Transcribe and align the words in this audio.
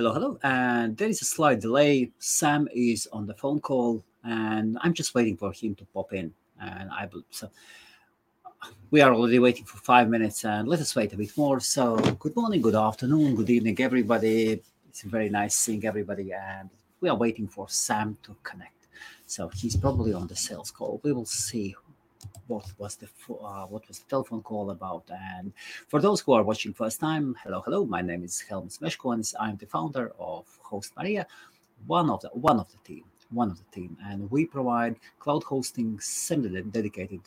Hello, 0.00 0.14
hello. 0.14 0.38
And 0.42 0.96
there 0.96 1.10
is 1.10 1.20
a 1.20 1.26
slight 1.26 1.60
delay. 1.60 2.10
Sam 2.18 2.66
is 2.72 3.06
on 3.12 3.26
the 3.26 3.34
phone 3.34 3.60
call, 3.60 4.02
and 4.24 4.78
I'm 4.80 4.94
just 4.94 5.14
waiting 5.14 5.36
for 5.36 5.52
him 5.52 5.74
to 5.74 5.84
pop 5.92 6.14
in. 6.14 6.32
And 6.58 6.88
I 6.90 7.04
believe 7.04 7.26
so. 7.28 7.50
We 8.90 9.02
are 9.02 9.12
already 9.12 9.38
waiting 9.40 9.66
for 9.66 9.76
five 9.76 10.08
minutes, 10.08 10.46
and 10.46 10.66
let 10.66 10.80
us 10.80 10.96
wait 10.96 11.12
a 11.12 11.18
bit 11.18 11.36
more. 11.36 11.60
So, 11.60 11.96
good 12.18 12.34
morning, 12.34 12.62
good 12.62 12.76
afternoon, 12.76 13.36
good 13.36 13.50
evening, 13.50 13.78
everybody. 13.78 14.62
It's 14.88 15.02
very 15.02 15.28
nice 15.28 15.54
seeing 15.54 15.84
everybody, 15.84 16.32
and 16.32 16.70
we 17.02 17.10
are 17.10 17.16
waiting 17.16 17.46
for 17.46 17.68
Sam 17.68 18.16
to 18.22 18.34
connect. 18.42 18.88
So 19.26 19.48
he's 19.48 19.76
probably 19.76 20.14
on 20.14 20.28
the 20.28 20.34
sales 20.34 20.70
call. 20.70 21.02
We 21.02 21.12
will 21.12 21.26
see 21.26 21.76
what 22.46 22.66
was 22.78 22.96
the 22.96 23.08
uh, 23.30 23.66
what 23.66 23.86
was 23.88 24.00
the 24.00 24.08
telephone 24.08 24.42
call 24.42 24.70
about. 24.70 25.04
And 25.10 25.52
for 25.88 26.00
those 26.00 26.20
who 26.20 26.32
are 26.32 26.42
watching 26.42 26.72
first 26.72 27.00
time, 27.00 27.36
hello, 27.42 27.60
hello. 27.64 27.84
My 27.84 28.02
name 28.02 28.24
is 28.24 28.40
Helmut 28.40 28.70
Smeshko, 28.70 29.14
and 29.14 29.32
I'm 29.38 29.56
the 29.56 29.66
founder 29.66 30.12
of 30.18 30.46
Host 30.62 30.92
Maria, 30.96 31.26
one 31.86 32.10
of 32.10 32.20
the 32.22 32.28
one 32.28 32.58
of 32.58 32.70
the 32.70 32.78
team, 32.78 33.04
one 33.30 33.50
of 33.50 33.58
the 33.58 33.70
team, 33.72 33.96
and 34.04 34.30
we 34.30 34.46
provide 34.46 34.96
cloud 35.18 35.44
hosting 35.44 35.98
semi-dedicated. 36.00 37.20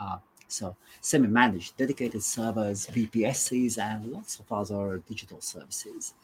Uh, 0.00 0.18
so 0.48 0.76
semi-managed 1.00 1.76
dedicated 1.76 2.22
servers, 2.22 2.86
VPSs, 2.88 3.78
and 3.78 4.06
lots 4.06 4.40
of 4.40 4.50
other 4.50 5.00
digital 5.08 5.40
services. 5.40 6.14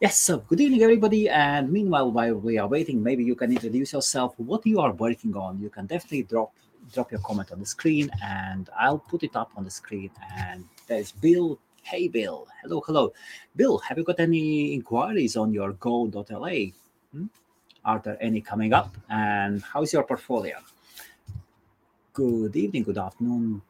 Yes, 0.00 0.18
so 0.18 0.38
good 0.38 0.60
evening, 0.60 0.82
everybody. 0.82 1.28
And 1.28 1.70
meanwhile, 1.70 2.10
while 2.10 2.34
we 2.34 2.58
are 2.58 2.66
waiting, 2.66 3.02
maybe 3.02 3.22
you 3.22 3.34
can 3.34 3.52
introduce 3.52 3.92
yourself, 3.92 4.34
what 4.38 4.66
you 4.66 4.80
are 4.80 4.92
working 4.92 5.36
on. 5.36 5.60
You 5.60 5.70
can 5.70 5.86
definitely 5.86 6.24
drop 6.24 6.52
drop 6.92 7.10
your 7.10 7.20
comment 7.20 7.52
on 7.52 7.60
the 7.60 7.66
screen 7.66 8.10
and 8.22 8.68
I'll 8.78 8.98
put 8.98 9.22
it 9.22 9.36
up 9.36 9.52
on 9.56 9.64
the 9.64 9.70
screen. 9.70 10.10
And 10.36 10.64
there's 10.86 11.12
Bill. 11.12 11.58
Hey, 11.82 12.08
Bill. 12.08 12.46
Hello, 12.62 12.82
hello. 12.86 13.12
Bill, 13.56 13.78
have 13.78 13.98
you 13.98 14.04
got 14.04 14.20
any 14.20 14.74
inquiries 14.74 15.36
on 15.36 15.52
your 15.52 15.72
go.la? 15.72 16.50
Hmm? 17.12 17.26
Are 17.84 17.98
there 17.98 18.16
any 18.20 18.40
coming 18.40 18.72
up? 18.72 18.96
And 19.10 19.62
how's 19.62 19.92
your 19.92 20.04
portfolio? 20.04 20.56
Good 22.14 22.56
evening, 22.56 22.84
good 22.84 22.98
afternoon. 22.98 23.60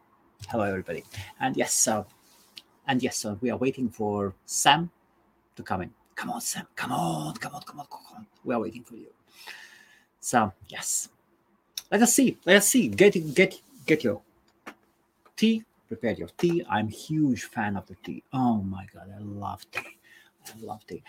Hello, 0.49 0.65
everybody. 0.65 1.05
And 1.41 1.57
yes, 1.57 1.89
uh, 1.89 2.05
and 2.87 3.03
yes, 3.03 3.17
so 3.17 3.39
we 3.41 3.51
are 3.51 3.57
waiting 3.57 3.89
for 3.89 4.35
Sam 4.45 4.91
to 5.57 5.63
come 5.63 5.83
in. 5.83 5.91
Come 6.15 6.31
on, 6.31 6.41
Sam. 6.41 6.67
Come 6.77 6.93
on, 6.93 7.35
come 7.37 7.55
on, 7.55 7.63
come 7.63 7.81
on, 7.81 7.87
come 7.87 8.01
on. 8.17 8.27
We 8.45 8.55
are 8.55 8.61
waiting 8.61 8.85
for 8.85 8.95
you. 8.95 9.09
So, 10.21 10.53
yes, 10.69 11.09
let 11.95 12.03
us 12.03 12.13
see. 12.13 12.37
Let 12.45 12.57
us 12.57 12.67
see. 12.67 12.89
Get 12.89 13.13
get 13.35 13.55
get 13.87 14.03
your 14.03 14.21
tea. 15.37 15.63
Prepare 15.87 16.15
your 16.15 16.29
tea. 16.37 16.65
I'm 16.69 16.89
huge 16.89 17.45
fan 17.45 17.77
of 17.77 17.87
the 17.87 17.95
tea. 18.03 18.25
Oh 18.33 18.57
my 18.63 18.85
god, 18.93 19.15
I 19.17 19.21
love 19.23 19.63
tea. 19.71 19.97
I 20.49 20.53
love 20.61 20.85
tea. 20.89 21.05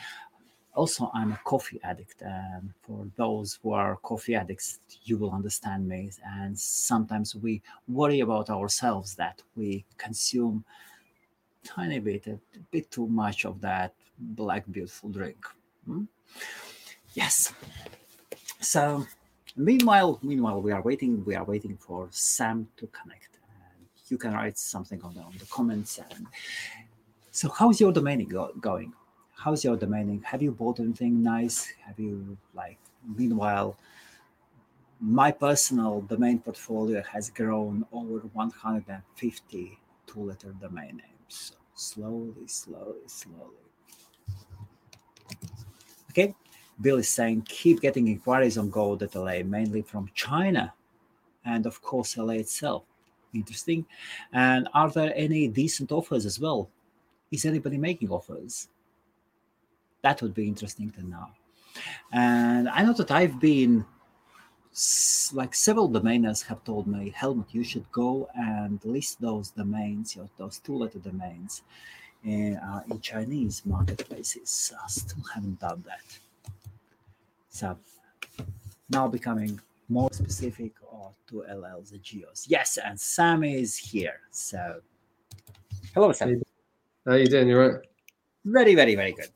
Also, 0.76 1.10
I'm 1.16 1.32
a 1.32 1.40
coffee 1.44 1.80
addict, 1.84 2.22
and 2.22 2.72
for 2.84 3.08
those 3.16 3.58
who 3.64 3.72
are 3.74 3.96
coffee 4.04 4.36
addicts, 4.36 4.80
you 5.06 5.18
will 5.18 5.32
understand 5.32 5.88
me. 5.88 6.12
And 6.24 6.60
sometimes 6.60 7.36
we 7.36 7.64
worry 7.88 8.20
about 8.20 8.52
ourselves 8.52 9.16
that 9.16 9.42
we 9.56 9.86
consume 9.98 10.64
tiny 11.64 11.98
bit, 11.98 12.28
a 12.28 12.38
bit 12.70 12.92
too 12.92 13.08
much 13.08 13.46
of 13.46 13.60
that 13.62 13.96
black 14.20 14.66
beautiful 14.70 15.10
drink. 15.10 15.48
Hmm? 15.88 16.04
Yes. 17.16 17.54
So 18.60 19.08
Meanwhile, 19.58 20.20
meanwhile, 20.22 20.62
we 20.62 20.72
are 20.72 20.82
waiting. 20.82 21.24
We 21.26 21.36
are 21.36 21.44
waiting 21.46 21.78
for 21.78 22.08
Sam 22.12 22.68
to 22.78 22.88
connect. 22.88 23.40
And 23.48 23.88
you 24.10 24.18
can 24.18 24.34
write 24.34 24.58
something 24.58 25.02
on 25.02 25.14
the, 25.14 25.22
on 25.22 25.34
the 25.40 25.46
comments. 25.46 26.00
And 26.12 26.28
so, 27.32 27.50
how's 27.50 27.80
your 27.80 27.94
domaining 27.94 28.30
go, 28.30 28.52
going? 28.60 28.94
How's 29.34 29.64
your 29.64 29.78
domaining? 29.78 30.24
Have 30.24 30.42
you 30.42 30.52
bought 30.52 30.80
anything 30.80 31.24
nice? 31.24 31.72
Have 31.86 32.00
you 32.00 32.38
like? 32.54 32.78
Meanwhile, 33.16 33.78
my 35.00 35.32
personal 35.32 36.02
domain 36.02 36.40
portfolio 36.40 37.02
has 37.04 37.30
grown 37.30 37.86
over 37.92 38.20
150 38.34 39.80
two-letter 40.08 40.56
domain 40.60 40.98
names. 40.98 41.28
So 41.28 41.56
slowly, 41.76 42.48
slowly, 42.48 43.08
slowly. 43.08 43.66
Okay, 46.12 46.34
Bill 46.82 46.98
is 46.98 47.10
saying 47.10 47.44
keep 47.48 47.82
getting 47.82 48.08
inquiries 48.08 48.58
on 48.58 48.70
gold 48.70 49.08
la 49.16 49.44
mainly 49.44 49.82
from 49.82 50.10
China 50.14 50.74
and 51.46 51.66
of 51.66 51.82
course 51.82 52.18
LA 52.18 52.34
itself. 52.34 52.84
Interesting. 53.34 53.86
And 54.34 54.68
are 54.74 54.90
there 54.90 55.14
any 55.16 55.48
decent 55.48 55.92
offers 55.92 56.26
as 56.26 56.40
well? 56.40 56.70
Is 57.32 57.46
anybody 57.46 57.78
making 57.78 58.10
offers? 58.10 58.70
That 60.02 60.22
would 60.22 60.34
be 60.34 60.48
interesting 60.48 60.90
to 60.92 61.04
know. 61.06 61.28
And 62.12 62.70
I 62.70 62.84
know 62.84 62.94
that 62.94 63.12
I've 63.12 63.40
been 63.40 63.86
like 65.34 65.56
several 65.56 65.90
domainers 65.90 66.44
have 66.46 66.64
told 66.64 66.86
me, 66.86 67.10
Helmut, 67.16 67.54
you 67.54 67.64
should 67.64 67.90
go 67.92 68.28
and 68.36 68.80
list 68.84 69.22
those 69.22 69.50
domains, 69.52 70.16
your, 70.16 70.30
those 70.38 70.60
two-letter 70.60 71.00
domains, 71.00 71.64
in, 72.26 72.58
uh, 72.58 72.84
in 72.90 73.00
Chinese 73.00 73.62
marketplaces. 73.66 74.74
I 74.84 74.88
still 74.88 75.24
haven't 75.34 75.60
done 75.60 75.84
that. 75.88 76.20
So 77.56 77.78
now 78.90 79.08
becoming 79.08 79.58
more 79.88 80.10
specific 80.12 80.74
or 80.92 81.12
to 81.28 81.46
LL 81.50 81.82
the 81.90 82.00
geos. 82.00 82.46
Yes, 82.50 82.78
and 82.78 83.00
Sam 83.00 83.46
is 83.46 83.78
here. 83.78 84.20
So 84.30 84.82
hello, 85.94 86.12
Sam. 86.12 86.42
How 87.08 87.14
you 87.14 87.28
doing? 87.28 87.48
You 87.48 87.58
right? 87.58 87.76
Very, 88.44 88.76
very, 88.76 88.96
very 88.96 89.14
good. 89.14 89.30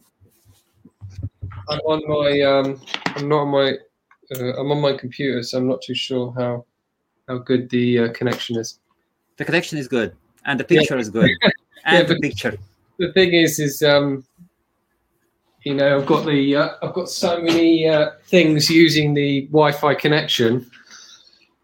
I'm 1.69 1.79
on 1.79 2.01
my 2.09 2.41
um, 2.41 2.81
I'm 3.15 3.29
not 3.29 3.43
on 3.43 3.51
my 3.51 3.77
uh, 4.35 4.59
I'm 4.59 4.69
on 4.69 4.81
my 4.81 4.97
computer, 4.97 5.41
so 5.41 5.57
I'm 5.57 5.69
not 5.69 5.81
too 5.81 5.95
sure 5.95 6.33
how 6.37 6.65
how 7.29 7.37
good 7.37 7.69
the 7.69 7.99
uh, 7.99 8.11
connection 8.11 8.57
is. 8.57 8.79
The 9.37 9.45
connection 9.45 9.77
is 9.77 9.87
good, 9.87 10.13
and 10.43 10.59
the 10.59 10.65
picture 10.65 10.95
yeah. 10.95 11.01
is 11.01 11.09
good, 11.09 11.29
and 11.85 11.99
yeah, 11.99 12.03
the 12.03 12.19
picture. 12.19 12.57
The 12.97 13.13
thing 13.13 13.31
is, 13.31 13.59
is 13.61 13.81
um, 13.81 14.25
you 15.63 15.73
know, 15.73 15.99
I've 15.99 16.05
got 16.05 16.25
the 16.25 16.55
uh, 16.55 16.69
I've 16.81 16.93
got 16.93 17.09
so 17.09 17.41
many 17.41 17.87
uh, 17.87 18.11
things 18.25 18.69
using 18.69 19.13
the 19.13 19.41
Wi-Fi 19.47 19.95
connection. 19.95 20.69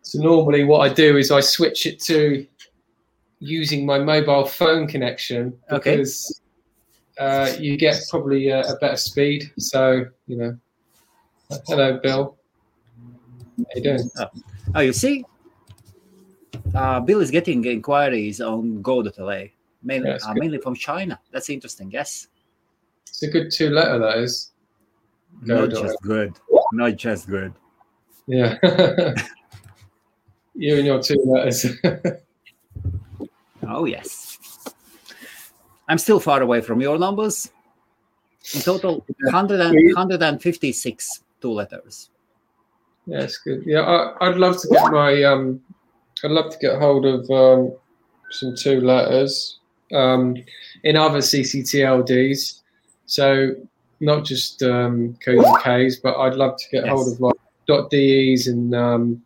So 0.01 0.21
normally, 0.21 0.65
what 0.65 0.79
I 0.89 0.93
do 0.93 1.17
is 1.17 1.31
I 1.31 1.39
switch 1.39 1.85
it 1.85 1.99
to 2.01 2.45
using 3.39 3.85
my 3.85 3.99
mobile 3.99 4.45
phone 4.45 4.87
connection 4.87 5.57
because 5.69 6.41
okay. 7.19 7.53
uh, 7.53 7.57
you 7.59 7.77
get 7.77 8.01
probably 8.09 8.49
a, 8.49 8.61
a, 8.61 8.77
better 8.77 8.97
speed. 8.97 9.51
So 9.57 10.05
you 10.27 10.37
know, 10.37 10.57
hello, 11.67 11.99
Bill. 12.03 12.37
How 13.57 13.65
you 13.75 13.81
doing? 13.81 14.09
Oh, 14.19 14.25
oh 14.75 14.79
you 14.81 14.93
see, 14.93 15.23
uh, 16.73 16.99
Bill 16.99 17.21
is 17.21 17.31
getting 17.31 17.63
inquiries 17.63 18.41
on 18.41 18.81
Go.la, 18.81 19.43
mainly 19.83 20.09
yeah, 20.09 20.17
uh, 20.27 20.33
mainly 20.33 20.57
from 20.57 20.75
China. 20.75 21.17
That's 21.31 21.49
interesting. 21.49 21.91
Yes. 21.91 22.27
It's 23.15 23.23
a 23.23 23.27
good 23.27 23.49
two 23.49 23.69
letter, 23.69 23.97
that 23.97 24.17
is. 24.17 24.51
Not 25.41 25.69
just 25.69 26.01
good. 26.01 26.33
Not 26.73 26.97
just 26.97 27.29
good. 27.29 27.53
Yeah. 28.27 28.57
you 30.53 30.75
and 30.75 30.85
your 30.85 31.01
two 31.01 31.23
letters. 31.25 31.65
oh, 33.67 33.85
yes. 33.85 34.37
I'm 35.87 35.97
still 35.97 36.19
far 36.19 36.41
away 36.41 36.59
from 36.59 36.81
your 36.81 36.97
numbers. 36.97 37.49
In 38.53 38.59
total, 38.59 39.05
100 39.23 39.61
and, 39.61 39.73
156 39.95 41.23
two 41.39 41.51
letters. 41.51 42.09
Yeah, 43.05 43.21
it's 43.21 43.37
good. 43.37 43.63
Yeah, 43.65 43.79
I, 44.19 44.27
would 44.27 44.39
love 44.39 44.59
to 44.61 44.67
get 44.67 44.91
my 44.91 45.23
um, 45.23 45.61
I'd 46.21 46.31
love 46.31 46.51
to 46.51 46.57
get 46.57 46.79
hold 46.79 47.05
of 47.05 47.29
um, 47.29 47.73
some 48.31 48.55
two 48.57 48.81
letters 48.81 49.59
um, 49.93 50.35
in 50.83 50.97
other 50.97 51.19
CCTLDs. 51.19 52.63
So 53.05 53.55
not 53.99 54.25
just 54.25 54.61
um, 54.63 55.17
Ks, 55.21 55.97
but 55.97 56.17
I'd 56.17 56.35
love 56.35 56.57
to 56.57 56.65
get 56.71 56.85
yes. 56.85 56.93
hold 56.93 57.13
of 57.13 57.19
like 57.19 57.35
dot 57.67 57.89
.des 57.89 58.47
and 58.47 58.75
um, 58.75 59.23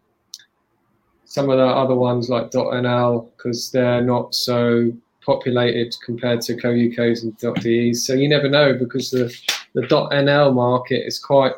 some 1.25 1.50
of 1.50 1.57
the 1.57 1.65
other 1.65 1.95
ones 1.95 2.30
like 2.30 2.51
dot 2.51 2.68
.nl 2.74 3.30
because 3.36 3.71
they're 3.71 4.01
not 4.01 4.33
so 4.33 4.92
populated 5.25 5.95
compared 6.06 6.42
to 6.42 6.56
co-UKs 6.56 7.24
and 7.24 7.38
dot 7.38 7.59
.des. 7.62 7.94
So 7.94 8.13
you 8.13 8.30
never 8.30 8.50
know 8.50 8.74
because 8.74 9.12
the 9.12 9.33
the 9.74 9.81
.nl 9.81 10.54
market 10.54 11.06
is 11.06 11.19
quite 11.19 11.54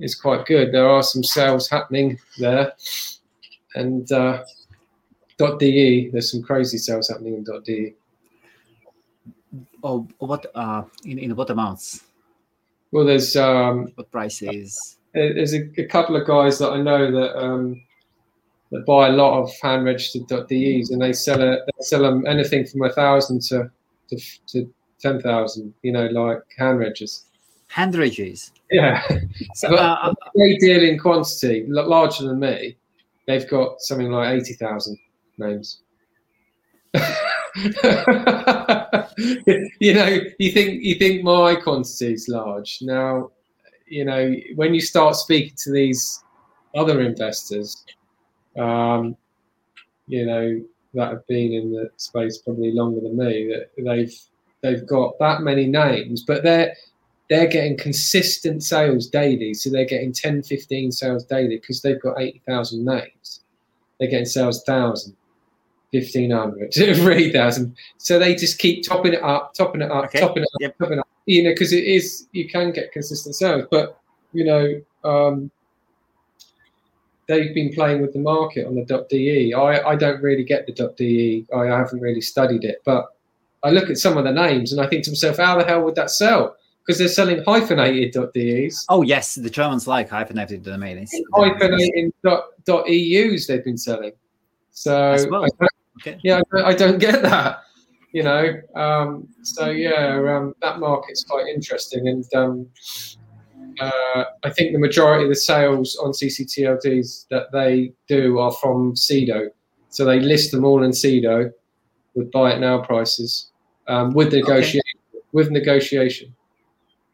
is 0.00 0.14
quite 0.14 0.46
good. 0.46 0.72
There 0.72 0.88
are 0.88 1.02
some 1.02 1.22
sales 1.22 1.68
happening 1.68 2.18
there, 2.38 2.72
and 3.74 4.10
uh, 4.10 4.42
.de 5.38 6.10
there's 6.10 6.30
some 6.30 6.42
crazy 6.42 6.78
sales 6.78 7.08
happening 7.08 7.34
in 7.34 7.44
dot 7.44 7.64
.de 7.64 7.94
oh, 9.82 10.06
what 10.18 10.46
uh, 10.54 10.82
in 11.04 11.18
in 11.18 11.36
what 11.36 11.50
amounts? 11.50 12.04
Well, 12.92 13.04
there's 13.04 13.36
um, 13.36 13.92
what 13.96 14.10
prices? 14.10 14.98
There's 15.12 15.54
a, 15.54 15.68
a, 15.78 15.86
couple 15.86 16.16
of 16.16 16.26
guys 16.26 16.58
that 16.58 16.70
I 16.70 16.80
know 16.80 17.10
that 17.10 17.38
um, 17.38 17.80
that 18.70 18.84
buy 18.86 19.08
a 19.08 19.12
lot 19.12 19.40
of 19.40 19.52
hand 19.62 19.84
registered 19.84 20.26
.des, 20.48 20.84
and 20.90 21.00
they 21.00 21.12
sell 21.12 21.40
it. 21.40 21.60
They 21.66 21.84
sell 21.84 22.02
them 22.02 22.26
anything 22.26 22.66
from 22.66 22.82
a 22.82 22.90
thousand 22.90 23.42
to 23.42 23.70
to, 24.10 24.18
to 24.48 24.72
ten 25.00 25.20
thousand. 25.20 25.74
You 25.82 25.92
know, 25.92 26.06
like 26.06 26.42
hand 26.56 26.78
registers. 26.78 27.24
Hand 27.68 27.96
registers. 27.96 28.52
Yeah, 28.70 29.02
So, 29.54 29.74
uh, 29.74 29.98
uh, 30.02 30.14
they 30.36 30.56
deal 30.58 30.82
in 30.82 30.98
quantity 30.98 31.64
larger 31.68 32.28
than 32.28 32.38
me. 32.38 32.76
They've 33.26 33.48
got 33.48 33.80
something 33.80 34.10
like 34.10 34.36
eighty 34.36 34.54
thousand 34.54 34.98
names. 35.38 35.80
you 37.56 37.72
know, 39.94 40.18
you 40.38 40.50
think 40.50 40.82
you 40.82 40.96
think 40.96 41.22
my 41.22 41.54
quantity 41.54 42.14
is 42.14 42.28
large. 42.28 42.78
Now, 42.82 43.30
you 43.86 44.04
know, 44.04 44.34
when 44.56 44.74
you 44.74 44.80
start 44.80 45.14
speaking 45.14 45.54
to 45.58 45.72
these 45.72 46.24
other 46.74 47.00
investors, 47.00 47.84
um, 48.58 49.16
you 50.08 50.26
know, 50.26 50.60
that 50.94 51.10
have 51.10 51.26
been 51.26 51.52
in 51.52 51.72
the 51.72 51.90
space 51.96 52.38
probably 52.38 52.72
longer 52.72 53.00
than 53.00 53.16
me, 53.16 53.48
that 53.48 53.70
they've 53.84 54.14
they've 54.62 54.86
got 54.86 55.18
that 55.20 55.42
many 55.42 55.66
names, 55.66 56.24
but 56.24 56.42
they're 56.42 56.74
they're 57.30 57.46
getting 57.46 57.76
consistent 57.76 58.62
sales 58.62 59.08
daily. 59.08 59.54
So 59.54 59.70
they're 59.70 59.86
getting 59.86 60.12
10, 60.12 60.42
15 60.42 60.92
sales 60.92 61.24
daily 61.24 61.56
because 61.56 61.80
they've 61.80 62.00
got 62.00 62.20
80,000 62.20 62.84
names. 62.84 63.40
They're 63.98 64.10
getting 64.10 64.26
sales 64.26 64.62
1,000, 64.66 65.16
1,500, 66.02 66.72
3,000. 66.74 67.76
So 67.98 68.18
they 68.18 68.34
just 68.34 68.58
keep 68.58 68.84
topping 68.86 69.14
it 69.14 69.22
up, 69.22 69.54
topping 69.54 69.82
it 69.82 69.90
up, 69.90 70.06
Okay. 70.06 70.20
topping 70.20 70.42
it 70.42 70.48
up, 70.54 70.60
Yep. 70.60 70.78
topping 70.78 70.98
it 70.98 71.00
up. 71.00 71.08
You 71.26 71.44
know, 71.44 71.50
because 71.50 71.72
it 71.72 71.84
is, 71.84 72.26
you 72.32 72.48
can 72.48 72.72
get 72.72 72.92
consistent 72.92 73.34
sales. 73.34 73.64
But, 73.70 73.98
you 74.32 74.44
know, 74.44 74.80
um, 75.04 75.50
they've 77.26 77.54
been 77.54 77.72
playing 77.72 78.02
with 78.02 78.12
the 78.12 78.18
market 78.18 78.66
on 78.66 78.74
the 78.74 79.06
.de. 79.08 79.54
I, 79.54 79.90
I 79.90 79.96
don't 79.96 80.22
really 80.22 80.44
get 80.44 80.66
the 80.66 80.72
.de. 80.96 81.46
I 81.56 81.64
haven't 81.66 82.00
really 82.00 82.20
studied 82.20 82.64
it. 82.64 82.82
But 82.84 83.06
I 83.62 83.70
look 83.70 83.88
at 83.88 83.96
some 83.96 84.18
of 84.18 84.24
the 84.24 84.32
names 84.32 84.72
and 84.72 84.80
I 84.80 84.86
think 84.86 85.04
to 85.04 85.10
myself, 85.10 85.38
how 85.38 85.58
the 85.58 85.64
hell 85.64 85.82
would 85.84 85.94
that 85.94 86.10
sell? 86.10 86.56
Because 86.84 86.98
they're 86.98 87.08
selling 87.08 87.42
hyphenated 87.44 88.12
.des, 88.34 88.68
oh 88.90 89.00
yes, 89.00 89.36
the 89.36 89.48
Germans 89.48 89.86
like 89.88 90.10
hyphenated 90.10 90.62
domains. 90.62 91.10
hyphenated 91.32 92.12
dot, 92.22 92.48
dot 92.66 92.86
.eus 92.90 93.46
they've 93.46 93.64
been 93.64 93.78
selling. 93.78 94.12
So 94.72 95.16
well. 95.30 95.46
I 95.46 95.66
Okay. 96.00 96.18
yeah, 96.22 96.38
I 96.38 96.42
don't, 96.56 96.66
I 96.66 96.74
don't 96.74 96.98
get 96.98 97.22
that. 97.22 97.60
You 98.12 98.22
know, 98.22 98.60
um, 98.76 99.28
so 99.42 99.70
yeah, 99.70 100.22
um, 100.36 100.54
that 100.62 100.78
market's 100.78 101.24
quite 101.24 101.46
interesting, 101.48 102.06
and 102.06 102.24
um, 102.34 102.68
uh, 103.80 104.24
I 104.44 104.50
think 104.50 104.72
the 104.72 104.78
majority 104.78 105.24
of 105.24 105.30
the 105.30 105.36
sales 105.36 105.96
on 105.96 106.12
CCTLDs 106.12 107.26
that 107.30 107.50
they 107.52 107.92
do 108.06 108.38
are 108.38 108.52
from 108.52 108.94
Sedo. 108.94 109.48
So 109.88 110.04
they 110.04 110.20
list 110.20 110.52
them 110.52 110.64
all 110.64 110.82
in 110.84 110.90
Sedo 110.92 111.50
with 112.14 112.30
buy 112.30 112.52
it 112.52 112.60
now 112.60 112.78
prices 112.78 113.50
um, 113.88 114.12
with 114.14 114.32
negotiation. 114.32 114.80
With 115.32 115.50
negotiation. 115.50 116.34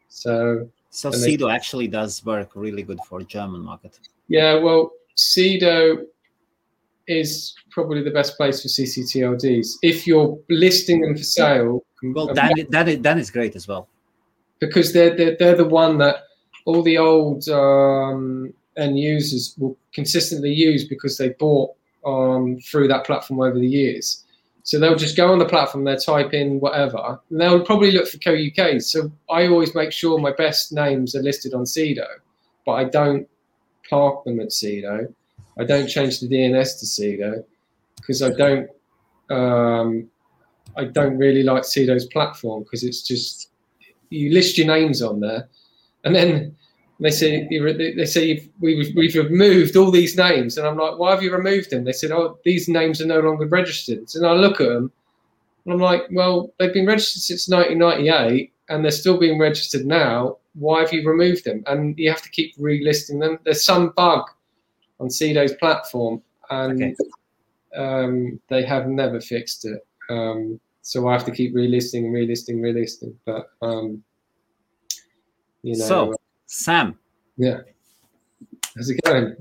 So 0.08 0.68
So 0.90 1.10
Sedo 1.10 1.52
actually 1.52 1.88
does 1.88 2.24
work 2.24 2.50
really 2.54 2.82
good 2.82 3.00
for 3.08 3.22
German 3.22 3.62
market. 3.62 3.98
yeah, 4.28 4.54
well, 4.54 4.92
Sedo 5.16 6.04
is 7.10 7.54
probably 7.70 8.02
the 8.02 8.10
best 8.10 8.36
place 8.36 8.62
for 8.62 8.68
CCTLDs 8.68 9.76
if 9.82 10.06
you're 10.06 10.38
listing 10.48 11.00
them 11.02 11.16
for 11.16 11.22
sale. 11.22 11.84
Well, 12.02 12.30
um, 12.30 12.34
that 12.34 12.66
that 12.70 12.88
is, 12.88 13.00
that 13.00 13.18
is 13.18 13.30
great 13.30 13.56
as 13.56 13.68
well. 13.68 13.88
because 14.60 14.92
they're, 14.92 15.16
they're 15.16 15.36
they're 15.38 15.56
the 15.56 15.64
one 15.64 15.98
that 15.98 16.24
all 16.66 16.82
the 16.82 16.98
old 16.98 17.48
um, 17.48 18.52
end 18.76 18.98
users 18.98 19.54
will 19.58 19.76
consistently 19.92 20.52
use 20.52 20.84
because 20.84 21.18
they 21.18 21.30
bought 21.30 21.74
um, 22.06 22.58
through 22.60 22.88
that 22.88 23.04
platform 23.04 23.40
over 23.40 23.58
the 23.58 23.66
years. 23.66 24.24
So 24.62 24.78
they'll 24.78 24.96
just 24.96 25.16
go 25.16 25.32
on 25.32 25.38
the 25.38 25.46
platform, 25.46 25.84
they'll 25.84 25.96
type 25.96 26.34
in 26.34 26.60
whatever, 26.60 27.18
and 27.30 27.40
they'll 27.40 27.64
probably 27.64 27.90
look 27.90 28.06
for 28.06 28.18
Co 28.18 28.34
UK. 28.34 28.80
So 28.80 29.10
I 29.28 29.46
always 29.48 29.74
make 29.74 29.90
sure 29.90 30.18
my 30.18 30.32
best 30.32 30.72
names 30.72 31.14
are 31.16 31.22
listed 31.22 31.54
on 31.54 31.64
Sedo, 31.64 32.06
but 32.66 32.72
I 32.72 32.84
don't 32.84 33.26
park 33.88 34.24
them 34.24 34.38
at 34.38 34.48
Sedo. 34.48 35.12
I 35.60 35.64
don't 35.64 35.86
change 35.86 36.20
the 36.20 36.28
DNS 36.28 36.80
to 36.80 36.86
Sedo 36.86 37.44
because 37.96 38.22
I 38.22 38.30
don't. 38.30 38.70
Um, 39.28 40.08
I 40.76 40.84
don't 40.84 41.18
really 41.18 41.42
like 41.42 41.64
Sedo's 41.64 42.06
platform 42.06 42.62
because 42.62 42.82
it's 42.82 43.02
just 43.02 43.50
you 44.08 44.32
list 44.32 44.56
your 44.56 44.68
names 44.68 45.02
on 45.02 45.20
there, 45.20 45.48
and 46.04 46.14
then 46.14 46.56
they 46.98 47.10
say 47.10 47.46
they 47.50 48.06
say 48.06 48.48
we've 48.58 48.96
we've 48.96 49.14
removed 49.14 49.76
all 49.76 49.90
these 49.90 50.16
names, 50.16 50.56
and 50.56 50.66
I'm 50.66 50.78
like, 50.78 50.98
why 50.98 51.10
have 51.10 51.22
you 51.22 51.30
removed 51.30 51.70
them? 51.70 51.84
They 51.84 51.92
said, 51.92 52.10
oh, 52.10 52.38
these 52.42 52.66
names 52.66 53.02
are 53.02 53.06
no 53.06 53.20
longer 53.20 53.46
registered. 53.46 54.08
And 54.14 54.26
I 54.26 54.32
look 54.32 54.62
at 54.62 54.68
them, 54.68 54.90
and 55.66 55.74
I'm 55.74 55.80
like, 55.80 56.04
well, 56.10 56.54
they've 56.58 56.72
been 56.72 56.86
registered 56.86 57.22
since 57.22 57.48
1998, 57.48 58.50
and 58.70 58.82
they're 58.82 58.90
still 58.90 59.18
being 59.18 59.38
registered 59.38 59.84
now. 59.84 60.38
Why 60.54 60.80
have 60.80 60.92
you 60.92 61.06
removed 61.06 61.44
them? 61.44 61.62
And 61.66 61.98
you 61.98 62.08
have 62.10 62.22
to 62.22 62.30
keep 62.30 62.56
relisting 62.56 63.20
them. 63.20 63.38
There's 63.44 63.62
some 63.62 63.90
bug 63.90 64.24
on 65.00 65.08
Sedo's 65.08 65.54
platform, 65.54 66.22
and 66.50 66.82
Okay. 66.82 66.94
um, 67.76 68.40
they 68.48 68.62
have 68.64 68.86
never 68.86 69.20
fixed 69.20 69.64
it. 69.64 69.84
Um, 70.08 70.60
so 70.82 71.08
I 71.08 71.12
have 71.12 71.24
to 71.24 71.30
keep 71.30 71.54
relisting, 71.54 72.10
relisting, 72.10 72.56
relisting. 72.60 73.14
But 73.24 73.50
um, 73.62 74.02
you 75.62 75.76
know, 75.76 75.84
So 75.84 76.14
Sam, 76.46 76.98
yeah. 77.36 77.60
How's 78.76 78.90
it 78.90 79.00
going? 79.02 79.34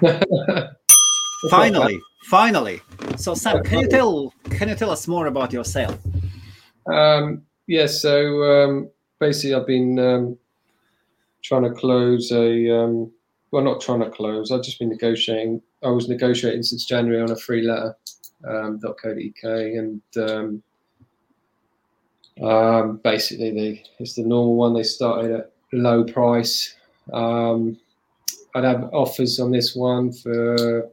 finally, 1.50 2.00
finally. 2.24 2.80
So 3.16 3.34
Sam, 3.34 3.62
can 3.64 3.80
you 3.80 3.88
tell 3.88 4.32
can 4.50 4.68
you 4.68 4.74
tell 4.74 4.90
us 4.90 5.08
more 5.08 5.26
about 5.26 5.52
your 5.52 5.64
sale? 5.64 5.98
Um, 6.86 7.42
yeah, 7.66 7.86
so 7.86 8.42
um, 8.42 8.90
basically, 9.18 9.54
I've 9.54 9.66
been 9.66 9.98
um, 9.98 10.38
trying 11.42 11.62
to 11.62 11.70
close 11.70 12.30
a. 12.32 12.70
Um, 12.70 13.12
well, 13.50 13.62
not 13.62 13.80
trying 13.80 14.00
to 14.00 14.10
close. 14.10 14.50
I've 14.50 14.62
just 14.62 14.78
been 14.78 14.88
negotiating. 14.88 15.62
I 15.82 15.88
was 15.88 16.08
negotiating 16.08 16.62
since 16.62 16.84
January 16.84 17.22
on 17.22 17.30
a 17.30 17.36
free 17.36 17.62
letter. 17.62 17.96
Um, 18.46 18.78
.co.uk 18.80 19.44
and 19.44 20.02
um, 20.18 20.62
um, 22.42 23.00
basically, 23.02 23.50
they 23.50 23.82
it's 23.98 24.14
the 24.14 24.22
normal 24.22 24.56
one. 24.56 24.74
They 24.74 24.82
started 24.82 25.30
at 25.32 25.52
low 25.72 26.04
price. 26.04 26.74
Um, 27.12 27.78
I'd 28.54 28.64
have 28.64 28.90
offers 28.92 29.40
on 29.40 29.50
this 29.50 29.74
one 29.74 30.12
for 30.12 30.88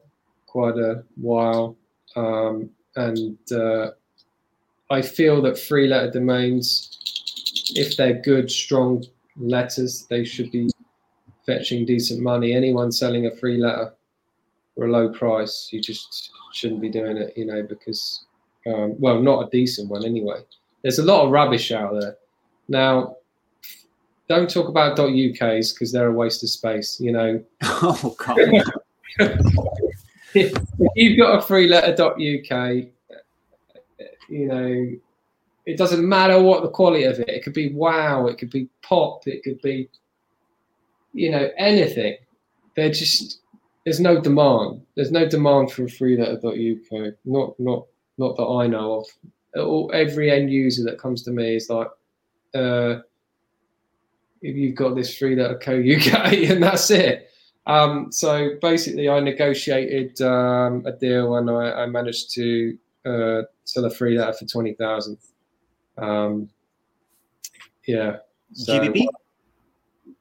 quite 0.48 0.78
a 0.78 1.04
while, 1.16 1.76
um, 2.16 2.70
and 2.96 3.38
uh, 3.52 3.92
I 4.90 5.02
feel 5.02 5.42
that 5.42 5.60
free 5.60 5.88
letter 5.88 6.12
domains, 6.12 6.98
if 7.76 7.98
they're 7.98 8.22
good, 8.22 8.50
strong 8.50 9.04
letters, 9.38 10.06
they 10.10 10.24
should 10.24 10.52
be 10.52 10.70
fetching 11.46 11.86
decent 11.86 12.22
money. 12.22 12.54
Anyone 12.54 12.92
selling 12.92 13.26
a 13.26 13.36
free 13.36 13.58
letter 13.58 13.94
for 14.76 14.86
a 14.86 14.92
low 14.92 15.10
price, 15.10 15.70
you 15.72 15.82
just 15.82 16.32
shouldn't 16.54 16.82
be 16.82 16.90
doing 16.90 17.18
it, 17.18 17.34
you 17.38 17.46
know, 17.46 17.64
because, 17.64 18.26
um, 18.68 19.00
well, 19.00 19.22
not 19.22 19.48
a 19.48 19.50
decent 19.50 19.90
one 19.90 20.06
anyway. 20.06 20.40
There's 20.82 21.00
a 21.00 21.04
lot 21.04 21.26
of 21.26 21.32
rubbish 21.32 21.72
out 21.72 22.00
there. 22.00 22.18
Now, 22.68 23.18
don't 24.30 24.50
talk 24.50 24.68
about 24.68 25.00
.uk's 25.00 25.74
because 25.74 25.92
they're 25.92 26.08
a 26.08 26.14
waste 26.14 26.44
of 26.44 26.50
space, 26.50 27.00
you 27.00 27.12
know. 27.12 27.44
Oh 27.86 28.16
God. 28.18 28.40
if 30.34 30.58
you've 30.96 31.18
got 31.18 31.38
a 31.38 31.42
free 31.42 31.68
letter.uk, 31.68 32.20
you 34.30 34.48
know, 34.48 34.92
it 35.66 35.78
doesn't 35.78 36.08
matter 36.08 36.42
what 36.42 36.64
the 36.64 36.70
quality 36.70 37.04
of 37.04 37.20
it. 37.20 37.30
It 37.30 37.44
could 37.44 37.54
be 37.54 37.74
wow, 37.74 38.28
it 38.28 38.38
could 38.38 38.50
be 38.50 38.70
pop, 38.82 39.28
it 39.28 39.44
could 39.44 39.62
be, 39.62 39.90
you 41.14 41.32
know, 41.32 41.50
anything. 41.58 42.18
They're 42.76 42.92
just 42.92 43.40
there's 43.86 44.00
no 44.00 44.20
demand. 44.20 44.82
There's 44.96 45.12
no 45.12 45.28
demand 45.28 45.72
for 45.72 45.84
a 45.84 45.90
free 45.90 46.18
letter.uk. 46.18 47.14
Not 47.26 47.60
not 47.60 47.86
not 48.18 48.38
that 48.38 48.46
I 48.46 48.68
know 48.68 49.00
of. 49.02 49.06
All, 49.56 49.92
every 49.94 50.32
end 50.32 50.52
user 50.52 50.84
that 50.86 50.98
comes 50.98 51.24
to 51.24 51.32
me 51.32 51.56
is 51.56 51.70
like, 51.70 51.88
uh, 52.56 53.02
if 54.42 54.56
you've 54.56 54.76
got 54.76 54.96
this 54.96 55.16
free 55.16 55.36
letter 55.36 55.58
co 55.58 55.74
UK 55.74 56.34
and 56.50 56.64
that's 56.64 56.90
it. 56.92 57.30
Um, 57.66 58.12
so 58.12 58.52
basically, 58.62 59.08
I 59.10 59.20
negotiated 59.20 60.22
um, 60.22 60.86
a 60.86 60.92
deal 60.92 61.36
and 61.38 61.50
I, 61.50 61.84
I 61.84 61.86
managed 61.86 62.34
to 62.36 62.78
uh, 63.06 63.42
sell 63.64 63.86
a 63.86 63.92
free 63.92 64.18
letter 64.18 64.34
for 64.34 64.46
twenty 64.46 64.74
thousand. 64.74 65.18
Um, 65.98 66.50
yeah. 67.86 68.18
So, 68.54 68.80
GBP. 68.80 69.08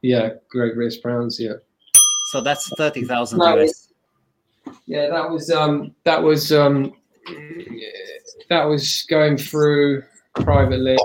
Yeah, 0.02 0.30
Great 0.50 0.74
British 0.74 1.00
Pounds. 1.02 1.40
Yeah. 1.40 1.54
So 2.30 2.40
that's 2.40 2.68
thirty 2.76 3.04
thousand 3.04 3.38
No, 3.38 3.58
US. 3.58 3.88
Yeah, 4.86 5.08
that 5.10 5.30
was 5.30 5.50
um, 5.50 5.94
that 6.04 6.22
was 6.22 6.52
um, 6.52 6.92
that 8.48 8.64
was 8.64 9.04
going 9.08 9.36
through 9.36 10.02
privately 10.34 10.98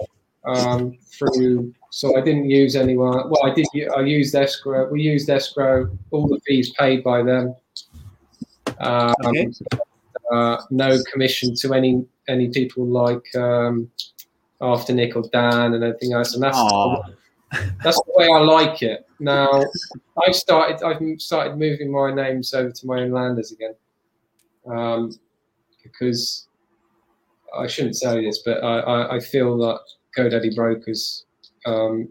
um, 0.46 0.98
through. 1.18 1.74
So 1.92 2.18
I 2.18 2.22
didn't 2.22 2.50
use 2.50 2.75
anyone. 2.75 3.30
Well, 3.30 3.46
I 3.46 3.54
did. 3.54 3.68
I 3.96 4.01
used 4.01 4.36
escrow. 4.36 4.89
We 4.89 5.01
used 5.01 5.30
escrow. 5.30 5.89
All 6.12 6.27
the 6.27 6.39
fees 6.46 6.72
paid 6.74 7.04
by 7.04 7.24
them. 7.24 7.56
Um, 8.80 9.16
Okay. 9.25 9.48
uh, 10.32 10.58
no 10.70 10.98
commission 11.12 11.56
to 11.56 11.74
any 11.74 12.06
any 12.27 12.50
people 12.50 12.86
like 12.86 13.24
um, 13.36 13.89
Afternic 14.62 15.16
or 15.16 15.24
Dan 15.32 15.74
and 15.74 15.84
everything 15.84 16.13
else. 16.13 16.34
And 16.34 16.44
that's 16.44 16.58
Aw. 16.58 17.04
That's 17.84 18.01
the 18.01 18.13
way 18.16 18.27
I 18.27 18.39
like 18.39 18.82
it. 18.84 19.06
Now 19.20 19.63
I've 20.25 20.36
started. 20.36 20.86
I've 20.86 21.22
started 21.22 21.58
moving 21.58 21.92
my 21.92 22.13
names 22.13 22.54
over 22.54 22.72
to 22.72 22.86
my 22.86 23.01
own 23.01 23.12
landers 23.12 23.51
again, 23.51 23.75
um, 24.70 25.18
because 25.84 26.48
I 27.58 27.68
shouldn't 27.68 27.96
say 27.96 28.24
this, 28.24 28.39
but 28.39 28.63
I, 28.63 28.80
I, 28.80 29.16
I 29.16 29.20
feel 29.20 29.58
that 29.60 29.80
GoDaddy 30.18 30.56
brokers, 30.56 31.25
um, 31.66 32.10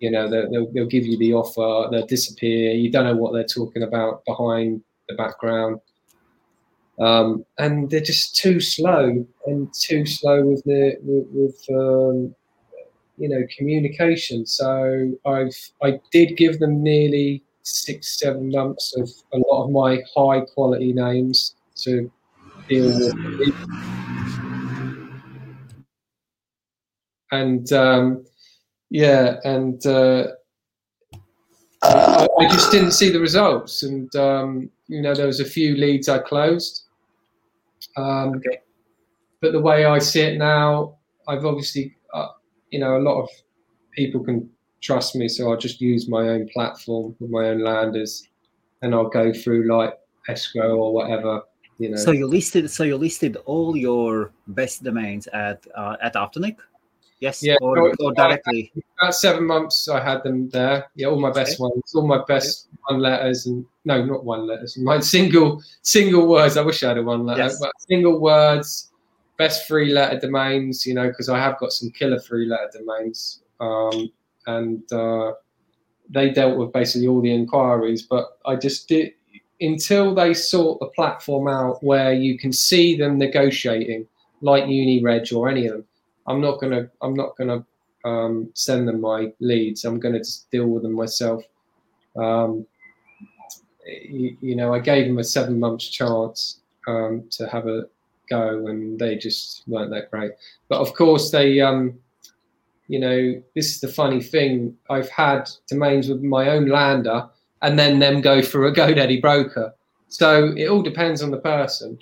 you 0.00 0.10
know, 0.10 0.28
they'll, 0.28 0.70
they'll 0.72 0.86
give 0.86 1.06
you 1.06 1.16
the 1.18 1.34
offer, 1.34 1.88
they'll 1.90 2.06
disappear. 2.06 2.72
You 2.72 2.90
don't 2.90 3.04
know 3.04 3.16
what 3.16 3.32
they're 3.32 3.44
talking 3.44 3.84
about 3.84 4.24
behind 4.24 4.82
the 5.08 5.14
background. 5.14 5.80
Um, 7.00 7.44
and 7.58 7.90
they're 7.90 8.00
just 8.00 8.36
too 8.36 8.60
slow 8.60 9.26
and 9.46 9.74
too 9.74 10.06
slow 10.06 10.44
with 10.44 10.62
the 10.64 10.96
with, 11.02 11.26
with 11.32 11.64
um, 11.70 12.34
you 13.16 13.28
know 13.28 13.42
communication. 13.56 14.46
So 14.46 15.12
I've 15.24 15.56
I 15.82 16.00
did 16.12 16.36
give 16.36 16.58
them 16.58 16.82
nearly 16.82 17.42
six 17.62 18.18
seven 18.18 18.50
months 18.50 18.94
of 18.96 19.10
a 19.32 19.38
lot 19.38 19.64
of 19.64 19.70
my 19.70 20.02
high 20.14 20.40
quality 20.40 20.92
names 20.92 21.54
to 21.76 22.10
deal 22.68 23.12
with. 23.38 23.54
And 27.32 27.72
um, 27.72 28.24
yeah, 28.90 29.38
and 29.44 29.84
uh, 29.86 30.28
I, 31.82 32.28
I, 32.38 32.48
just 32.48 32.70
didn't 32.70 32.92
see 32.92 33.10
the 33.10 33.18
results. 33.18 33.82
And 33.82 34.14
um, 34.14 34.70
you 34.86 35.02
know, 35.02 35.14
there 35.14 35.26
was 35.26 35.40
a 35.40 35.44
few 35.44 35.74
leads 35.74 36.08
I 36.08 36.18
closed. 36.18 36.84
Um, 37.96 38.36
okay. 38.36 38.60
But 39.40 39.52
the 39.52 39.60
way 39.60 39.84
I 39.84 39.98
see 39.98 40.20
it 40.20 40.38
now, 40.38 40.96
I've 41.26 41.44
obviously 41.44 41.96
you 42.74 42.80
know, 42.80 42.96
a 42.96 43.04
lot 43.08 43.22
of 43.22 43.28
people 43.92 44.24
can 44.24 44.50
trust 44.80 45.14
me, 45.14 45.28
so 45.28 45.48
I'll 45.48 45.56
just 45.56 45.80
use 45.80 46.08
my 46.08 46.22
own 46.30 46.48
platform 46.48 47.14
with 47.20 47.30
my 47.30 47.44
own 47.50 47.60
landers, 47.62 48.26
and 48.82 48.92
I'll 48.92 49.08
go 49.08 49.32
through 49.32 49.72
like 49.72 49.94
escrow 50.28 50.74
or 50.76 50.92
whatever. 50.92 51.42
You 51.78 51.90
know. 51.90 51.96
So 51.96 52.10
you 52.10 52.26
listed, 52.26 52.68
so 52.68 52.82
you 52.82 52.96
listed 52.96 53.36
all 53.46 53.76
your 53.76 54.32
best 54.48 54.82
domains 54.82 55.28
at 55.28 55.64
uh, 55.76 55.96
at 56.02 56.14
Afternic, 56.14 56.56
yes, 57.20 57.44
yeah, 57.44 57.54
or, 57.60 57.94
or 58.00 58.12
directly. 58.12 58.72
About 58.98 59.14
seven 59.14 59.46
months, 59.46 59.88
I 59.88 60.02
had 60.02 60.24
them 60.24 60.48
there. 60.48 60.90
Yeah, 60.96 61.06
all 61.06 61.20
my 61.20 61.30
best 61.30 61.60
okay. 61.60 61.68
ones, 61.68 61.94
all 61.94 62.08
my 62.08 62.24
best 62.26 62.66
one 62.88 62.98
letters, 62.98 63.46
and 63.46 63.64
no, 63.84 64.04
not 64.04 64.24
one 64.24 64.48
letters. 64.48 64.76
My 64.90 64.98
single 64.98 65.62
single 65.82 66.26
words. 66.26 66.56
I 66.56 66.62
wish 66.62 66.82
I 66.82 66.88
had 66.88 66.98
a 66.98 67.04
one 67.04 67.24
letter, 67.24 67.44
yes. 67.44 67.60
but 67.60 67.70
single 67.88 68.20
words 68.20 68.90
best 69.36 69.66
three 69.66 69.92
letter 69.92 70.18
domains, 70.18 70.86
you 70.86 70.94
know, 70.94 71.08
because 71.08 71.28
I 71.28 71.38
have 71.38 71.58
got 71.58 71.72
some 71.72 71.90
killer 71.90 72.18
three 72.18 72.46
letter 72.46 72.70
domains. 72.78 73.42
Um, 73.60 74.10
and 74.46 74.92
uh, 74.92 75.32
they 76.10 76.30
dealt 76.30 76.58
with 76.58 76.72
basically 76.72 77.08
all 77.08 77.20
the 77.20 77.32
inquiries, 77.32 78.02
but 78.02 78.38
I 78.44 78.56
just 78.56 78.88
did 78.88 79.12
until 79.60 80.14
they 80.14 80.34
sort 80.34 80.80
the 80.80 80.86
platform 80.86 81.48
out 81.48 81.82
where 81.82 82.12
you 82.12 82.38
can 82.38 82.52
see 82.52 82.96
them 82.96 83.18
negotiating, 83.18 84.06
like 84.40 84.64
UniReg 84.64 85.34
or 85.34 85.48
any 85.48 85.66
of 85.66 85.72
them. 85.72 85.84
I'm 86.26 86.40
not 86.40 86.60
gonna. 86.60 86.90
I'm 87.02 87.14
not 87.14 87.36
gonna 87.36 87.64
um, 88.04 88.50
send 88.54 88.88
them 88.88 89.00
my 89.00 89.32
leads. 89.40 89.84
I'm 89.84 90.00
gonna 90.00 90.18
just 90.18 90.50
deal 90.50 90.66
with 90.66 90.82
them 90.82 90.92
myself. 90.92 91.42
Um, 92.16 92.66
you, 93.86 94.36
you, 94.40 94.56
know, 94.56 94.72
I 94.72 94.78
gave 94.78 95.06
them 95.06 95.18
a 95.18 95.24
seven 95.24 95.60
months 95.60 95.88
chance 95.88 96.60
um, 96.86 97.24
to 97.32 97.46
have 97.48 97.66
a 97.66 97.84
go, 98.28 98.66
and 98.66 98.98
they 98.98 99.16
just 99.16 99.62
weren't 99.66 99.90
that 99.90 100.10
great. 100.10 100.32
But 100.68 100.80
of 100.80 100.94
course, 100.94 101.30
they, 101.30 101.60
um, 101.60 101.98
you 102.88 102.98
know, 102.98 103.42
this 103.54 103.74
is 103.74 103.80
the 103.80 103.88
funny 103.88 104.22
thing. 104.22 104.76
I've 104.90 105.08
had 105.08 105.50
domains 105.68 106.08
with 106.08 106.22
my 106.22 106.50
own 106.50 106.66
lander, 106.66 107.28
and 107.62 107.78
then 107.78 107.98
them 107.98 108.20
go 108.20 108.42
for 108.42 108.66
a 108.66 108.72
GoDaddy 108.74 109.20
broker. 109.20 109.74
So 110.08 110.52
it 110.56 110.68
all 110.68 110.82
depends 110.82 111.22
on 111.22 111.30
the 111.30 111.38
person. 111.38 111.98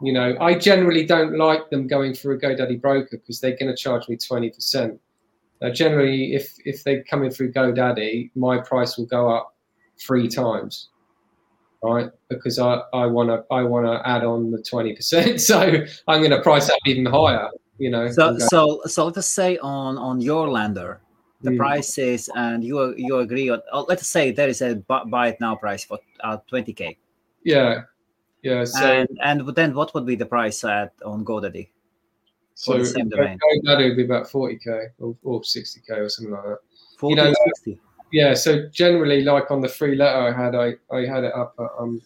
You 0.00 0.12
know, 0.12 0.36
I 0.40 0.54
generally 0.54 1.04
don't 1.04 1.36
like 1.36 1.70
them 1.70 1.88
going 1.88 2.14
for 2.14 2.32
a 2.32 2.40
GoDaddy 2.40 2.80
broker 2.80 3.16
because 3.16 3.40
they're 3.40 3.56
going 3.56 3.74
to 3.74 3.76
charge 3.76 4.08
me 4.08 4.16
twenty 4.16 4.50
percent. 4.50 5.00
Now, 5.60 5.70
generally, 5.70 6.34
if 6.34 6.54
if 6.64 6.84
they 6.84 7.02
come 7.02 7.24
in 7.24 7.30
through 7.30 7.52
GoDaddy, 7.52 8.30
my 8.36 8.58
price 8.58 8.96
will 8.96 9.06
go 9.06 9.28
up 9.28 9.56
three 9.98 10.28
times 10.28 10.88
right? 11.82 12.10
Because 12.28 12.58
I, 12.58 12.82
I 12.92 13.06
want 13.06 13.28
to 13.28 13.44
I 13.54 13.62
want 13.62 13.86
to 13.86 14.06
add 14.08 14.24
on 14.24 14.50
the 14.50 14.62
twenty 14.62 14.94
percent, 14.94 15.40
so 15.50 15.60
I'm 16.06 16.20
going 16.20 16.30
to 16.30 16.42
price 16.42 16.68
up 16.68 16.78
even 16.86 17.06
higher. 17.06 17.48
You 17.78 17.90
know. 17.90 18.10
So 18.10 18.38
so 18.38 18.82
so 18.86 19.06
let's 19.06 19.26
say 19.26 19.58
on 19.58 19.98
on 19.98 20.20
your 20.20 20.48
lander, 20.48 21.00
the 21.42 21.50
mm. 21.50 21.56
price 21.56 21.98
is, 21.98 22.30
and 22.34 22.64
you 22.64 22.94
you 22.96 23.18
agree 23.18 23.48
on. 23.48 23.60
Oh, 23.72 23.86
let's 23.88 24.06
say 24.06 24.32
there 24.32 24.48
is 24.48 24.62
a 24.62 24.76
buy 24.76 25.28
it 25.28 25.40
now 25.40 25.54
price 25.54 25.84
for 25.84 25.98
uh, 26.24 26.38
twenty 26.48 26.72
k. 26.72 26.98
Yeah, 27.44 27.82
yeah. 28.42 28.64
So 28.64 28.84
and 28.84 29.08
and 29.22 29.54
then 29.54 29.74
what 29.74 29.94
would 29.94 30.06
be 30.06 30.16
the 30.16 30.26
price 30.26 30.64
at 30.64 30.92
on 31.04 31.24
GoDaddy? 31.24 31.68
So 32.54 32.72
GoDaddy 32.74 33.88
would 33.88 33.96
be 33.96 34.04
about 34.04 34.28
forty 34.28 34.58
k 34.58 34.88
or, 34.98 35.16
or 35.22 35.44
sixty 35.44 35.80
k 35.86 35.94
or 35.94 36.08
something 36.08 36.34
like 36.34 36.44
that. 36.44 36.58
40 36.98 37.14
you 37.14 37.16
know, 37.16 37.34
60 37.44 37.80
yeah, 38.12 38.34
so 38.34 38.68
generally, 38.72 39.22
like 39.22 39.50
on 39.50 39.60
the 39.60 39.68
free 39.68 39.96
letter 39.96 40.18
I 40.18 40.32
had, 40.32 40.54
I, 40.54 40.74
I 40.94 41.06
had 41.06 41.24
it 41.24 41.34
up 41.34 41.54
at 41.58 41.68
um, 41.78 42.00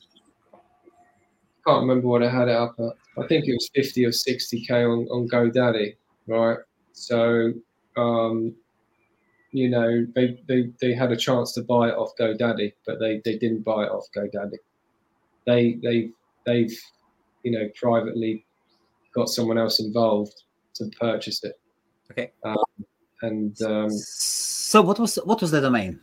can't 1.67 1.81
remember 1.81 2.09
what 2.09 2.23
I 2.23 2.31
had 2.31 2.49
it 2.49 2.57
up 2.57 2.75
at. 2.79 3.23
I 3.23 3.27
think 3.27 3.47
it 3.47 3.53
was 3.53 3.71
fifty 3.75 4.05
or 4.05 4.13
sixty 4.13 4.65
k 4.65 4.85
on 4.85 5.07
on 5.11 5.29
GoDaddy, 5.29 5.97
right? 6.27 6.59
So, 6.93 7.53
um, 7.97 8.55
you 9.53 9.69
know, 9.69 10.07
they, 10.15 10.41
they 10.49 10.71
they 10.81 10.95
had 10.95 11.13
a 11.13 11.17
chance 11.17 11.53
to 11.53 11.63
buy 11.63 11.89
it 11.89 11.95
off 11.95 12.13
GoDaddy, 12.19 12.73
but 12.87 12.99
they 12.99 13.21
they 13.25 13.39
didn't 13.39 13.63
buy 13.63 13.85
it 13.85 13.91
off 13.91 14.07
GoDaddy. 14.17 14.59
They 15.47 15.79
they 15.83 16.11
they've 16.47 16.77
you 17.45 17.53
know 17.53 17.69
privately 17.77 18.45
got 19.15 19.29
someone 19.29 19.59
else 19.59 19.79
involved 19.79 20.43
to 20.75 20.91
purchase 20.99 21.45
it. 21.45 21.61
Okay. 22.11 22.33
Um, 22.45 22.57
and 23.23 23.61
um, 23.63 23.91
so 23.91 24.83
what 24.83 24.99
was 24.99 25.17
what 25.25 25.41
was 25.41 25.51
the 25.51 25.61
domain? 25.61 26.01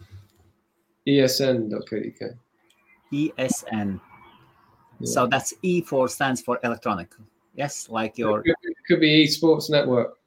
ESN.co.uk. 1.07 2.31
ESN. 3.11 3.99
Yeah. 4.99 5.13
So 5.13 5.27
that's 5.27 5.53
E 5.61 5.81
for 5.81 6.07
stands 6.07 6.41
for 6.41 6.59
electronic. 6.63 7.13
Yes, 7.55 7.89
like 7.89 8.17
your. 8.17 8.39
It 8.39 8.43
could, 8.43 8.71
it 8.71 8.77
could 8.87 8.99
be 8.99 9.25
esports 9.25 9.69
network. 9.69 10.17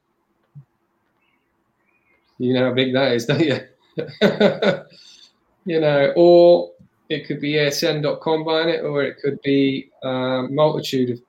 You 2.39 2.55
know 2.55 2.69
how 2.69 2.75
big 2.75 2.93
that 2.95 3.13
is, 3.13 3.27
don't 3.27 3.41
you? 3.41 3.61
you 5.65 5.81
know, 5.81 6.13
or 6.17 6.73
it 7.09 7.27
could 7.27 7.41
be 7.41 7.53
ESN.com 7.53 8.45
buying 8.45 8.69
it, 8.69 8.83
or 8.83 9.03
it 9.03 9.19
could 9.23 9.41
be 9.43 9.91
a 10.03 10.09
um, 10.09 10.55
multitude 10.55 11.11
of 11.11 11.21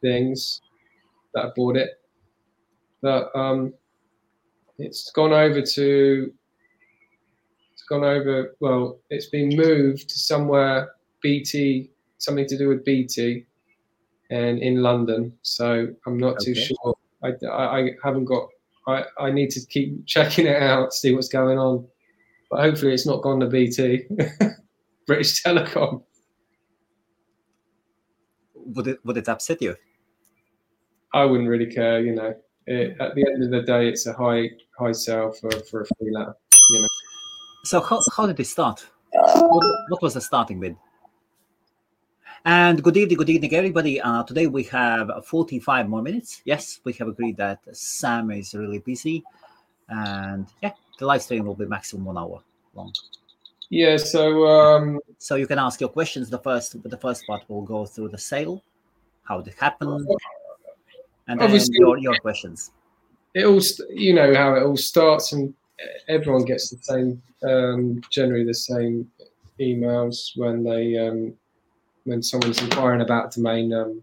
things 0.00 0.60
that 1.34 1.54
bought 1.54 1.76
it. 1.76 2.00
But 3.02 3.34
um, 3.34 3.72
it's 4.80 5.10
gone 5.12 5.32
over 5.32 5.60
to 5.60 6.32
it's 7.72 7.82
gone 7.88 8.04
over 8.04 8.54
well 8.60 8.98
it's 9.10 9.26
been 9.26 9.48
moved 9.56 10.08
to 10.08 10.18
somewhere 10.18 10.92
bt 11.22 11.90
something 12.18 12.46
to 12.46 12.56
do 12.56 12.68
with 12.68 12.84
bt 12.84 13.44
and 14.30 14.58
in 14.60 14.82
london. 14.82 15.32
So 15.42 15.88
i'm 16.06 16.18
not 16.18 16.34
okay. 16.34 16.46
too 16.46 16.54
sure. 16.54 16.96
I, 17.22 17.32
I, 17.46 17.78
I 17.78 17.90
haven't 18.02 18.24
got 18.24 18.48
I, 18.86 19.04
I 19.18 19.30
need 19.30 19.50
to 19.50 19.60
keep 19.66 20.06
checking 20.06 20.46
it 20.46 20.62
out 20.62 20.92
see 20.92 21.14
what's 21.14 21.28
going 21.28 21.58
on. 21.58 21.86
But 22.50 22.60
hopefully 22.60 22.92
it's 22.92 23.06
not 23.06 23.22
gone 23.22 23.40
to 23.40 23.46
bt 23.46 24.06
british 25.06 25.42
telecom. 25.42 26.02
Would 28.54 28.86
it 28.86 28.98
would 29.04 29.16
it 29.16 29.28
upset 29.28 29.60
you? 29.60 29.76
I 31.12 31.24
wouldn't 31.24 31.48
really 31.48 31.66
care 31.66 32.00
you 32.00 32.14
know 32.14 32.34
it, 32.66 32.96
at 33.00 33.14
the 33.14 33.26
end 33.26 33.42
of 33.44 33.50
the 33.50 33.62
day, 33.62 33.88
it's 33.88 34.06
a 34.06 34.12
high 34.12 34.50
high 34.78 34.92
sale 34.92 35.32
for, 35.32 35.50
for 35.50 35.82
a 35.82 35.86
free. 35.86 36.08
You 36.08 36.12
know. 36.12 36.34
So 37.64 37.80
how, 37.80 38.00
how 38.16 38.26
did 38.26 38.40
it 38.40 38.46
start? 38.46 38.86
What, 39.12 39.64
what 39.88 40.02
was 40.02 40.14
the 40.14 40.20
starting 40.20 40.60
bid? 40.60 40.76
And 42.44 42.82
good 42.82 42.96
evening, 42.96 43.18
good 43.18 43.28
evening, 43.28 43.54
everybody. 43.54 44.00
Uh, 44.00 44.22
today 44.22 44.46
we 44.46 44.62
have 44.64 45.10
45 45.26 45.88
more 45.88 46.00
minutes. 46.00 46.40
Yes, 46.44 46.80
we 46.84 46.94
have 46.94 47.08
agreed 47.08 47.36
that 47.36 47.58
Sam 47.72 48.30
is 48.30 48.54
really 48.54 48.78
busy, 48.78 49.22
and 49.88 50.46
yeah, 50.62 50.72
the 50.98 51.04
live 51.04 51.20
stream 51.20 51.44
will 51.44 51.54
be 51.54 51.66
maximum 51.66 52.06
one 52.06 52.16
hour 52.16 52.42
long. 52.74 52.92
Yeah, 53.68 53.98
so 53.98 54.46
um, 54.48 55.00
so 55.18 55.34
you 55.34 55.46
can 55.46 55.58
ask 55.58 55.80
your 55.80 55.90
questions. 55.90 56.30
The 56.30 56.38
first, 56.38 56.82
the 56.82 56.96
first 56.96 57.26
part 57.26 57.42
will 57.48 57.62
go 57.62 57.84
through 57.84 58.08
the 58.08 58.18
sale, 58.18 58.62
how 59.22 59.40
it 59.40 59.54
happen, 59.58 60.06
and 61.28 61.40
Obviously, 61.40 61.76
your, 61.78 61.98
your 61.98 62.16
questions. 62.16 62.72
It 63.34 63.44
all, 63.44 63.60
you 63.90 64.14
know, 64.14 64.34
how 64.34 64.54
it 64.54 64.62
all 64.62 64.76
starts, 64.76 65.32
and 65.32 65.54
everyone 66.08 66.44
gets 66.44 66.70
the 66.70 66.78
same, 66.82 67.22
um, 67.42 68.00
generally 68.10 68.44
the 68.44 68.54
same 68.54 69.10
emails 69.60 70.36
when 70.36 70.64
they, 70.64 70.98
um, 70.98 71.32
when 72.04 72.22
someone's 72.22 72.60
inquiring 72.60 73.02
about 73.02 73.32
domain, 73.32 73.72
um, 73.72 74.02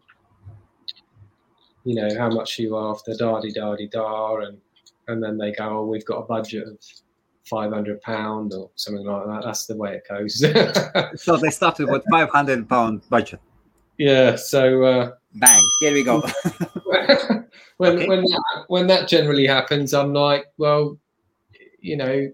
you 1.83 1.95
know, 1.95 2.09
how 2.17 2.29
much 2.29 2.59
you 2.59 2.75
are 2.75 2.93
after, 2.93 3.13
da 3.15 3.39
di 3.39 3.51
da 3.51 3.75
di 3.75 3.87
da, 3.87 4.37
and 4.37 4.57
and 5.07 5.23
then 5.23 5.37
they 5.37 5.51
go, 5.51 5.79
oh, 5.79 5.85
we've 5.85 6.05
got 6.05 6.17
a 6.17 6.23
budget 6.23 6.67
of 6.67 6.77
five 7.45 7.71
hundred 7.71 8.01
pound 8.01 8.53
or 8.53 8.69
something 8.75 9.05
like 9.05 9.25
that. 9.25 9.41
That's 9.43 9.65
the 9.65 9.75
way 9.75 9.95
it 9.95 10.07
goes. 10.07 10.39
so 11.21 11.37
they 11.37 11.49
started 11.49 11.89
with 11.89 12.03
five 12.11 12.29
hundred 12.29 12.67
pound 12.67 13.07
budget. 13.09 13.39
Yeah. 13.97 14.35
So 14.35 14.83
uh, 14.83 15.11
bang, 15.35 15.63
here 15.81 15.93
we 15.93 16.03
go. 16.03 16.21
when 17.77 17.97
okay. 17.97 18.07
when 18.07 18.21
that, 18.21 18.65
when 18.67 18.87
that 18.87 19.07
generally 19.07 19.47
happens, 19.47 19.93
I'm 19.93 20.13
like, 20.13 20.45
well, 20.57 20.97
you 21.79 21.97
know, 21.97 22.31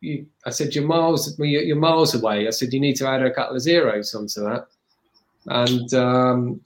you, 0.00 0.26
I 0.46 0.50
said 0.50 0.74
you're 0.74 0.86
miles 0.86 1.38
you're 1.38 1.76
miles 1.76 2.14
away. 2.14 2.46
I 2.46 2.50
said 2.50 2.72
you 2.72 2.80
need 2.80 2.96
to 2.96 3.08
add 3.08 3.22
a 3.22 3.32
couple 3.32 3.56
of 3.56 3.62
zeros 3.62 4.14
onto 4.14 4.40
that, 4.42 4.66
and 5.46 5.94
um, 5.94 6.60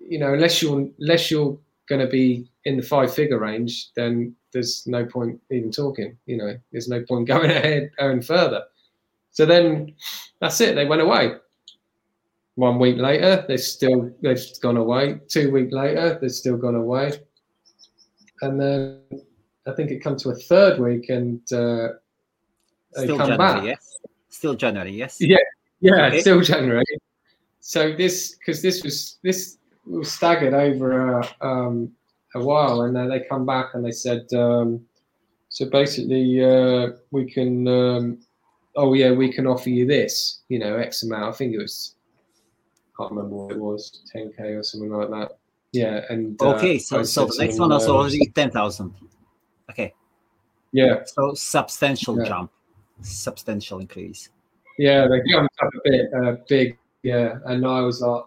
you 0.00 0.18
know, 0.18 0.32
unless 0.32 0.62
you're 0.62 0.88
unless 0.98 1.30
you're 1.30 1.58
going 1.88 2.00
to 2.00 2.06
be 2.06 2.48
in 2.64 2.76
the 2.76 2.82
five 2.82 3.12
figure 3.12 3.38
range, 3.38 3.90
then 3.94 4.34
there's 4.52 4.86
no 4.86 5.04
point 5.04 5.40
even 5.50 5.70
talking. 5.70 6.16
You 6.26 6.36
know, 6.36 6.56
there's 6.72 6.88
no 6.88 7.02
point 7.02 7.28
going 7.34 7.50
ahead 7.50 7.90
going 7.98 8.22
further. 8.22 8.64
So 9.30 9.46
then 9.46 9.94
that's 10.40 10.60
it. 10.60 10.74
They 10.74 10.86
went 10.86 11.02
away. 11.02 11.34
One 12.58 12.80
week 12.80 12.96
later, 12.96 13.44
they've 13.46 13.60
still 13.60 14.12
they've 14.20 14.44
gone 14.60 14.78
away. 14.78 15.20
Two 15.28 15.52
weeks 15.52 15.72
later, 15.72 16.18
they've 16.20 16.32
still 16.32 16.56
gone 16.56 16.74
away. 16.74 17.12
And 18.42 18.60
then 18.60 19.00
I 19.64 19.72
think 19.76 19.92
it 19.92 20.00
comes 20.00 20.24
to 20.24 20.30
a 20.30 20.34
third 20.34 20.80
week, 20.80 21.08
and 21.08 21.40
uh, 21.52 21.88
they 22.96 23.04
still 23.04 23.16
come 23.16 23.28
January, 23.28 23.36
back. 23.38 23.64
Yes, 23.64 23.96
still 24.28 24.54
January. 24.54 24.90
Yes. 24.90 25.18
Yeah, 25.20 25.36
yeah, 25.80 26.06
Okay. 26.06 26.20
still 26.20 26.40
January. 26.40 26.84
So 27.60 27.94
this 27.94 28.34
because 28.34 28.60
this 28.60 28.82
was 28.82 29.18
this 29.22 29.58
was 29.86 30.10
staggered 30.10 30.52
over 30.52 31.20
a, 31.20 31.34
um, 31.40 31.92
a 32.34 32.42
while, 32.42 32.82
and 32.82 32.96
then 32.96 33.08
they 33.08 33.20
come 33.20 33.46
back 33.46 33.74
and 33.74 33.84
they 33.84 33.92
said, 33.92 34.26
um, 34.34 34.84
so 35.48 35.70
basically 35.70 36.44
uh, 36.44 36.88
we 37.12 37.30
can, 37.30 37.68
um, 37.68 38.18
oh 38.74 38.94
yeah, 38.94 39.12
we 39.12 39.32
can 39.32 39.46
offer 39.46 39.70
you 39.70 39.86
this, 39.86 40.40
you 40.48 40.58
know, 40.58 40.76
X 40.76 41.04
amount. 41.04 41.32
I 41.32 41.36
think 41.36 41.54
it 41.54 41.58
was, 41.58 41.94
can't 42.98 43.12
remember 43.12 43.36
what 43.36 43.52
it 43.52 43.58
was, 43.60 44.02
10k 44.14 44.58
or 44.58 44.62
something 44.62 44.90
like 44.90 45.10
that. 45.10 45.38
Yeah, 45.72 46.00
and 46.08 46.40
uh, 46.42 46.54
Okay, 46.54 46.78
so 46.78 47.02
so 47.02 47.26
the 47.26 47.36
next 47.44 47.58
one 47.58 47.72
is 47.72 47.86
uh, 47.86 47.94
already 47.94 48.26
ten 48.34 48.50
thousand. 48.50 48.94
Okay, 49.70 49.92
Yeah, 50.72 51.02
so 51.04 51.34
substantial 51.34 52.18
Yeah. 52.18 52.24
jump, 52.24 52.50
substantial 53.02 53.78
increase. 53.78 54.30
Yeah, 54.78 55.06
they 55.08 55.20
jumped 55.30 55.54
up 55.60 55.70
a 55.74 55.90
bit, 55.90 56.14
uh, 56.14 56.36
big. 56.48 56.78
Yeah, 57.02 57.38
and 57.46 57.66
I 57.66 57.80
was 57.82 58.00
like, 58.00 58.24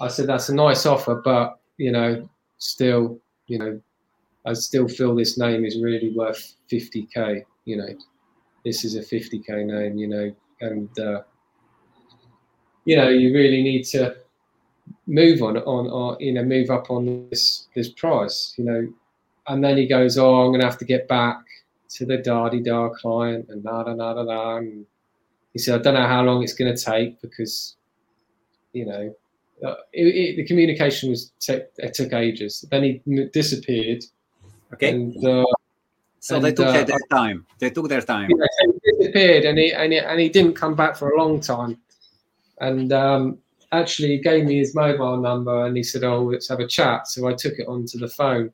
I 0.00 0.08
said 0.08 0.26
that's 0.26 0.48
a 0.48 0.54
nice 0.54 0.86
offer, 0.86 1.20
but 1.22 1.60
you 1.76 1.92
know, 1.92 2.28
still, 2.58 3.20
you 3.46 3.58
know, 3.58 3.80
I 4.46 4.54
still 4.54 4.88
feel 4.88 5.14
this 5.14 5.36
name 5.38 5.64
is 5.64 5.80
really 5.82 6.12
worth 6.16 6.54
50k. 6.72 7.44
You 7.66 7.76
know, 7.76 7.88
this 8.64 8.84
is 8.84 8.96
a 8.96 9.00
50k 9.00 9.66
name. 9.66 9.98
You 9.98 10.08
know, 10.08 10.34
and 10.62 10.98
uh, 10.98 11.22
you 12.84 12.96
know, 12.96 13.08
you 13.08 13.32
really 13.34 13.62
need 13.62 13.84
to 13.86 14.16
move 15.06 15.42
on 15.42 15.56
on 15.58 15.88
or 15.88 16.16
you 16.20 16.32
know 16.32 16.44
move 16.44 16.70
up 16.70 16.90
on 16.90 17.28
this 17.30 17.68
this 17.74 17.90
price. 17.90 18.54
You 18.56 18.64
know, 18.64 18.92
and 19.48 19.62
then 19.64 19.76
he 19.76 19.86
goes, 19.86 20.18
oh, 20.18 20.42
I'm 20.42 20.52
gonna 20.52 20.64
have 20.64 20.78
to 20.78 20.84
get 20.84 21.08
back 21.08 21.38
to 21.90 22.06
the 22.06 22.18
Dardy 22.18 22.64
Dar 22.64 22.90
client 22.90 23.46
and 23.48 23.62
da 23.62 23.82
da 23.82 23.94
da 23.94 24.14
da 24.14 24.24
da. 24.24 24.56
And 24.56 24.86
he 25.52 25.58
said, 25.58 25.80
I 25.80 25.82
don't 25.82 25.94
know 25.94 26.06
how 26.06 26.22
long 26.22 26.42
it's 26.42 26.54
going 26.54 26.74
to 26.74 26.82
take 26.82 27.20
because, 27.20 27.76
you 28.72 28.86
know, 28.86 29.14
uh, 29.64 29.74
it, 29.92 30.06
it, 30.06 30.36
the 30.36 30.46
communication 30.46 31.10
was 31.10 31.32
t- 31.40 31.60
it 31.78 31.94
took 31.94 32.12
ages. 32.12 32.64
Then 32.70 32.84
he 32.84 33.02
m- 33.06 33.30
disappeared, 33.32 34.04
Okay, 34.72 34.90
and 34.90 35.26
uh, 35.26 35.44
so 36.20 36.40
they 36.40 36.52
took 36.52 36.68
uh, 36.68 36.84
their, 36.84 36.98
time. 37.10 37.46
They 37.58 37.68
took 37.68 37.88
their 37.88 38.00
time. 38.00 38.30
so 38.30 38.72
he 38.72 38.96
disappeared, 38.96 39.44
and 39.44 39.58
he, 39.58 39.72
and 39.72 39.92
he 39.92 39.98
and 39.98 40.18
he 40.18 40.30
didn't 40.30 40.54
come 40.54 40.74
back 40.74 40.96
for 40.96 41.10
a 41.10 41.18
long 41.18 41.40
time. 41.40 41.76
And 42.60 42.92
um, 42.92 43.38
actually, 43.72 44.08
he 44.08 44.18
gave 44.18 44.44
me 44.44 44.58
his 44.58 44.74
mobile 44.74 45.16
number, 45.16 45.66
and 45.66 45.76
he 45.76 45.82
said, 45.82 46.04
"Oh, 46.04 46.24
let's 46.24 46.48
have 46.48 46.60
a 46.60 46.66
chat." 46.66 47.08
So 47.08 47.26
I 47.26 47.34
took 47.34 47.54
it 47.58 47.68
onto 47.68 47.98
the 47.98 48.08
phone. 48.08 48.52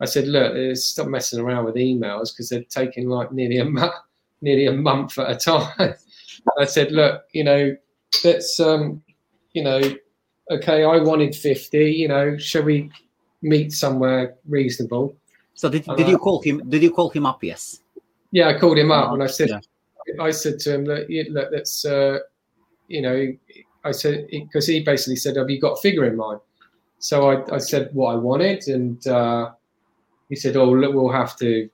I 0.00 0.06
said, 0.06 0.28
"Look, 0.28 0.76
stop 0.76 1.08
messing 1.08 1.40
around 1.40 1.64
with 1.64 1.76
emails 1.76 2.32
because 2.32 2.48
they're 2.48 2.64
taking 2.64 3.08
like 3.08 3.32
nearly 3.32 3.58
a 3.58 3.64
month, 3.64 3.94
nearly 4.40 4.66
a 4.66 4.72
month 4.72 5.18
at 5.18 5.30
a 5.30 5.36
time." 5.36 5.94
I 6.58 6.64
said, 6.64 6.92
"Look, 6.92 7.22
you 7.32 7.44
know, 7.44 7.76
let's, 8.24 8.58
um, 8.60 9.02
you 9.52 9.62
know, 9.62 9.80
okay, 10.50 10.84
I 10.84 10.98
wanted 10.98 11.34
fifty. 11.34 11.92
You 11.92 12.08
know, 12.08 12.36
shall 12.38 12.62
we 12.62 12.90
meet 13.42 13.72
somewhere 13.72 14.36
reasonable?" 14.46 15.16
So 15.54 15.68
did, 15.68 15.88
Uh, 15.88 15.94
did 15.94 16.08
you 16.08 16.18
call 16.18 16.42
him? 16.42 16.68
Did 16.68 16.82
you 16.82 16.90
call 16.90 17.10
him 17.10 17.26
up? 17.26 17.42
Yes. 17.42 17.80
Yeah, 18.32 18.48
I 18.48 18.58
called 18.58 18.78
him 18.78 18.90
up 18.90 19.12
and 19.12 19.22
I 19.22 19.28
said, 19.28 19.50
Yeah. 19.50 19.60
I 20.20 20.32
said 20.32 20.58
to 20.60 20.74
him, 20.74 20.84
look, 20.84 21.08
look 21.30 21.48
let's, 21.52 21.84
uh, 21.84 22.18
you 22.88 23.02
know, 23.02 23.32
I 23.84 23.92
said 23.92 24.26
because 24.30 24.66
he 24.66 24.82
basically 24.82 25.16
said, 25.16 25.36
"Have 25.36 25.50
you 25.50 25.60
got 25.60 25.78
a 25.78 25.80
figure 25.80 26.04
in 26.04 26.16
mind?" 26.16 26.40
So 26.98 27.30
I, 27.30 27.54
I 27.54 27.58
said 27.58 27.90
what 27.92 28.12
I 28.12 28.16
wanted, 28.16 28.66
and 28.68 29.06
uh, 29.06 29.52
he 30.28 30.36
said, 30.36 30.56
"Oh, 30.56 30.70
look, 30.70 30.94
we'll 30.94 31.12
have 31.12 31.36
to, 31.38 31.68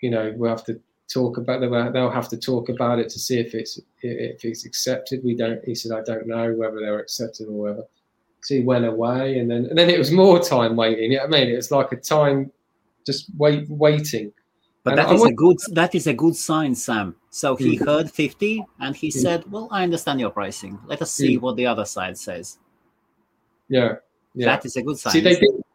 you 0.00 0.10
know, 0.10 0.32
we'll 0.36 0.50
have 0.50 0.64
to 0.66 0.80
talk 1.12 1.38
about 1.38 1.60
they'll 1.60 1.92
they'll 1.92 2.10
have 2.10 2.28
to 2.28 2.36
talk 2.36 2.68
about 2.68 2.98
it 2.98 3.08
to 3.10 3.18
see 3.18 3.38
if 3.38 3.54
it's 3.54 3.80
if 4.02 4.44
it's 4.44 4.64
accepted." 4.64 5.24
We 5.24 5.34
don't. 5.34 5.64
He 5.64 5.74
said, 5.74 5.92
"I 5.92 6.02
don't 6.02 6.26
know 6.26 6.52
whether 6.52 6.78
they're 6.80 7.00
accepted 7.00 7.48
or 7.48 7.52
whether." 7.52 7.82
So 8.42 8.54
he 8.54 8.62
went 8.62 8.84
away, 8.84 9.38
and 9.38 9.50
then 9.50 9.66
and 9.66 9.78
then 9.78 9.90
it 9.90 9.98
was 9.98 10.12
more 10.12 10.38
time 10.40 10.76
waiting. 10.76 11.18
I 11.18 11.26
mean? 11.26 11.48
It 11.48 11.56
was 11.56 11.70
like 11.72 11.90
a 11.92 11.96
time 11.96 12.52
just 13.06 13.26
wait 13.38 13.68
waiting. 13.68 14.32
But 14.86 14.92
And 14.92 14.98
that 15.00 15.08
I 15.08 15.14
is 15.14 15.24
a 15.24 15.32
good 15.32 15.58
that 15.72 15.94
is 15.96 16.06
a 16.06 16.14
good 16.14 16.36
sign, 16.36 16.72
Sam. 16.76 17.16
So 17.30 17.56
he 17.56 17.76
Mm. 17.76 17.84
heard 17.86 18.08
50 18.08 18.64
and 18.78 18.94
he 18.94 19.08
Mm. 19.08 19.20
said, 19.20 19.50
Well, 19.50 19.66
I 19.72 19.82
understand 19.82 20.20
your 20.20 20.30
pricing. 20.30 20.78
Let 20.86 21.02
us 21.02 21.10
see 21.10 21.36
Mm. 21.36 21.40
what 21.40 21.56
the 21.56 21.66
other 21.66 21.84
side 21.84 22.16
says. 22.16 22.58
Yeah, 23.68 23.96
yeah. 24.36 24.46
That 24.46 24.64
is 24.64 24.76
a 24.76 24.82
good 24.82 24.96
sign. 24.96 25.12
See, 25.14 25.20
they 25.20 25.34
didn't. 25.34 25.66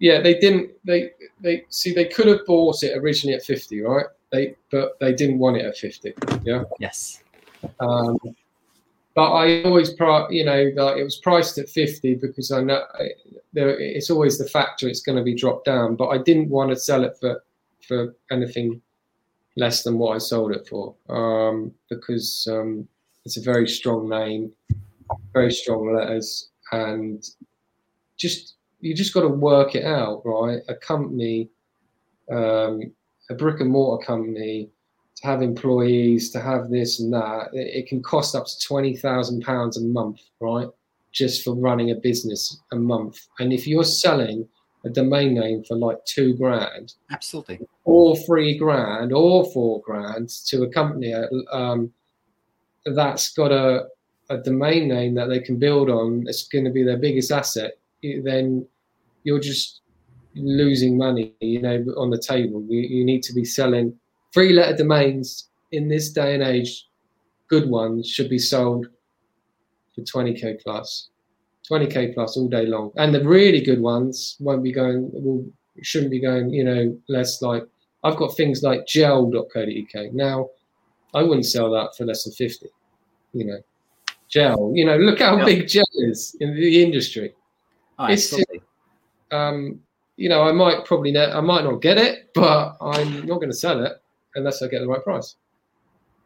Yeah, 0.00 0.20
they 0.20 0.34
didn't. 0.38 0.72
They 0.84 1.12
they 1.40 1.64
see 1.70 1.94
they 1.94 2.04
could 2.04 2.26
have 2.26 2.44
bought 2.44 2.82
it 2.82 2.94
originally 2.94 3.34
at 3.34 3.42
fifty, 3.42 3.80
right? 3.80 4.04
They 4.30 4.54
but 4.70 5.00
they 5.00 5.14
didn't 5.14 5.38
want 5.38 5.56
it 5.56 5.64
at 5.64 5.78
fifty. 5.78 6.12
Yeah. 6.44 6.64
Yes. 6.78 7.22
Um, 7.80 8.18
but 9.14 9.32
I 9.32 9.62
always, 9.62 9.94
pri- 9.94 10.28
you 10.28 10.44
know, 10.44 10.70
like 10.76 10.98
it 10.98 11.04
was 11.04 11.16
priced 11.16 11.56
at 11.56 11.70
fifty 11.70 12.16
because 12.16 12.52
I 12.52 12.60
know 12.60 12.84
it's 13.54 14.10
always 14.10 14.36
the 14.36 14.46
factor 14.46 14.88
it's 14.88 15.00
going 15.00 15.16
to 15.16 15.24
be 15.24 15.34
dropped 15.34 15.64
down. 15.64 15.96
But 15.96 16.08
I 16.08 16.18
didn't 16.18 16.50
want 16.50 16.68
to 16.68 16.76
sell 16.76 17.02
it 17.04 17.16
for 17.18 17.42
for 17.86 18.14
anything 18.30 18.80
less 19.56 19.82
than 19.82 19.98
what 19.98 20.14
I 20.14 20.18
sold 20.18 20.52
it 20.52 20.66
for 20.68 20.94
um, 21.08 21.72
because 21.88 22.46
um, 22.50 22.88
it's 23.24 23.36
a 23.36 23.42
very 23.42 23.68
strong 23.68 24.08
name, 24.08 24.52
very 25.32 25.52
strong 25.52 25.94
letters, 25.94 26.50
and 26.72 27.22
just 28.16 28.56
you 28.80 28.94
just 28.94 29.14
got 29.14 29.20
to 29.20 29.28
work 29.28 29.74
it 29.74 29.84
out, 29.84 30.22
right? 30.24 30.60
A 30.68 30.74
company, 30.74 31.48
um, 32.30 32.92
a 33.30 33.34
brick 33.34 33.60
and 33.60 33.70
mortar 33.70 34.04
company, 34.04 34.70
to 35.16 35.26
have 35.26 35.42
employees, 35.42 36.30
to 36.30 36.40
have 36.40 36.68
this 36.70 37.00
and 37.00 37.12
that, 37.12 37.50
it, 37.52 37.84
it 37.84 37.86
can 37.86 38.02
cost 38.02 38.34
up 38.34 38.46
to 38.46 38.66
twenty 38.66 38.96
thousand 38.96 39.42
pounds 39.42 39.76
a 39.76 39.82
month, 39.82 40.20
right? 40.40 40.68
Just 41.12 41.44
for 41.44 41.54
running 41.54 41.90
a 41.90 41.96
business 41.96 42.58
a 42.72 42.76
month, 42.76 43.26
and 43.38 43.52
if 43.52 43.66
you're 43.66 43.84
selling 43.84 44.48
a 44.84 44.90
domain 44.90 45.34
name 45.34 45.64
for 45.64 45.76
like 45.76 46.04
two 46.04 46.36
grand, 46.36 46.94
Absolutely. 47.10 47.60
or 47.84 48.16
three 48.16 48.58
grand, 48.58 49.12
or 49.12 49.44
four 49.52 49.80
grand 49.82 50.28
to 50.46 50.62
a 50.62 50.68
company 50.68 51.14
um, 51.52 51.92
that's 52.84 53.32
got 53.32 53.52
a 53.52 53.86
a 54.32 54.38
domain 54.38 54.88
name 54.88 55.14
that 55.14 55.26
they 55.26 55.40
can 55.40 55.58
build 55.58 55.90
on, 55.90 56.24
it's 56.26 56.48
going 56.48 56.64
to 56.64 56.70
be 56.70 56.82
their 56.82 56.96
biggest 56.96 57.30
asset. 57.30 57.78
Then 58.02 58.66
you're 59.24 59.40
just 59.40 59.80
losing 60.34 60.96
money, 60.96 61.34
you 61.40 61.60
know, 61.60 61.84
on 61.96 62.10
the 62.10 62.18
table. 62.18 62.64
You, 62.68 62.80
you 62.80 63.04
need 63.04 63.22
to 63.24 63.32
be 63.32 63.44
selling 63.44 63.94
three 64.32 64.52
letter 64.52 64.76
domains 64.76 65.48
in 65.72 65.88
this 65.88 66.10
day 66.10 66.34
and 66.34 66.42
age. 66.42 66.88
Good 67.48 67.68
ones 67.68 68.08
should 68.08 68.30
be 68.30 68.38
sold 68.38 68.86
for 69.94 70.00
20k 70.00 70.62
plus, 70.62 71.10
20k 71.72 72.14
plus 72.14 72.36
all 72.36 72.48
day 72.48 72.66
long, 72.66 72.92
and 72.96 73.14
the 73.14 73.22
really 73.24 73.60
good 73.60 73.80
ones 73.80 74.36
won't 74.40 74.62
be 74.62 74.72
going. 74.72 75.10
Will 75.12 75.44
shouldn't 75.82 76.10
be 76.10 76.20
going. 76.20 76.50
You 76.50 76.64
know, 76.64 76.98
less 77.08 77.40
like 77.42 77.64
I've 78.04 78.16
got 78.16 78.36
things 78.36 78.62
like 78.62 78.86
gel.co.uk. 78.86 80.12
Now, 80.12 80.50
I 81.14 81.22
wouldn't 81.22 81.46
sell 81.46 81.70
that 81.72 81.96
for 81.96 82.04
less 82.04 82.24
than 82.24 82.32
50. 82.34 82.66
You 83.32 83.44
know, 83.46 83.58
gel. 84.28 84.72
You 84.74 84.84
know, 84.84 84.96
look 84.96 85.20
how 85.20 85.36
Yeah. 85.38 85.44
big 85.44 85.68
gel 85.68 85.84
is 85.94 86.36
in 86.40 86.54
the 86.54 86.82
industry. 86.82 87.34
Oh, 87.98 88.06
It's-. 88.06 88.34
Um, 89.30 89.80
you 90.16 90.28
know, 90.28 90.42
I 90.42 90.52
might 90.52 90.84
probably 90.84 91.10
ne- 91.10 91.32
I 91.32 91.40
might 91.40 91.64
not 91.64 91.80
get 91.80 91.96
it, 91.96 92.30
but 92.34 92.76
I'm 92.82 93.24
not 93.26 93.36
going 93.36 93.48
to 93.50 93.56
sell 93.56 93.82
it 93.84 93.92
unless 94.34 94.62
I 94.62 94.68
get 94.68 94.80
the 94.80 94.86
right 94.88 95.02
price. 95.02 95.36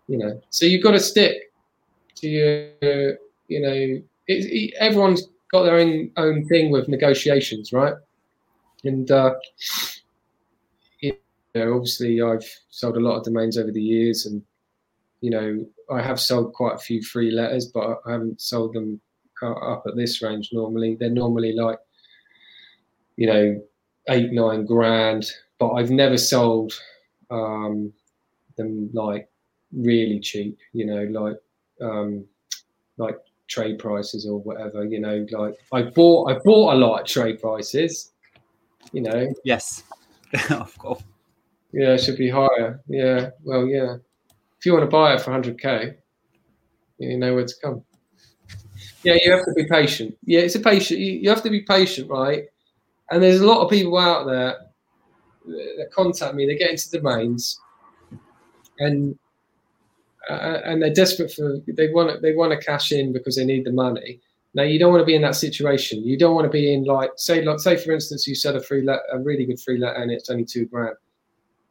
You 0.08 0.18
know, 0.18 0.40
so 0.50 0.66
you've 0.66 0.82
got 0.82 0.92
to 0.92 1.00
stick 1.00 1.52
to 2.16 2.28
your. 2.28 3.18
You 3.48 3.60
know, 3.60 3.72
it, 3.72 4.04
it, 4.26 4.74
everyone's 4.80 5.28
got 5.52 5.64
their 5.64 5.76
own 5.76 6.10
own 6.16 6.46
thing 6.46 6.70
with 6.70 6.88
negotiations, 6.88 7.72
right? 7.72 7.94
And 8.84 9.10
uh, 9.10 9.34
you 11.00 11.14
know, 11.54 11.74
obviously 11.74 12.20
I've 12.22 12.46
sold 12.70 12.96
a 12.96 13.00
lot 13.00 13.16
of 13.16 13.24
domains 13.24 13.58
over 13.58 13.72
the 13.72 13.82
years, 13.82 14.26
and 14.26 14.42
you 15.20 15.30
know, 15.30 15.66
I 15.90 16.02
have 16.02 16.20
sold 16.20 16.52
quite 16.52 16.74
a 16.74 16.78
few 16.78 17.02
free 17.02 17.30
letters, 17.30 17.66
but 17.66 18.00
I 18.06 18.12
haven't 18.12 18.40
sold 18.40 18.74
them 18.74 19.00
up 19.42 19.84
at 19.86 19.96
this 19.96 20.22
range. 20.22 20.50
Normally, 20.52 20.96
they're 20.98 21.10
normally 21.10 21.52
like, 21.52 21.78
you 23.16 23.26
know, 23.26 23.62
eight 24.08 24.32
nine 24.32 24.66
grand, 24.66 25.26
but 25.58 25.72
I've 25.72 25.90
never 25.90 26.18
sold 26.18 26.72
um, 27.30 27.92
them 28.56 28.90
like 28.92 29.28
really 29.72 30.20
cheap. 30.20 30.58
You 30.72 30.86
know, 30.86 31.20
like 31.20 31.36
um, 31.80 32.24
like 32.98 33.16
trade 33.48 33.78
prices 33.78 34.26
or 34.26 34.40
whatever. 34.40 34.84
You 34.84 35.00
know, 35.00 35.26
like 35.30 35.54
I 35.72 35.82
bought 35.82 36.30
I 36.30 36.38
bought 36.44 36.74
a 36.74 36.76
lot 36.76 37.00
of 37.00 37.06
trade 37.06 37.40
prices. 37.40 38.12
You 38.92 39.02
know. 39.02 39.32
Yes, 39.44 39.84
of 40.50 40.76
course. 40.78 41.02
Yeah, 41.72 41.94
it 41.94 41.98
should 42.02 42.16
be 42.16 42.30
higher. 42.30 42.80
Yeah, 42.88 43.30
well, 43.42 43.66
yeah. 43.66 43.96
If 44.58 44.64
you 44.64 44.72
want 44.72 44.84
to 44.84 44.90
buy 44.90 45.14
it 45.14 45.20
for 45.20 45.30
100k, 45.32 45.96
you 46.98 47.18
know 47.18 47.34
where 47.34 47.44
to 47.44 47.54
come. 47.62 47.82
Yeah, 49.02 49.18
you 49.22 49.30
have 49.32 49.44
to 49.44 49.52
be 49.52 49.66
patient. 49.66 50.16
Yeah, 50.24 50.40
it's 50.40 50.54
a 50.54 50.60
patient. 50.60 51.00
You 51.00 51.28
have 51.28 51.42
to 51.42 51.50
be 51.50 51.60
patient, 51.60 52.10
right? 52.10 52.44
And 53.10 53.22
there's 53.22 53.40
a 53.40 53.46
lot 53.46 53.62
of 53.62 53.70
people 53.70 53.98
out 53.98 54.26
there 54.26 54.56
that 55.46 55.90
contact 55.92 56.34
me. 56.34 56.46
They 56.46 56.56
get 56.56 56.70
into 56.70 56.90
domains, 56.90 57.60
and 58.78 59.18
uh, 60.28 60.60
and 60.64 60.82
they're 60.82 60.92
desperate 60.92 61.32
for 61.32 61.58
they 61.66 61.88
want 61.90 62.22
they 62.22 62.34
want 62.34 62.52
to 62.52 62.64
cash 62.64 62.92
in 62.92 63.12
because 63.12 63.36
they 63.36 63.44
need 63.44 63.64
the 63.64 63.72
money. 63.72 64.20
Now 64.54 64.62
you 64.62 64.78
don't 64.78 64.92
want 64.92 65.02
to 65.02 65.06
be 65.06 65.14
in 65.14 65.22
that 65.22 65.36
situation. 65.36 66.02
You 66.04 66.18
don't 66.18 66.34
want 66.34 66.46
to 66.46 66.50
be 66.50 66.72
in 66.72 66.84
like 66.84 67.10
say 67.16 67.44
like 67.44 67.60
say 67.60 67.76
for 67.76 67.92
instance 67.92 68.26
you 68.26 68.34
sell 68.34 68.56
a 68.56 68.60
free 68.60 68.82
let 68.82 69.00
a 69.12 69.18
really 69.18 69.44
good 69.44 69.60
free 69.60 69.78
letter 69.78 70.00
and 70.00 70.10
it's 70.10 70.30
only 70.30 70.44
two 70.44 70.66
grand, 70.66 70.96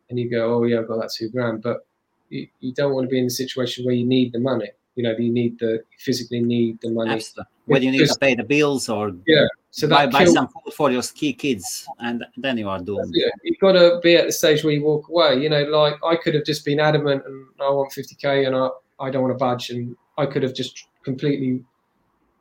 and 0.10 0.20
you 0.20 0.30
go 0.30 0.56
oh 0.56 0.64
yeah 0.64 0.80
I've 0.80 0.88
got 0.88 1.02
that 1.02 1.12
two 1.12 1.30
grand, 1.30 1.62
but 1.62 1.86
you, 2.30 2.48
you 2.60 2.74
don't 2.74 2.94
want 2.94 3.06
to 3.06 3.10
be 3.10 3.20
in 3.20 3.26
the 3.26 3.30
situation 3.30 3.86
where 3.86 3.96
you 3.96 4.06
need 4.06 4.34
the 4.34 4.40
money. 4.40 4.70
You 4.96 5.04
know 5.04 5.16
you 5.18 5.32
need 5.32 5.60
the 5.60 5.72
you 5.72 5.98
physically 5.98 6.42
need 6.42 6.80
the 6.82 6.92
money. 6.92 7.12
Absolutely. 7.12 7.52
When 7.66 7.84
you 7.84 7.92
need 7.92 8.08
to 8.08 8.18
pay 8.20 8.36
the 8.36 8.44
bills 8.44 8.88
or 8.88 9.14
yeah, 9.26 9.48
so 9.76 9.90
buy, 9.90 10.08
buy 10.08 10.24
some 10.24 10.48
food 10.48 10.74
for 10.74 10.90
your 10.90 11.02
key 11.02 11.34
kids, 11.34 11.86
and 12.00 12.26
then 12.38 12.58
you 12.58 12.70
are 12.70 12.80
doomed. 12.80 13.12
Yeah, 13.14 13.28
you've 13.44 13.60
got 13.60 13.74
to 13.74 14.00
be 14.02 14.16
at 14.16 14.26
the 14.26 14.32
stage 14.32 14.64
where 14.64 14.72
you 14.72 14.82
walk 14.82 15.10
away. 15.10 15.36
You 15.36 15.50
know, 15.50 15.64
like 15.64 15.96
I 16.02 16.16
could 16.16 16.34
have 16.34 16.46
just 16.46 16.64
been 16.64 16.80
adamant 16.80 17.24
and 17.26 17.46
I 17.60 17.70
want 17.70 17.92
50k 17.92 18.48
and 18.48 18.56
I, 18.56 18.70
I 19.02 19.10
don't 19.10 19.22
want 19.22 19.34
to 19.34 19.38
budge, 19.38 19.72
and 19.72 19.94
I 20.18 20.28
could 20.28 20.44
have 20.44 20.54
just 20.54 20.88
completely, 21.04 21.62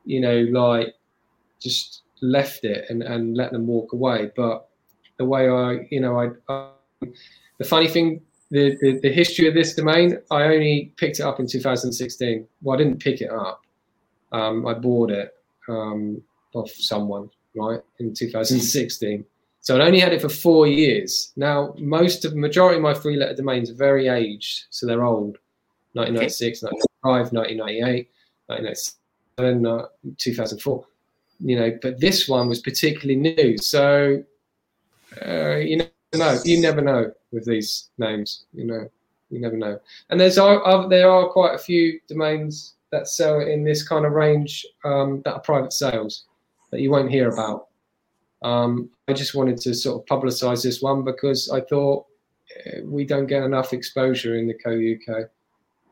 you 0.05 0.21
know, 0.21 0.47
like 0.49 0.95
just 1.59 2.03
left 2.21 2.63
it 2.63 2.85
and, 2.89 3.03
and 3.03 3.35
let 3.35 3.51
them 3.51 3.67
walk 3.67 3.91
away. 3.91 4.31
But 4.33 4.69
the 5.17 5.25
way 5.25 5.49
I, 5.49 5.85
you 5.91 5.99
know, 5.99 6.17
I, 6.17 6.29
I 6.47 6.69
the 7.57 7.65
funny 7.65 7.89
thing, 7.89 8.21
the, 8.49 8.77
the, 8.79 8.99
the 9.01 9.11
history 9.11 9.49
of 9.49 9.53
this 9.53 9.75
domain, 9.75 10.19
I 10.31 10.43
only 10.43 10.93
picked 10.95 11.19
it 11.19 11.23
up 11.23 11.41
in 11.41 11.47
2016. 11.47 12.47
Well, 12.61 12.75
I 12.75 12.81
didn't 12.81 13.01
pick 13.01 13.19
it 13.19 13.29
up. 13.29 13.61
Um, 14.31 14.65
I 14.65 14.73
bought 14.73 15.11
it 15.11 15.33
um, 15.67 16.21
off 16.55 16.71
someone, 16.71 17.29
right, 17.55 17.81
in 17.99 18.13
2016. 18.13 19.25
So 19.61 19.79
I 19.79 19.85
only 19.85 19.99
had 19.99 20.13
it 20.13 20.21
for 20.21 20.29
four 20.29 20.67
years. 20.67 21.33
Now, 21.35 21.73
most 21.79 22.23
of 22.23 22.31
the 22.31 22.37
majority 22.37 22.77
of 22.77 22.83
my 22.83 22.93
free 22.93 23.17
letter 23.17 23.35
domains 23.35 23.71
are 23.71 23.75
very 23.75 24.07
aged, 24.07 24.65
so 24.69 24.85
they're 24.85 25.03
old 25.03 25.37
1996, 25.93 26.63
okay. 26.63 26.71
1995, 27.01 27.33
1998, 27.33 28.09
1997, 28.47 29.65
uh, 29.65 29.87
2004. 30.17 30.85
You 31.39 31.59
know, 31.59 31.79
but 31.81 31.99
this 31.99 32.29
one 32.29 32.47
was 32.47 32.59
particularly 32.61 33.15
new. 33.15 33.57
So, 33.57 34.23
uh, 35.25 35.55
you 35.55 35.77
know, 35.77 36.39
you 36.45 36.61
never 36.61 36.81
know 36.81 37.11
with 37.31 37.45
these 37.45 37.89
names, 37.97 38.45
you 38.53 38.65
know, 38.65 38.87
you 39.29 39.41
never 39.41 39.57
know. 39.57 39.79
And 40.09 40.19
there's 40.19 40.37
are, 40.37 40.87
there 40.87 41.09
are 41.09 41.29
quite 41.29 41.55
a 41.55 41.57
few 41.57 41.99
domains 42.07 42.75
that 42.91 43.07
sell 43.07 43.39
in 43.39 43.63
this 43.63 43.85
kind 43.85 44.05
of 44.05 44.13
range 44.13 44.65
um, 44.83 45.21
that 45.25 45.33
are 45.33 45.41
private 45.41 45.73
sales 45.73 46.25
that 46.75 46.81
you 46.81 46.91
won't 46.91 47.09
hear 47.09 47.29
about. 47.29 47.67
Um, 48.43 48.89
I 49.07 49.13
just 49.13 49.33
wanted 49.33 49.57
to 49.59 49.73
sort 49.73 50.01
of 50.01 50.05
publicize 50.05 50.61
this 50.61 50.81
one 50.81 51.05
because 51.05 51.49
I 51.49 51.61
thought 51.61 52.05
uh, 52.67 52.81
we 52.83 53.05
don't 53.05 53.27
get 53.27 53.43
enough 53.43 53.71
exposure 53.71 54.35
in 54.35 54.45
the 54.45 54.53
Co 54.53 54.71
UK, 54.71 55.29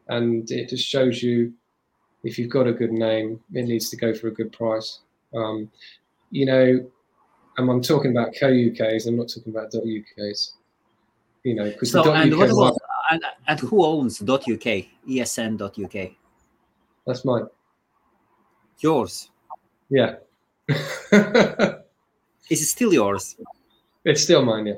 and 0.09 0.49
it 0.51 0.67
just 0.67 0.85
shows 0.85 1.23
you 1.23 1.53
if 2.25 2.37
you've 2.37 2.49
got 2.49 2.67
a 2.67 2.73
good 2.73 2.91
name, 2.91 3.39
it 3.53 3.63
needs 3.63 3.89
to 3.91 3.95
go 3.95 4.13
for 4.13 4.27
a 4.27 4.33
good 4.33 4.51
price. 4.51 4.99
Um, 5.33 5.71
you 6.31 6.45
know, 6.45 6.85
and 7.57 7.69
I'm 7.69 7.81
talking 7.81 8.11
about 8.11 8.35
Co 8.37 8.47
UKs. 8.47 9.07
I'm 9.07 9.15
not 9.15 9.29
talking 9.29 9.53
about 9.53 9.71
dot 9.71 9.83
UKs. 9.83 10.51
You 11.43 11.55
know, 11.55 11.71
because 11.71 11.91
so, 11.93 12.03
the 12.03 12.11
and, 12.11 12.33
UK 12.33 12.51
about, 12.51 12.77
and, 13.09 13.23
and 13.47 13.59
who 13.61 13.85
owns 13.85 14.19
dot 14.19 14.41
UK? 14.41 14.87
ESN 15.07 15.57
dot 15.57 15.79
UK. 15.79 16.11
That's 17.07 17.23
mine. 17.23 17.47
Yours. 18.79 19.29
Yeah. 19.89 20.15
Is 22.49 22.61
it 22.61 22.65
still 22.65 22.93
yours? 22.93 23.35
It's 24.05 24.23
still 24.23 24.43
mine, 24.43 24.67
yeah. 24.67 24.73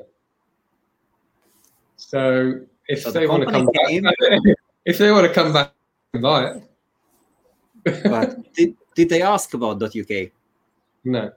So 1.96 2.60
if 2.88 3.02
so 3.02 3.10
they 3.10 3.26
the 3.26 3.28
want 3.28 3.44
to 3.44 3.50
come 3.50 3.66
back, 3.66 3.74
if 4.84 4.98
they 4.98 5.10
want 5.10 5.26
to 5.26 5.32
come 5.32 5.52
back 5.52 5.72
and 6.12 6.22
buy 6.22 6.54
it. 7.84 8.04
but 8.04 8.52
did, 8.54 8.76
did 8.94 9.08
they 9.08 9.22
ask 9.22 9.52
about 9.54 9.82
.uk? 9.82 10.30
No. 11.04 11.32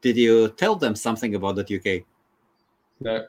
Did 0.00 0.16
you 0.16 0.48
tell 0.50 0.76
them 0.76 0.94
something 0.94 1.34
about 1.34 1.58
.uk? 1.58 2.02
No. 3.00 3.26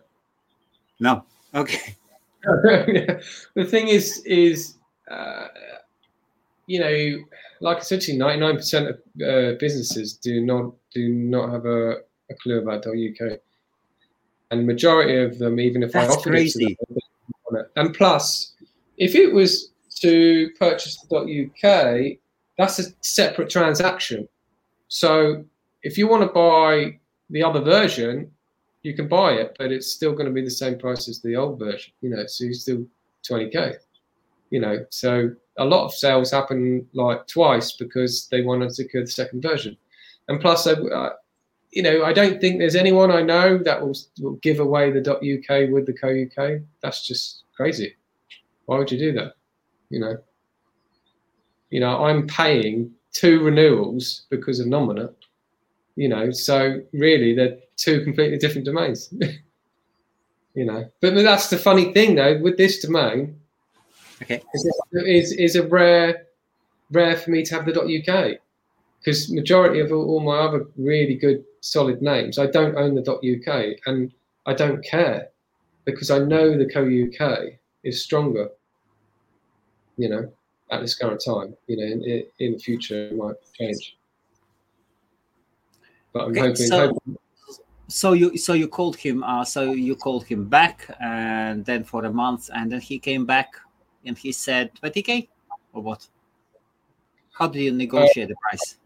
No. 0.99 1.23
Okay. 1.54 1.95
the 2.43 3.65
thing 3.65 3.88
is, 3.88 4.23
is 4.25 4.75
uh, 5.10 5.47
you 6.70 6.80
know, 6.80 7.26
like 7.62 7.78
I 7.78 7.80
said 7.80 8.02
to 8.02 8.12
you, 8.12 8.20
ninety 8.20 8.40
nine 8.40 8.56
percent 8.56 8.90
of 8.90 8.96
uh, 9.28 9.58
businesses 9.60 10.14
do 10.14 10.40
not 10.40 10.72
do 10.94 11.10
not 11.10 11.50
have 11.52 11.66
a, 11.66 12.02
a 12.30 12.36
clue 12.42 12.60
about 12.62 12.86
.uk, 12.86 13.40
and 14.52 14.68
majority 14.68 15.18
of 15.18 15.40
them, 15.40 15.60
even 15.60 15.82
if 15.82 15.94
That's 15.94 16.14
I 16.14 16.16
offered 16.16 16.30
crazy. 16.30 16.78
it 16.80 17.00
them, 17.52 17.66
and 17.76 17.96
plus, 17.96 18.54
if 18.98 19.16
it 19.16 19.34
was 19.34 19.72
to 20.02 20.52
purchase 20.60 21.04
.uk, 21.12 21.64
that's 22.60 22.78
a 22.78 22.84
separate 23.02 23.50
transaction. 23.50 24.30
So 24.90 25.44
if 25.82 25.98
you 25.98 26.08
want 26.08 26.22
to 26.22 26.32
buy 26.32 27.00
the 27.32 27.42
other 27.42 27.62
version, 27.62 28.30
you 28.84 28.96
can 28.96 29.08
buy 29.08 29.32
it, 29.42 29.56
but 29.58 29.72
it's 29.72 29.92
still 29.92 30.14
going 30.14 30.28
to 30.28 30.32
be 30.32 30.44
the 30.44 30.52
same 30.52 30.78
price 30.78 31.10
as 31.10 31.20
the 31.20 31.36
old 31.36 31.58
version. 31.58 31.94
You 32.02 32.12
know, 32.12 32.28
so 32.28 32.44
you 32.46 32.54
still 32.54 32.86
twenty 33.28 33.50
k. 33.50 33.74
You 34.50 34.60
know, 34.60 34.86
so 34.90 35.32
a 35.58 35.66
lot 35.66 35.86
of 35.86 35.94
sales 35.94 36.32
happen 36.32 36.88
like 36.94 37.28
twice 37.28 37.74
because 37.74 38.28
they 38.32 38.42
want 38.42 38.64
to 38.64 38.70
secure 38.70 39.04
the 39.04 39.12
second 39.12 39.42
version. 39.42 39.78
And 40.28 40.40
plus, 40.40 40.66
uh, 40.66 41.10
you 41.72 41.84
know, 41.84 42.04
I 42.04 42.14
don't 42.14 42.42
think 42.42 42.60
there's 42.60 42.76
anyone 42.76 43.12
I 43.12 43.22
know 43.22 43.58
that 43.60 43.82
will, 43.82 43.96
will 44.20 44.36
give 44.38 44.60
away 44.60 44.92
the 44.92 45.12
.uk 45.12 45.72
with 45.72 45.86
the 45.86 45.94
co.uk. 45.94 46.62
That's 46.82 47.06
just 47.06 47.44
crazy. 47.56 47.96
Why 48.66 48.78
would 48.78 48.92
you 48.92 48.98
do 48.98 49.12
that? 49.14 49.34
You 49.90 50.00
know, 50.00 50.18
you 51.70 51.80
know, 51.80 52.06
I'm 52.06 52.28
paying 52.28 52.92
two 53.12 53.44
renewals 53.44 54.24
because 54.30 54.60
of 54.60 54.68
Nominet. 54.68 55.14
You 55.96 56.10
know, 56.10 56.32
so 56.32 56.82
really 56.94 57.36
they're 57.36 57.58
two 57.76 58.04
completely 58.04 58.38
different 58.38 58.66
domains. 58.66 59.14
you 60.54 60.66
know, 60.66 60.90
but 61.02 61.16
that's 61.16 61.50
the 61.50 61.58
funny 61.58 61.94
thing 61.94 62.16
though 62.16 62.40
with 62.40 62.58
this 62.58 62.82
domain 62.82 63.38
Okay. 64.22 64.42
Is, 64.94 65.32
is 65.34 65.56
a 65.56 65.68
rare 65.68 66.26
rare 66.92 67.16
for 67.16 67.30
me 67.30 67.44
to 67.44 67.56
have 67.56 67.66
the 67.66 67.80
.uk 67.80 68.40
because 69.00 69.32
majority 69.32 69.80
of 69.80 69.92
all, 69.92 70.10
all, 70.10 70.20
my 70.20 70.40
other 70.40 70.66
really 70.76 71.16
good 71.16 71.46
solid 71.62 72.02
names 72.02 72.38
I 72.38 72.48
don't 72.48 72.76
own 72.76 72.96
the 72.96 73.12
.uk 73.12 73.78
and 73.86 74.12
I 74.46 74.54
don't 74.54 74.84
care 74.84 75.30
because 75.86 76.12
I 76.12 76.20
know 76.20 76.58
the 76.58 76.66
co.uk 76.66 77.44
is 77.84 78.04
stronger. 78.04 78.50
You 79.98 80.10
know, 80.10 80.34
at 80.72 80.82
this 80.82 80.96
current 80.96 81.22
time. 81.26 81.56
You 81.68 81.78
know, 81.78 81.84
in, 81.84 82.24
in 82.40 82.54
the 82.54 82.60
future 82.60 83.08
it 83.08 83.18
might 83.18 83.36
change. 83.54 83.98
But 86.14 86.24
I'm 86.24 86.32
okay, 86.32 86.40
hoping, 86.40 86.56
so, 86.56 86.80
hoping 86.80 87.18
so 87.88 88.14
you 88.14 88.38
so 88.38 88.54
you 88.54 88.68
called 88.68 88.96
him 88.96 89.24
uh, 89.24 89.44
so 89.44 89.74
you 89.74 89.96
called 89.96 90.24
him 90.26 90.46
back 90.48 90.96
and 91.02 91.66
then 91.66 91.84
for 91.84 92.06
a 92.06 92.12
month 92.12 92.50
and 92.54 92.72
then 92.72 92.80
he 92.80 93.00
came 93.00 93.26
back 93.26 93.50
and 94.06 94.18
he 94.18 94.32
said 94.32 94.72
20k 94.82 95.28
or 95.74 95.82
what? 95.82 96.08
How 97.34 97.48
did 97.48 97.62
you 97.62 97.72
negotiate 97.72 98.26
uh, 98.26 98.34
the 98.34 98.36
price? 98.36 98.78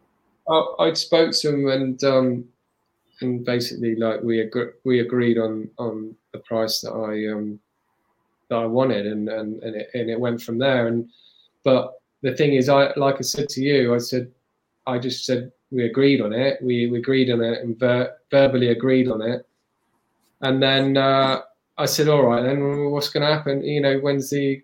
I, 0.48 0.86
I 0.86 0.92
spoke 0.94 1.32
to 1.32 1.48
him 1.48 1.68
and 1.68 2.04
um, 2.04 2.44
and 3.20 3.44
basically 3.44 3.96
like 3.96 4.22
we 4.22 4.48
we 4.84 5.00
agreed 5.00 5.38
on 5.38 5.68
on 5.78 6.14
the 6.32 6.38
price 6.40 6.80
that 6.80 6.92
I 6.92 7.32
um, 7.32 7.58
that 8.48 8.56
I 8.56 8.66
wanted 8.66 9.06
and 9.06 9.28
and 9.28 9.62
and 9.62 9.76
it, 9.76 9.90
and 9.94 10.10
it 10.10 10.20
went 10.20 10.42
from 10.42 10.58
there 10.58 10.88
and 10.88 11.08
but 11.64 11.94
the 12.22 12.34
thing 12.34 12.54
is 12.54 12.68
I 12.68 12.92
like 12.96 13.16
I 13.16 13.22
said 13.22 13.48
to 13.50 13.62
you 13.62 13.94
I 13.94 13.98
said 13.98 14.30
I 14.86 14.98
just 14.98 15.24
said 15.24 15.50
we 15.70 15.86
agreed 15.86 16.20
on 16.20 16.32
it 16.32 16.62
we, 16.62 16.88
we 16.90 16.98
agreed 16.98 17.30
on 17.30 17.42
it 17.42 17.62
and 17.62 17.78
ver- 17.78 18.14
verbally 18.30 18.68
agreed 18.68 19.08
on 19.08 19.22
it 19.22 19.46
And 20.44 20.62
then 20.62 20.96
uh, 20.96 21.40
I 21.78 21.86
said, 21.86 22.08
all 22.08 22.22
right, 22.22 22.42
then 22.42 22.90
what's 22.90 23.08
going 23.08 23.26
to 23.26 23.34
happen? 23.34 23.64
You 23.64 23.80
know, 23.80 23.98
when's 23.98 24.28
the 24.28 24.62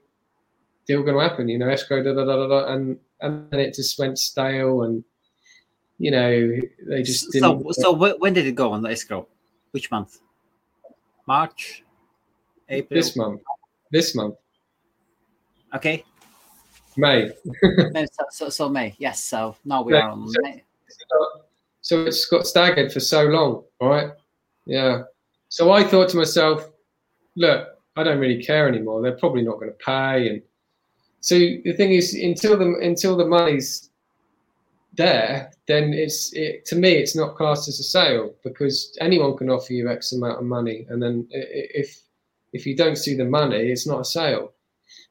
deal 0.91 1.03
going 1.03 1.17
to 1.17 1.29
happen? 1.29 1.49
You 1.49 1.59
know, 1.59 1.69
escrow, 1.69 2.03
da 2.03 2.13
da 2.13 2.25
da 2.25 2.37
da, 2.37 2.49
da. 2.49 2.73
and 2.73 2.99
and 3.21 3.51
then 3.51 3.61
it 3.61 3.75
just 3.75 3.99
went 3.99 4.19
stale, 4.19 4.83
and 4.83 5.05
you 5.99 6.11
know, 6.11 6.57
they 6.89 7.03
just 7.03 7.31
didn't. 7.31 7.63
So, 7.75 7.83
so 7.83 8.17
when 8.17 8.33
did 8.33 8.47
it 8.47 8.55
go 8.55 8.73
on 8.73 8.83
the 8.83 8.91
escrow? 8.91 9.27
Which 9.71 9.91
month? 9.91 10.19
March, 11.27 11.85
April. 12.69 12.99
This 12.99 13.17
month. 13.17 13.41
This 13.93 14.15
month. 14.15 14.35
Okay. 15.75 16.05
May. 16.97 17.31
so, 17.95 18.25
so, 18.31 18.49
so 18.49 18.69
May. 18.69 18.95
Yes. 18.99 19.23
So 19.23 19.57
now 19.65 19.83
we 19.83 19.93
yeah, 19.93 20.07
are 20.07 20.11
on 20.11 20.29
so, 20.29 20.41
May. 20.43 20.65
So 21.83 22.05
it's 22.05 22.27
got 22.27 22.47
staggered 22.47 22.93
for 22.93 23.01
so 23.01 23.25
long, 23.25 23.65
right? 23.81 24.11
Yeah. 24.67 25.03
So 25.49 25.73
I 25.73 25.85
thought 25.85 26.09
to 26.11 26.17
myself, 26.17 26.69
look, 27.37 27.69
I 27.97 28.03
don't 28.03 28.19
really 28.19 28.43
care 28.43 28.69
anymore. 28.69 29.03
They're 29.03 29.17
probably 29.17 29.43
not 29.43 29.59
going 29.61 29.71
to 29.71 29.85
pay, 29.85 30.29
and 30.29 30.43
so 31.21 31.35
the 31.37 31.75
thing 31.77 31.93
is, 31.93 32.15
until 32.15 32.59
the 32.59 32.75
until 32.81 33.17
the 33.17 33.27
money's 33.27 33.91
there, 34.95 35.53
then 35.67 35.93
it's 35.93 36.33
it, 36.33 36.65
to 36.67 36.77
me 36.77 36.93
it's 36.93 37.15
not 37.15 37.37
classed 37.37 37.69
as 37.69 37.79
a 37.79 37.85
sale 37.85 38.35
because 38.43 38.97
anyone 39.01 39.37
can 39.37 39.51
offer 39.51 39.73
you 39.73 39.89
X 39.89 40.13
amount 40.13 40.39
of 40.39 40.45
money, 40.45 40.87
and 40.89 41.03
then 41.03 41.27
if 41.31 42.01
if 42.53 42.67
you 42.67 42.77
don't 42.77 42.97
see 42.97 43.15
the 43.15 43.25
money, 43.25 43.71
it's 43.71 43.87
not 43.87 44.01
a 44.01 44.05
sale. 44.05 44.53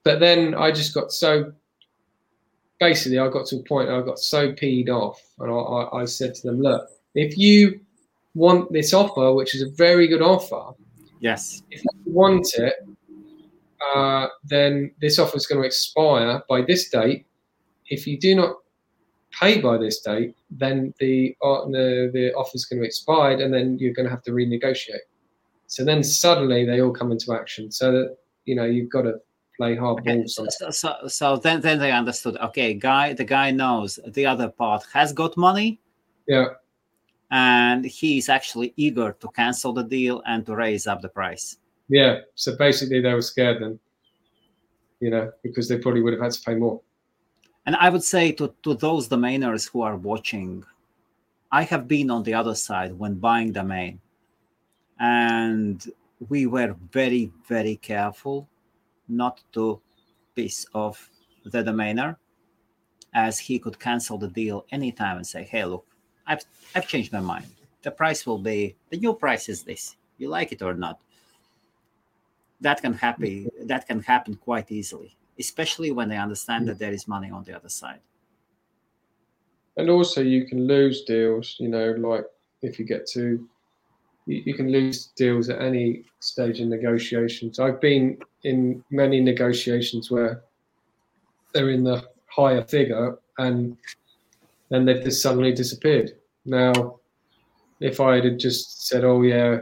But 0.03 0.19
then 0.19 0.55
I 0.55 0.71
just 0.71 0.93
got 0.93 1.11
so 1.11 1.53
basically 2.79 3.19
I 3.19 3.29
got 3.29 3.45
to 3.47 3.57
a 3.57 3.63
point 3.63 3.89
I 3.89 4.01
got 4.01 4.19
so 4.19 4.51
peed 4.53 4.89
off, 4.89 5.21
and 5.39 5.51
I, 5.51 6.01
I 6.01 6.05
said 6.05 6.35
to 6.35 6.47
them, 6.47 6.61
look, 6.61 6.89
if 7.15 7.37
you 7.37 7.79
want 8.35 8.71
this 8.71 8.93
offer, 8.93 9.33
which 9.33 9.55
is 9.55 9.61
a 9.61 9.69
very 9.69 10.07
good 10.07 10.21
offer. 10.21 10.73
Yes. 11.19 11.61
If 11.69 11.83
you 11.83 12.13
want 12.13 12.47
it, 12.55 12.75
uh, 13.81 14.27
then 14.43 14.91
this 14.99 15.19
offer 15.19 15.37
is 15.37 15.47
going 15.47 15.61
to 15.61 15.65
expire 15.65 16.41
by 16.49 16.61
this 16.61 16.89
date. 16.89 17.25
If 17.87 18.05
you 18.05 18.19
do 18.19 18.35
not 18.35 18.55
pay 19.39 19.61
by 19.61 19.77
this 19.77 20.01
date, 20.01 20.35
then 20.49 20.93
the 20.99 21.35
uh, 21.41 21.65
the, 21.65 22.11
the 22.13 22.33
offer 22.33 22.55
is 22.55 22.65
going 22.65 22.81
to 22.81 22.85
expire, 22.85 23.39
and 23.41 23.53
then 23.53 23.77
you're 23.79 23.93
going 23.93 24.05
to 24.05 24.11
have 24.11 24.23
to 24.23 24.31
renegotiate. 24.31 25.07
So 25.67 25.85
then 25.85 26.03
suddenly 26.03 26.65
they 26.65 26.81
all 26.81 26.91
come 26.91 27.11
into 27.11 27.33
action. 27.33 27.71
So 27.71 27.91
that 27.91 28.17
you 28.45 28.55
know 28.55 28.65
you've 28.65 28.89
got 28.89 29.03
to 29.03 29.15
play 29.57 29.75
hard 29.75 29.99
okay. 29.99 30.25
So, 30.27 30.47
so, 30.69 30.95
so 31.07 31.37
then 31.37 31.61
then 31.61 31.79
they 31.79 31.91
understood. 31.91 32.37
Okay, 32.37 32.73
guy, 32.73 33.13
the 33.13 33.25
guy 33.25 33.51
knows 33.51 33.99
the 34.07 34.25
other 34.25 34.49
part 34.49 34.83
has 34.93 35.13
got 35.13 35.37
money. 35.37 35.79
Yeah 36.27 36.49
and 37.31 37.85
he 37.85 38.17
is 38.17 38.29
actually 38.29 38.73
eager 38.75 39.13
to 39.19 39.27
cancel 39.29 39.73
the 39.73 39.83
deal 39.83 40.21
and 40.25 40.45
to 40.45 40.55
raise 40.55 40.87
up 40.87 41.01
the 41.01 41.09
price. 41.09 41.57
Yeah, 41.89 42.19
so 42.35 42.55
basically 42.55 43.01
they 43.01 43.13
were 43.13 43.21
scared 43.21 43.61
then, 43.61 43.79
you 44.99 45.09
know, 45.09 45.31
because 45.43 45.67
they 45.67 45.79
probably 45.79 46.01
would 46.01 46.13
have 46.13 46.21
had 46.21 46.31
to 46.31 46.41
pay 46.41 46.55
more. 46.55 46.79
And 47.65 47.75
I 47.75 47.89
would 47.89 48.03
say 48.03 48.31
to, 48.33 48.53
to 48.63 48.75
those 48.75 49.09
domainers 49.09 49.69
who 49.69 49.81
are 49.81 49.95
watching, 49.97 50.63
I 51.51 51.63
have 51.63 51.87
been 51.87 52.11
on 52.11 52.23
the 52.23 52.33
other 52.35 52.55
side 52.55 52.97
when 52.97 53.15
buying 53.15 53.51
domain, 53.51 53.99
and 54.99 55.83
we 56.29 56.45
were 56.45 56.75
very, 56.91 57.31
very 57.47 57.77
careful 57.77 58.47
not 59.07 59.41
to 59.53 59.81
piss 60.35 60.67
off 60.73 61.09
the 61.45 61.63
domainer 61.63 62.17
as 63.13 63.39
he 63.39 63.57
could 63.57 63.79
cancel 63.79 64.17
the 64.17 64.27
deal 64.27 64.65
anytime 64.71 65.17
and 65.17 65.25
say, 65.25 65.43
hey, 65.43 65.65
look, 65.65 65.85
I've 66.27 66.43
I've 66.75 66.87
changed 66.87 67.11
my 67.11 67.19
mind. 67.19 67.47
The 67.81 67.91
price 67.91 68.27
will 68.27 68.37
be 68.37 68.75
the 68.91 68.97
new 68.97 69.13
price 69.13 69.49
is 69.49 69.63
this. 69.63 69.95
You 70.19 70.29
like 70.29 70.51
it 70.51 70.61
or 70.61 70.75
not. 70.75 70.99
That 72.61 72.81
can 72.81 72.93
happen. 72.93 73.49
That 73.65 73.87
can 73.87 74.01
happen 74.01 74.35
quite 74.35 74.71
easily, 74.71 75.15
especially 75.39 75.91
when 75.91 76.09
they 76.09 76.17
understand 76.17 76.67
that 76.67 76.79
there 76.79 76.91
is 76.91 77.07
money 77.07 77.31
on 77.31 77.43
the 77.43 77.55
other 77.55 77.69
side. 77.69 77.99
And 79.77 79.89
also, 79.89 80.21
you 80.21 80.45
can 80.45 80.67
lose 80.67 81.03
deals. 81.03 81.55
You 81.59 81.69
know, 81.69 81.91
like 81.91 82.25
if 82.61 82.79
you 82.79 82.85
get 82.85 83.07
to, 83.11 83.47
you, 84.25 84.43
you 84.45 84.53
can 84.53 84.71
lose 84.71 85.07
deals 85.15 85.49
at 85.49 85.61
any 85.61 86.03
stage 86.19 86.59
in 86.59 86.69
negotiations. 86.69 87.59
I've 87.59 87.79
been 87.79 88.17
in 88.43 88.83
many 88.89 89.21
negotiations 89.21 90.11
where 90.11 90.43
they're 91.53 91.69
in 91.69 91.83
the 91.83 92.03
higher 92.27 92.63
figure 92.63 93.17
and 93.37 93.77
then 94.69 94.85
they've 94.85 95.03
just 95.03 95.21
suddenly 95.21 95.53
disappeared. 95.53 96.11
Now, 96.45 96.99
if 97.79 97.99
I 97.99 98.19
had 98.21 98.39
just 98.39 98.87
said, 98.87 99.03
"Oh 99.03 99.21
yeah, 99.21 99.61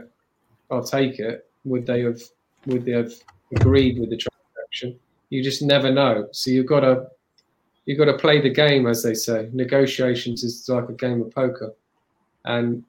I'll 0.70 0.84
take 0.84 1.18
it," 1.18 1.46
would 1.64 1.86
they 1.86 2.02
have 2.02 2.20
would 2.66 2.86
have 2.88 3.12
agreed 3.54 3.98
with 3.98 4.10
the 4.10 4.16
transaction? 4.16 4.98
You 5.30 5.42
just 5.42 5.62
never 5.62 5.90
know. 5.90 6.28
So 6.32 6.50
you've 6.50 6.66
got 6.66 6.80
to 6.80 7.06
you've 7.86 7.98
got 7.98 8.06
to 8.06 8.18
play 8.18 8.40
the 8.40 8.50
game, 8.50 8.86
as 8.86 9.02
they 9.02 9.14
say. 9.14 9.48
Negotiations 9.52 10.44
is 10.44 10.68
like 10.68 10.88
a 10.88 10.92
game 10.92 11.22
of 11.22 11.34
poker, 11.34 11.72
and 12.44 12.84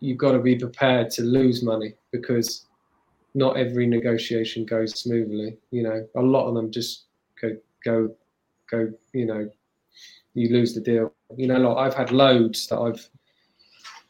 you've 0.00 0.18
got 0.18 0.32
to 0.32 0.38
be 0.38 0.56
prepared 0.56 1.10
to 1.10 1.22
lose 1.22 1.62
money 1.62 1.94
because 2.10 2.66
not 3.34 3.56
every 3.56 3.86
negotiation 3.86 4.64
goes 4.64 4.98
smoothly. 4.98 5.56
You 5.70 5.82
know, 5.84 6.06
a 6.16 6.22
lot 6.22 6.48
of 6.48 6.54
them 6.54 6.70
just 6.70 7.04
go 7.40 7.56
go 7.84 8.14
go. 8.70 8.92
You 9.12 9.26
know, 9.26 9.50
you 10.34 10.48
lose 10.52 10.74
the 10.74 10.80
deal. 10.80 11.12
You 11.36 11.46
know, 11.46 11.58
like 11.58 11.86
I've 11.86 11.94
had 11.94 12.10
loads 12.10 12.66
that 12.68 12.78
I've 12.78 13.08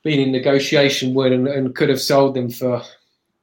been 0.03 0.21
in 0.21 0.33
negotiation 0.33 1.15
with 1.15 1.33
and, 1.33 1.47
and 1.49 1.75
could 1.75 1.89
have 1.89 2.01
sold 2.01 2.35
them 2.35 2.51
for, 2.51 2.83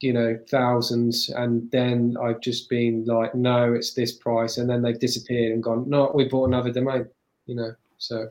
you 0.02 0.14
know, 0.14 0.40
thousands, 0.50 1.30
and 1.30 1.70
then 1.72 2.16
I've 2.22 2.40
just 2.42 2.70
been 2.70 3.06
like, 3.06 3.36
no, 3.36 3.74
it's 3.74 3.94
this 3.94 4.14
price, 4.14 4.58
and 4.58 4.70
then 4.70 4.82
they've 4.82 5.00
disappeared 5.00 5.52
and 5.52 5.62
gone, 5.62 5.90
no, 5.90 6.12
we 6.14 6.26
bought 6.26 6.48
another 6.48 6.72
domain. 6.72 7.08
You 7.46 7.56
know, 7.56 7.76
so. 7.98 8.30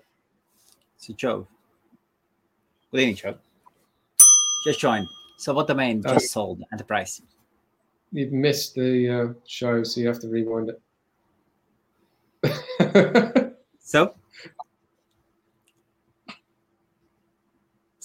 So 0.97 1.13
Joe, 1.15 1.47
good 2.91 3.01
evening, 3.01 3.17
Joe. 3.17 3.35
Just 4.65 4.81
joined. 4.81 5.07
So 5.37 5.55
what 5.55 5.69
domain 5.69 6.03
uh, 6.05 6.15
just 6.15 6.33
sold 6.33 6.63
at 6.73 6.79
the 6.79 6.85
price? 6.85 7.23
You've 8.11 8.33
missed 8.33 8.75
the 8.75 9.09
uh, 9.09 9.33
show, 9.47 9.85
so 9.85 10.01
you 10.01 10.09
have 10.09 10.19
to 10.21 10.29
rewind 10.29 10.71
it. 10.71 10.81
so 13.79 14.15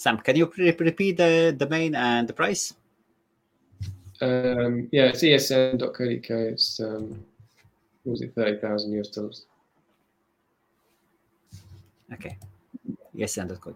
Sam, 0.03 0.17
can 0.17 0.35
you 0.35 0.51
repeat 0.57 1.15
the 1.15 1.55
domain 1.57 1.95
and 1.95 2.27
the 2.27 2.33
price? 2.33 2.73
Um, 4.23 4.87
yeah, 4.91 5.11
it's 5.11 5.21
esn.co.uk. 5.21 6.29
It's 6.29 6.79
um, 6.79 7.23
what 8.03 8.11
was 8.11 8.21
it, 8.21 8.33
thirty 8.33 8.57
thousand 8.59 8.93
US 8.99 9.09
dollars? 9.09 9.45
Okay, 12.13 12.37
esn.co.uk. 13.17 13.75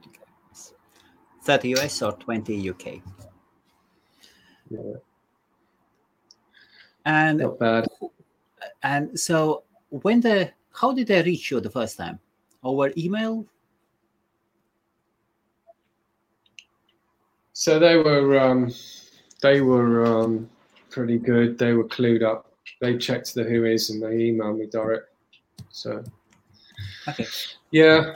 Thirty 1.44 1.76
US 1.76 2.02
or 2.02 2.14
twenty 2.14 2.70
UK? 2.70 3.02
Yeah. 4.70 4.80
And 7.06 7.40
not 7.40 7.60
bad. 7.60 7.88
And 8.84 9.20
so, 9.20 9.64
when 9.90 10.22
the 10.22 10.52
how 10.72 10.94
did 10.94 11.08
they 11.08 11.22
reach 11.24 11.52
you 11.52 11.60
the 11.60 11.70
first 11.70 11.98
time? 11.98 12.20
Over 12.64 12.92
email, 12.98 13.46
So 17.60 17.80
they 17.80 17.98
were 17.98 18.40
um, 18.40 18.72
they 19.42 19.62
were 19.62 20.06
um, 20.06 20.50
pretty 20.90 21.18
good. 21.18 21.58
They 21.58 21.74
were 21.74 21.86
clued 21.86 22.24
up. 22.24 22.52
They 22.82 22.98
checked 22.98 23.34
the 23.34 23.44
WHOIS 23.44 23.90
and 23.90 24.02
they 24.02 24.32
emailed 24.32 24.58
me 24.58 24.68
direct. 24.68 25.06
So 25.70 26.04
okay, 27.08 27.26
yeah. 27.72 28.16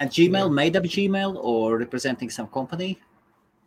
And 0.00 0.10
Gmail 0.10 0.32
yeah. 0.32 0.48
made 0.48 0.76
up 0.76 0.84
Gmail 0.84 1.36
or 1.42 1.78
representing 1.78 2.30
some 2.30 2.46
company, 2.48 3.00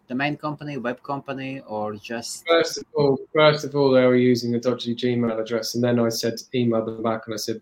the 0.07 0.15
main 0.15 0.37
company, 0.37 0.77
web 0.77 1.03
company, 1.03 1.61
or 1.67 1.95
just 1.95 2.47
first 2.47 2.77
of 2.77 2.85
all, 2.93 3.19
first 3.33 3.65
of 3.65 3.75
all, 3.75 3.91
they 3.91 4.05
were 4.05 4.15
using 4.15 4.55
a 4.55 4.59
dodgy 4.59 4.95
Gmail 4.95 5.39
address, 5.39 5.75
and 5.75 5.83
then 5.83 5.99
I 5.99 6.09
said 6.09 6.35
email 6.55 6.85
them 6.85 7.03
back, 7.03 7.23
and 7.25 7.33
I 7.33 7.37
said 7.37 7.61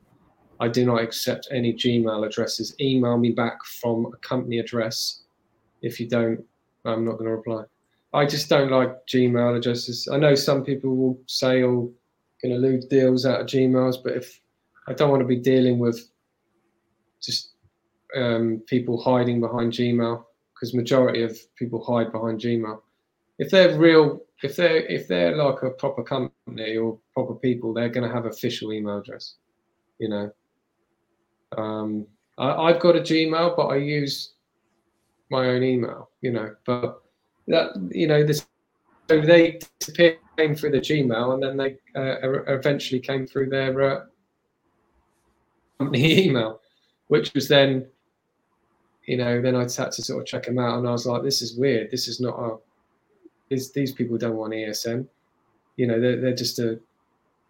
I 0.60 0.68
do 0.68 0.86
not 0.86 1.02
accept 1.02 1.48
any 1.52 1.74
Gmail 1.74 2.26
addresses. 2.26 2.76
Email 2.80 3.18
me 3.18 3.32
back 3.32 3.64
from 3.66 4.06
a 4.06 4.18
company 4.18 4.60
address. 4.60 5.22
If 5.82 6.00
you 6.00 6.08
don't, 6.08 6.44
I'm 6.86 7.06
not 7.06 7.14
going 7.14 7.26
to 7.26 7.36
reply. 7.36 7.64
I 8.14 8.26
just 8.26 8.50
don't 8.50 8.72
like 8.72 9.06
Gmail 9.08 9.58
addresses. 9.58 10.08
I 10.12 10.18
know 10.18 10.36
some 10.36 10.64
people 10.64 10.96
will 10.96 11.20
say, 11.28 11.64
"Oh, 11.64 11.94
going 12.42 12.54
to 12.54 12.58
lose 12.58 12.86
deals 12.86 13.26
out 13.26 13.42
of 13.42 13.48
Gmails," 13.48 13.98
but 14.04 14.14
if 14.14 14.40
I 14.88 14.94
don't 14.94 15.12
want 15.12 15.22
to 15.22 15.28
be 15.28 15.36
dealing 15.36 15.78
with 15.78 16.10
just 17.22 17.52
um, 18.16 18.64
people 18.66 19.02
hiding 19.02 19.40
behind 19.40 19.74
Gmail, 19.74 20.24
because 20.54 20.74
majority 20.74 21.22
of 21.22 21.38
people 21.56 21.84
hide 21.84 22.12
behind 22.12 22.42
Gmail. 22.42 22.82
If 23.38 23.52
they're 23.52 23.78
real, 23.78 24.22
if 24.42 24.56
they're 24.56 24.86
if 24.88 25.08
they're 25.08 25.36
like 25.36 25.62
a 25.62 25.70
proper 25.70 26.04
company 26.04 26.78
or 26.78 26.98
proper 27.14 27.36
people, 27.36 27.74
they're 27.74 27.90
going 27.90 28.08
to 28.08 28.14
have 28.14 28.26
official 28.26 28.74
email 28.74 28.98
address. 28.98 29.36
You 30.00 30.10
know, 30.10 30.32
um, 31.58 32.08
I, 32.40 32.50
I've 32.50 32.80
got 32.80 32.96
a 32.96 33.02
Gmail, 33.02 33.56
but 33.56 33.68
I 33.68 33.76
use 33.76 34.34
my 35.30 35.48
own 35.50 35.64
email, 35.64 36.10
you 36.22 36.32
know. 36.32 36.56
But 36.66 37.02
that 37.50 37.72
you 37.92 38.08
know, 38.08 38.24
this 38.24 38.46
so 39.10 39.20
they 39.20 39.60
disappeared, 39.80 40.20
came 40.38 40.56
through 40.56 40.72
the 40.72 40.80
Gmail, 40.80 41.34
and 41.34 41.44
then 41.44 41.58
they 41.58 41.78
uh, 42.00 42.44
eventually 42.48 43.00
came 43.00 43.26
through 43.26 43.50
their 43.50 43.82
uh, 43.82 44.06
company 45.80 46.26
email, 46.28 46.62
which 47.08 47.34
was 47.34 47.48
then, 47.48 47.88
you 49.08 49.18
know, 49.18 49.42
then 49.42 49.56
I 49.56 49.62
had 49.62 49.70
to 49.70 50.04
sort 50.04 50.22
of 50.22 50.28
check 50.28 50.46
them 50.46 50.60
out, 50.60 50.78
and 50.78 50.88
I 50.88 50.92
was 50.92 51.08
like, 51.08 51.24
this 51.24 51.42
is 51.42 51.58
weird. 51.58 51.90
This 51.90 52.08
is 52.08 52.20
not 52.20 52.38
a. 52.38 52.58
These 53.50 53.72
these 53.72 53.92
people 53.92 54.18
don't 54.18 54.36
want 54.36 54.54
ESN. 54.54 55.08
You 55.76 55.88
know, 55.88 56.00
they're, 56.00 56.22
they're 56.22 56.36
just 56.36 56.60
a. 56.60 56.80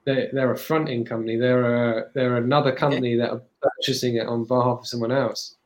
They're, 0.06 0.30
they're 0.32 0.54
a 0.54 0.58
fronting 0.58 1.04
company. 1.04 1.36
They're 1.36 2.00
a 2.00 2.10
they're 2.14 2.38
another 2.38 2.72
company 2.72 3.16
that 3.18 3.32
are 3.32 3.42
purchasing 3.62 4.16
it 4.16 4.28
on 4.28 4.46
behalf 4.46 4.80
of 4.80 4.88
someone 4.88 5.12
else. 5.12 5.58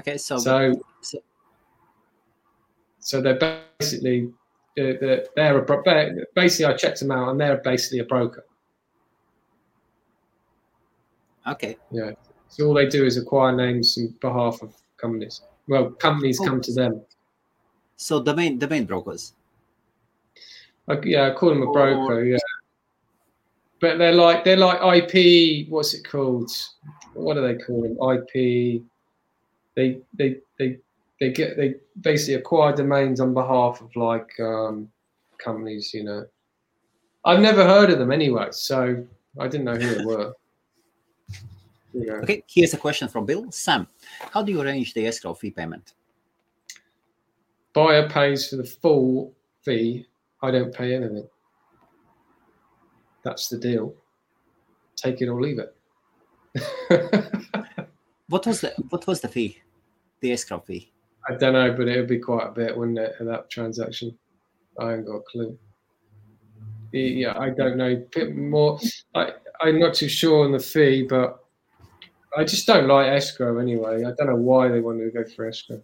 Okay, 0.00 0.18
so 0.18 0.38
So 0.38 0.74
so, 3.00 3.20
they're 3.20 3.64
basically 3.78 4.32
they're, 4.76 5.24
they're 5.36 5.58
a 5.58 5.62
bro- 5.62 5.82
basically 6.34 6.72
I 6.72 6.76
checked 6.76 7.00
them 7.00 7.10
out 7.10 7.30
and 7.30 7.40
they're 7.40 7.58
basically 7.58 7.98
a 7.98 8.04
broker. 8.04 8.44
okay, 11.46 11.76
Yeah. 11.90 12.12
So 12.48 12.66
all 12.66 12.74
they 12.74 12.88
do 12.88 13.04
is 13.04 13.16
acquire 13.16 13.54
names 13.54 13.96
on 13.96 14.14
behalf 14.20 14.60
of 14.62 14.74
companies. 14.96 15.42
Well, 15.68 15.90
companies 15.90 16.40
oh. 16.40 16.46
come 16.46 16.60
to 16.62 16.72
them. 16.72 17.02
so 17.96 18.22
domain 18.22 18.58
domain 18.58 18.86
brokers. 18.86 19.34
Like, 20.86 21.04
yeah, 21.04 21.28
I 21.28 21.34
call 21.34 21.50
them 21.50 21.62
a 21.62 21.66
Or- 21.66 21.72
broker. 21.72 22.24
Yeah. 22.24 22.38
But 23.80 23.98
they're 23.98 24.12
like 24.12 24.44
they're 24.44 24.56
like 24.56 24.80
IP. 24.82 25.68
What's 25.70 25.94
it 25.94 26.04
called? 26.04 26.50
What 27.14 27.34
do 27.34 27.40
they 27.40 27.54
call 27.54 27.82
them? 27.82 27.96
IP. 28.14 28.82
They 29.74 30.00
they 30.12 30.40
they 31.20 31.28
they 31.28 31.32
get 31.32 31.56
they 31.56 31.74
basically 32.00 32.34
acquire 32.34 32.74
domains 32.74 33.20
on 33.20 33.34
behalf 33.34 33.80
of 33.80 33.94
like 33.96 34.28
um, 34.40 34.88
companies. 35.38 35.92
You 35.94 36.04
know, 36.04 36.26
I've 37.24 37.40
never 37.40 37.64
heard 37.64 37.90
of 37.90 37.98
them 37.98 38.12
anyway, 38.12 38.48
so 38.50 39.04
I 39.38 39.48
didn't 39.48 39.64
know 39.64 39.76
who 39.76 39.94
they 39.94 40.04
were. 40.04 40.32
You 41.92 42.06
know. 42.06 42.14
Okay, 42.18 42.44
here's 42.48 42.72
a 42.72 42.76
question 42.76 43.08
from 43.08 43.26
Bill. 43.26 43.50
Sam, 43.50 43.84
how 44.32 44.44
do 44.44 44.52
you 44.52 44.60
arrange 44.60 44.94
the 44.94 45.08
escrow 45.08 45.34
fee 45.34 45.50
payment? 45.50 45.94
buyer 47.72 48.08
pays 48.08 48.48
for 48.48 48.56
the 48.56 48.64
full 48.64 49.34
fee. 49.62 50.06
I 50.42 50.50
don't 50.50 50.72
pay 50.72 50.94
anything. 50.94 51.28
That's 53.24 53.48
the 53.48 53.58
deal. 53.58 53.94
Take 54.96 55.20
it 55.20 55.28
or 55.28 55.40
leave 55.40 55.58
it. 55.58 55.76
What 58.30 58.46
was 58.46 58.60
the 58.60 58.72
what 58.90 59.08
was 59.08 59.20
the 59.20 59.26
fee? 59.26 59.60
The 60.20 60.30
escrow 60.30 60.60
fee. 60.60 60.92
I 61.28 61.34
don't 61.34 61.52
know, 61.52 61.72
but 61.72 61.88
it 61.88 61.96
would 61.96 62.08
be 62.08 62.18
quite 62.18 62.48
a 62.48 62.52
bit, 62.52 62.76
wouldn't 62.76 62.98
it, 62.98 63.14
that 63.20 63.50
transaction? 63.50 64.16
I 64.78 64.94
ain't 64.94 65.06
got 65.06 65.16
a 65.16 65.22
clue. 65.22 65.58
Yeah, 66.92 67.38
I 67.38 67.50
don't 67.50 67.76
know. 67.76 68.04
Bit 68.12 68.36
more. 68.36 68.80
I, 69.14 69.32
I'm 69.60 69.78
not 69.78 69.94
too 69.94 70.08
sure 70.08 70.44
on 70.44 70.52
the 70.52 70.58
fee, 70.58 71.06
but 71.08 71.44
I 72.36 72.44
just 72.44 72.66
don't 72.66 72.88
like 72.88 73.08
escrow 73.08 73.58
anyway. 73.58 73.98
I 74.04 74.12
don't 74.16 74.26
know 74.26 74.36
why 74.36 74.68
they 74.68 74.80
wanted 74.80 75.04
to 75.04 75.10
go 75.10 75.28
for 75.30 75.46
escrow. 75.46 75.82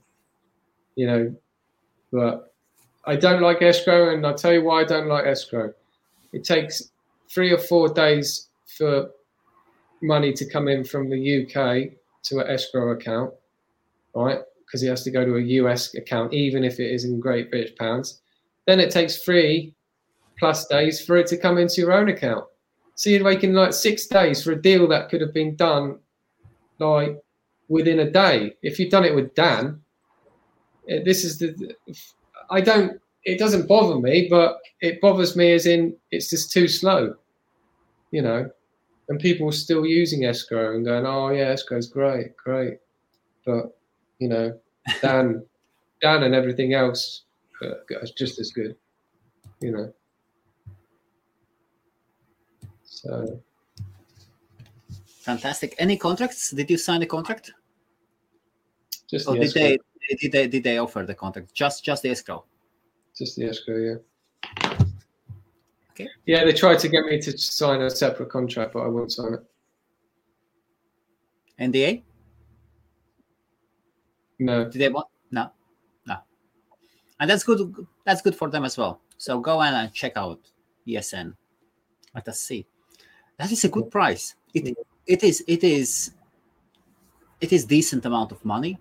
You 0.96 1.06
know, 1.06 1.36
but 2.12 2.54
I 3.04 3.16
don't 3.16 3.42
like 3.42 3.62
escrow, 3.62 4.14
and 4.14 4.26
I'll 4.26 4.34
tell 4.34 4.52
you 4.52 4.64
why 4.64 4.80
I 4.80 4.84
don't 4.84 5.08
like 5.08 5.26
escrow. 5.26 5.72
It 6.32 6.44
takes 6.44 6.90
three 7.32 7.52
or 7.52 7.58
four 7.58 7.88
days 7.88 8.48
for 8.78 9.10
money 10.02 10.32
to 10.32 10.48
come 10.48 10.68
in 10.68 10.84
from 10.84 11.08
the 11.08 11.42
UK 11.42 11.92
to 12.24 12.38
an 12.40 12.48
escrow 12.48 12.92
account, 12.92 13.32
right? 14.14 14.40
Because 14.66 14.82
it 14.82 14.88
has 14.88 15.04
to 15.04 15.10
go 15.10 15.24
to 15.24 15.36
a 15.36 15.40
US 15.40 15.94
account, 15.94 16.34
even 16.34 16.64
if 16.64 16.80
it 16.80 16.90
is 16.90 17.04
in 17.04 17.20
Great 17.20 17.50
British 17.50 17.76
pounds. 17.76 18.20
Then 18.66 18.80
it 18.80 18.90
takes 18.90 19.22
three 19.22 19.74
plus 20.38 20.66
days 20.66 21.04
for 21.04 21.16
it 21.16 21.26
to 21.28 21.36
come 21.36 21.58
into 21.58 21.80
your 21.80 21.92
own 21.92 22.08
account. 22.08 22.44
So 22.94 23.10
you're 23.10 23.24
waiting 23.24 23.52
like 23.52 23.72
six 23.72 24.06
days 24.06 24.42
for 24.42 24.52
a 24.52 24.60
deal 24.60 24.88
that 24.88 25.08
could 25.08 25.20
have 25.20 25.34
been 25.34 25.54
done 25.54 25.98
like 26.78 27.18
within 27.68 28.00
a 28.00 28.10
day. 28.10 28.54
If 28.62 28.78
you'd 28.78 28.90
done 28.90 29.04
it 29.04 29.14
with 29.14 29.34
Dan, 29.34 29.80
this 30.86 31.24
is 31.24 31.38
the. 31.38 31.74
I 32.50 32.60
don't. 32.60 33.00
It 33.24 33.38
doesn't 33.38 33.68
bother 33.68 33.98
me, 33.98 34.28
but 34.30 34.58
it 34.80 35.00
bothers 35.00 35.36
me 35.36 35.52
as 35.52 35.66
in 35.66 35.96
it's 36.10 36.30
just 36.30 36.52
too 36.52 36.68
slow. 36.68 37.14
You 38.12 38.22
know, 38.22 38.50
and 39.08 39.18
people 39.20 39.48
are 39.48 39.52
still 39.52 39.84
using 39.84 40.24
escrow 40.24 40.74
and 40.74 40.84
going, 40.84 41.04
"Oh 41.06 41.30
yeah, 41.30 41.50
escrow's 41.50 41.88
great, 41.88 42.36
great," 42.36 42.78
but 43.44 43.75
you 44.18 44.28
know, 44.28 44.58
Dan, 45.02 45.44
Dan, 46.00 46.22
and 46.22 46.34
everything 46.34 46.74
else 46.74 47.24
uh, 47.62 47.74
is 48.02 48.12
just 48.12 48.38
as 48.38 48.50
good. 48.50 48.76
You 49.60 49.72
know. 49.72 49.92
So 52.84 53.40
Fantastic. 55.26 55.74
Any 55.80 55.96
contracts? 55.96 56.52
Did 56.52 56.70
you 56.70 56.78
sign 56.78 57.02
a 57.02 57.06
contract? 57.06 57.52
just 59.08 59.26
Or 59.26 59.34
the 59.34 59.40
did 59.40 59.48
escrow, 59.48 59.62
they 59.62 60.16
did 60.20 60.32
they 60.32 60.46
did 60.46 60.62
they 60.62 60.78
offer 60.78 61.04
the 61.04 61.16
contract? 61.16 61.52
Just 61.52 61.84
just 61.84 62.04
the 62.04 62.10
escrow. 62.10 62.44
just 63.18 63.34
the 63.36 63.46
escrow, 63.48 63.76
yeah. 63.76 64.78
Okay. 65.90 66.08
Yeah, 66.26 66.44
they 66.44 66.52
tried 66.52 66.78
to 66.78 66.88
get 66.88 67.06
me 67.06 67.20
to 67.22 67.36
sign 67.36 67.82
a 67.82 67.90
separate 67.90 68.28
contract, 68.28 68.74
but 68.74 68.80
I 68.80 68.86
won't 68.86 69.10
sign 69.10 69.34
it. 69.34 69.44
NDA? 71.58 72.02
No, 74.38 74.64
Did 74.64 74.80
they 74.80 74.88
want? 74.88 75.06
No, 75.30 75.50
no. 76.06 76.16
And 77.20 77.30
that's 77.30 77.44
good. 77.44 77.74
That's 78.04 78.22
good 78.22 78.36
for 78.36 78.50
them 78.50 78.64
as 78.64 78.76
well. 78.76 79.00
So 79.18 79.40
go 79.40 79.62
in 79.62 79.72
and 79.72 79.92
check 79.92 80.16
out 80.16 80.40
ESN. 80.86 81.34
Let 82.14 82.28
us 82.28 82.40
see. 82.40 82.66
That 83.38 83.50
is 83.52 83.64
a 83.64 83.68
good 83.68 83.90
price. 83.90 84.34
It 84.54 84.76
it 85.06 85.22
is 85.22 85.44
it 85.46 85.64
is 85.64 86.12
it 87.40 87.52
is 87.52 87.64
decent 87.64 88.04
amount 88.04 88.32
of 88.32 88.44
money. 88.44 88.78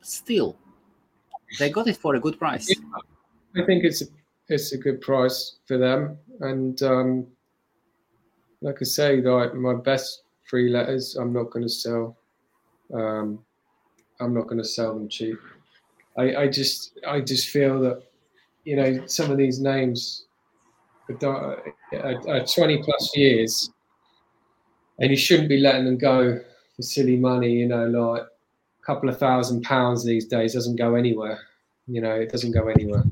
Still, 0.00 0.56
they 1.58 1.70
got 1.70 1.88
it 1.88 1.96
for 1.96 2.14
a 2.14 2.20
good 2.20 2.38
price. 2.38 2.72
I 3.56 3.64
think 3.64 3.84
it's 3.84 4.02
a, 4.02 4.06
it's 4.48 4.72
a 4.72 4.78
good 4.78 5.00
price 5.00 5.56
for 5.66 5.78
them, 5.78 6.18
and 6.40 6.80
um, 6.82 7.26
like 8.60 8.78
I 8.80 8.84
say, 8.84 9.20
like 9.20 9.54
my 9.54 9.74
best 9.74 10.22
free 10.44 10.70
letters, 10.70 11.16
I'm 11.16 11.32
not 11.32 11.50
going 11.50 11.64
to 11.64 11.68
sell. 11.68 12.16
Um, 12.94 13.40
I'm 14.20 14.34
not 14.34 14.44
going 14.44 14.58
to 14.58 14.64
sell 14.64 14.94
them 14.94 15.08
cheap. 15.08 15.38
I, 16.18 16.36
I 16.36 16.48
just 16.48 16.98
I 17.06 17.20
just 17.20 17.48
feel 17.48 17.80
that 17.80 18.02
you 18.64 18.76
know 18.76 19.06
some 19.06 19.30
of 19.30 19.36
these 19.36 19.60
names 19.60 20.24
are, 21.22 21.28
are, 21.28 21.62
are 21.92 22.28
uh, 22.28 22.42
uh, 22.42 22.46
20 22.46 22.82
plus 22.82 23.16
years, 23.16 23.70
and 24.98 25.10
you 25.10 25.16
shouldn't 25.16 25.48
be 25.48 25.58
letting 25.58 25.84
them 25.84 25.98
go 25.98 26.40
for 26.74 26.82
silly 26.82 27.16
money. 27.16 27.52
You 27.52 27.68
know, 27.68 27.86
like 27.86 28.22
a 28.22 28.84
couple 28.84 29.08
of 29.08 29.18
thousand 29.18 29.62
pounds 29.62 30.04
these 30.04 30.26
days 30.26 30.54
doesn't 30.54 30.76
go 30.76 30.94
anywhere. 30.94 31.38
You 31.86 32.00
know, 32.00 32.14
it 32.14 32.32
doesn't 32.32 32.52
go 32.52 32.68
anywhere 32.68 33.04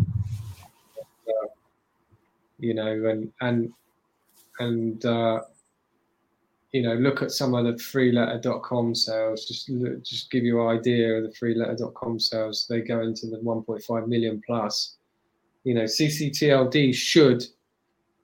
uh, 1.28 1.48
you 2.58 2.74
know, 2.74 3.06
and 3.06 3.32
and 3.40 3.72
and 4.58 5.04
uh, 5.04 5.40
you 6.74 6.82
know, 6.82 6.94
look 6.94 7.22
at 7.22 7.30
some 7.30 7.54
of 7.54 7.64
the 7.64 7.74
freeletter.com 7.74 8.96
sales. 8.96 9.46
Just 9.46 9.70
just 10.02 10.28
give 10.32 10.42
you 10.42 10.60
an 10.60 10.76
idea 10.76 11.14
of 11.14 11.22
the 11.22 11.28
freeletter.com 11.28 12.18
sales. 12.18 12.66
They 12.68 12.80
go 12.80 13.00
into 13.00 13.28
the 13.28 13.36
1.5 13.36 14.08
million 14.08 14.42
plus. 14.44 14.96
You 15.62 15.74
know, 15.74 15.84
CCTLD 15.84 16.92
should 16.92 17.44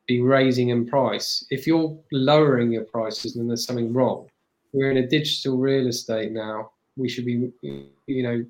be 0.09 0.21
raising 0.21 0.71
in 0.71 0.85
price. 0.85 1.47
If 1.51 1.65
you're 1.65 1.97
lowering 2.11 2.73
your 2.73 2.83
prices, 2.83 3.35
then 3.35 3.47
there's 3.47 3.65
something 3.65 3.93
wrong. 3.93 4.29
We're 4.73 4.91
in 4.91 4.97
a 4.97 5.07
digital 5.07 5.57
real 5.57 5.87
estate 5.87 6.33
now. 6.33 6.73
We 6.97 7.09
should 7.09 7.27
be, 7.27 7.53
you 7.63 8.23
know, 8.25 8.45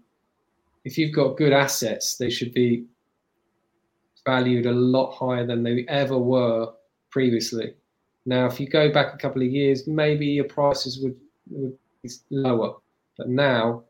if 0.87 0.97
you've 0.97 1.15
got 1.15 1.37
good 1.37 1.53
assets, 1.53 2.17
they 2.17 2.31
should 2.31 2.55
be 2.55 2.87
valued 4.25 4.65
a 4.65 4.73
lot 4.73 5.13
higher 5.13 5.47
than 5.47 5.63
they 5.63 5.85
ever 5.89 6.17
were 6.17 6.73
previously. 7.11 7.75
Now, 8.27 8.47
if 8.47 8.61
you 8.61 8.69
go 8.69 8.93
back 8.93 9.15
a 9.15 9.19
couple 9.19 9.43
of 9.43 9.49
years, 9.49 9.87
maybe 9.87 10.27
your 10.27 10.45
prices 10.45 11.01
would, 11.03 11.17
would 11.51 11.77
be 12.03 12.11
lower, 12.31 12.77
but 13.17 13.29
now 13.29 13.85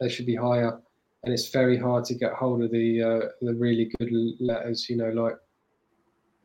they 0.00 0.08
should 0.08 0.26
be 0.26 0.36
higher. 0.36 0.78
And 1.24 1.32
it's 1.32 1.48
very 1.48 1.78
hard 1.78 2.04
to 2.06 2.14
get 2.14 2.32
hold 2.32 2.62
of 2.62 2.70
the 2.70 3.02
uh, 3.02 3.28
the 3.40 3.54
really 3.54 3.90
good 3.98 4.12
letters, 4.40 4.90
you 4.90 4.96
know, 4.96 5.08
like 5.08 5.36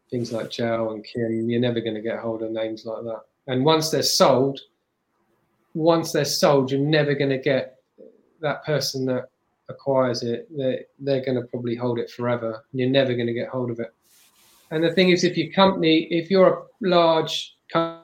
things 0.10 0.32
like 0.32 0.50
Joe 0.50 0.92
and 0.92 1.04
Kim. 1.04 1.50
You're 1.50 1.60
never 1.60 1.82
going 1.82 1.96
to 1.96 2.02
get 2.02 2.20
hold 2.20 2.44
of 2.44 2.52
names 2.52 2.86
like 2.86 3.04
that. 3.04 3.22
And 3.48 3.66
once 3.66 3.90
they're 3.90 4.04
sold, 4.04 4.60
once 5.74 6.14
they're 6.14 6.24
sold, 6.24 6.72
you're 6.72 6.80
never 6.80 7.14
going 7.14 7.30
to 7.30 7.38
get 7.38 7.78
that 8.42 8.64
person 8.66 9.06
that 9.08 9.30
acquires 9.70 10.24
it, 10.24 10.48
they're, 10.56 10.82
they're 11.00 11.24
going 11.24 11.40
to 11.40 11.48
probably 11.48 11.76
hold 11.76 12.00
it 12.00 12.10
forever. 12.10 12.66
You're 12.74 12.90
never 12.90 13.14
going 13.14 13.28
to 13.28 13.34
get 13.34 13.50
hold 13.50 13.72
of 13.72 13.80
it. 13.80 13.94
And 14.72 14.84
the 14.84 14.92
thing 14.94 15.10
is, 15.10 15.24
if 15.24 15.38
your 15.38 15.52
company, 15.54 16.08
if 16.12 16.30
you're 16.30 16.48
a 16.48 16.62
large 16.82 17.56
company, 17.72 18.04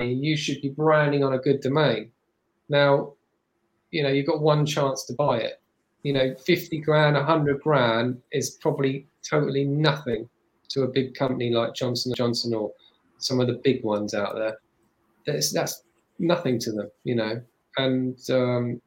you 0.00 0.36
should 0.36 0.60
be 0.62 0.68
branding 0.70 1.24
on 1.24 1.34
a 1.34 1.38
good 1.38 1.60
domain. 1.60 2.10
Now, 2.68 3.14
you 3.90 4.02
know, 4.02 4.08
you've 4.08 4.26
got 4.26 4.40
one 4.40 4.66
chance 4.66 5.04
to 5.06 5.12
buy 5.14 5.38
it. 5.38 5.60
You 6.02 6.12
know, 6.12 6.34
50 6.34 6.80
grand, 6.80 7.16
100 7.16 7.60
grand 7.62 8.20
is 8.32 8.50
probably 8.60 9.06
totally 9.28 9.64
nothing 9.64 10.28
to 10.70 10.82
a 10.82 10.88
big 10.88 11.14
company 11.14 11.50
like 11.50 11.74
Johnson 11.74 12.12
Johnson 12.16 12.54
or 12.54 12.72
some 13.18 13.40
of 13.40 13.46
the 13.46 13.60
big 13.64 13.82
ones 13.82 14.14
out 14.14 14.34
there, 14.34 14.58
that's 15.26 15.52
that's 15.52 15.82
nothing 16.18 16.58
to 16.60 16.72
them, 16.72 16.90
you 17.04 17.14
know, 17.14 17.40
and 17.78 18.18
um, 18.30 18.80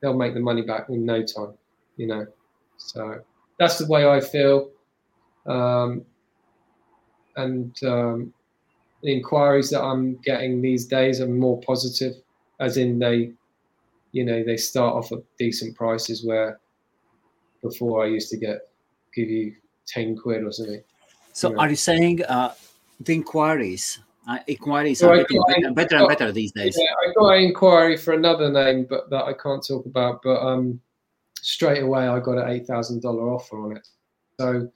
they'll 0.00 0.16
make 0.16 0.34
the 0.34 0.40
money 0.40 0.62
back 0.62 0.88
in 0.88 1.04
no 1.04 1.22
time, 1.22 1.54
you 1.96 2.06
know. 2.06 2.26
So 2.78 3.20
that's 3.58 3.78
the 3.78 3.86
way 3.86 4.06
I 4.08 4.20
feel. 4.20 4.70
Um, 5.46 6.04
and 7.36 7.74
um, 7.84 8.32
the 9.02 9.12
inquiries 9.12 9.70
that 9.70 9.82
I'm 9.82 10.16
getting 10.24 10.60
these 10.60 10.86
days 10.86 11.20
are 11.20 11.26
more 11.26 11.60
positive, 11.60 12.14
as 12.60 12.76
in 12.76 12.98
they, 12.98 13.32
you 14.12 14.24
know, 14.24 14.44
they 14.44 14.56
start 14.56 14.94
off 14.94 15.12
at 15.12 15.18
decent 15.38 15.76
prices 15.76 16.24
where 16.24 16.60
before 17.62 18.04
I 18.04 18.08
used 18.08 18.30
to 18.30 18.36
get 18.36 18.68
give 19.14 19.28
you 19.28 19.54
ten 19.86 20.16
quid 20.16 20.44
or 20.44 20.52
something. 20.52 20.82
So, 21.32 21.48
you 21.48 21.54
know. 21.54 21.60
are 21.60 21.70
you 21.70 21.76
saying 21.76 22.24
uh, 22.24 22.54
the 23.00 23.14
inquiries? 23.14 24.00
Uh, 24.28 24.38
inquiries 24.46 25.00
So 25.00 25.10
are 25.10 25.16
getting 25.16 25.42
better, 25.48 25.72
better 25.72 25.96
and 25.96 26.08
better 26.08 26.32
these 26.32 26.52
days. 26.52 26.76
Yeah, 26.78 26.92
I 27.02 27.12
got 27.12 27.30
an 27.30 27.42
inquiry 27.42 27.96
for 27.96 28.14
another 28.14 28.52
name, 28.52 28.86
but 28.88 29.10
that 29.10 29.24
I 29.24 29.32
can't 29.32 29.66
talk 29.66 29.86
about. 29.86 30.20
But 30.22 30.40
um, 30.46 30.80
straight 31.40 31.82
away, 31.82 32.06
I 32.06 32.20
got 32.20 32.38
an 32.38 32.48
eight 32.48 32.66
thousand 32.66 33.02
dollar 33.02 33.30
offer 33.30 33.58
on 33.58 33.76
it. 33.76 33.88
So 34.38 34.70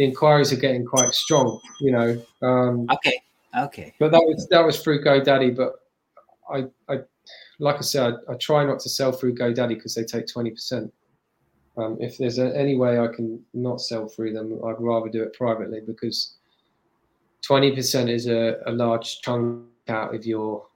the 0.00 0.06
inquiries 0.06 0.50
are 0.50 0.56
getting 0.56 0.86
quite 0.86 1.12
strong, 1.12 1.60
you 1.78 1.92
know. 1.92 2.22
Um, 2.40 2.86
Okay, 2.90 3.20
okay. 3.54 3.94
but 4.00 4.10
that 4.12 4.22
was 4.22 4.48
that 4.48 4.64
was 4.64 4.82
through 4.82 5.04
GoDaddy. 5.04 5.54
But 5.54 5.74
I, 6.50 6.64
I 6.90 7.00
like 7.58 7.76
I 7.76 7.82
said, 7.82 8.14
I, 8.26 8.32
I 8.32 8.36
try 8.36 8.64
not 8.64 8.80
to 8.80 8.88
sell 8.88 9.12
through 9.12 9.34
GoDaddy 9.34 9.74
because 9.74 9.94
they 9.94 10.04
take 10.04 10.26
twenty 10.26 10.52
percent. 10.52 10.90
Um, 11.76 11.98
if 12.00 12.16
there's 12.16 12.38
a, 12.38 12.56
any 12.56 12.78
way 12.78 12.98
I 12.98 13.08
can 13.08 13.44
not 13.52 13.82
sell 13.82 14.08
through 14.08 14.32
them, 14.32 14.58
I'd 14.66 14.80
rather 14.80 15.10
do 15.10 15.22
it 15.22 15.34
privately 15.34 15.82
because 15.86 16.36
twenty 17.42 17.70
percent 17.74 18.08
is 18.08 18.26
a, 18.26 18.56
a 18.64 18.72
large 18.72 19.20
chunk 19.20 19.66
out 19.88 20.14
of 20.14 20.24
your 20.24 20.66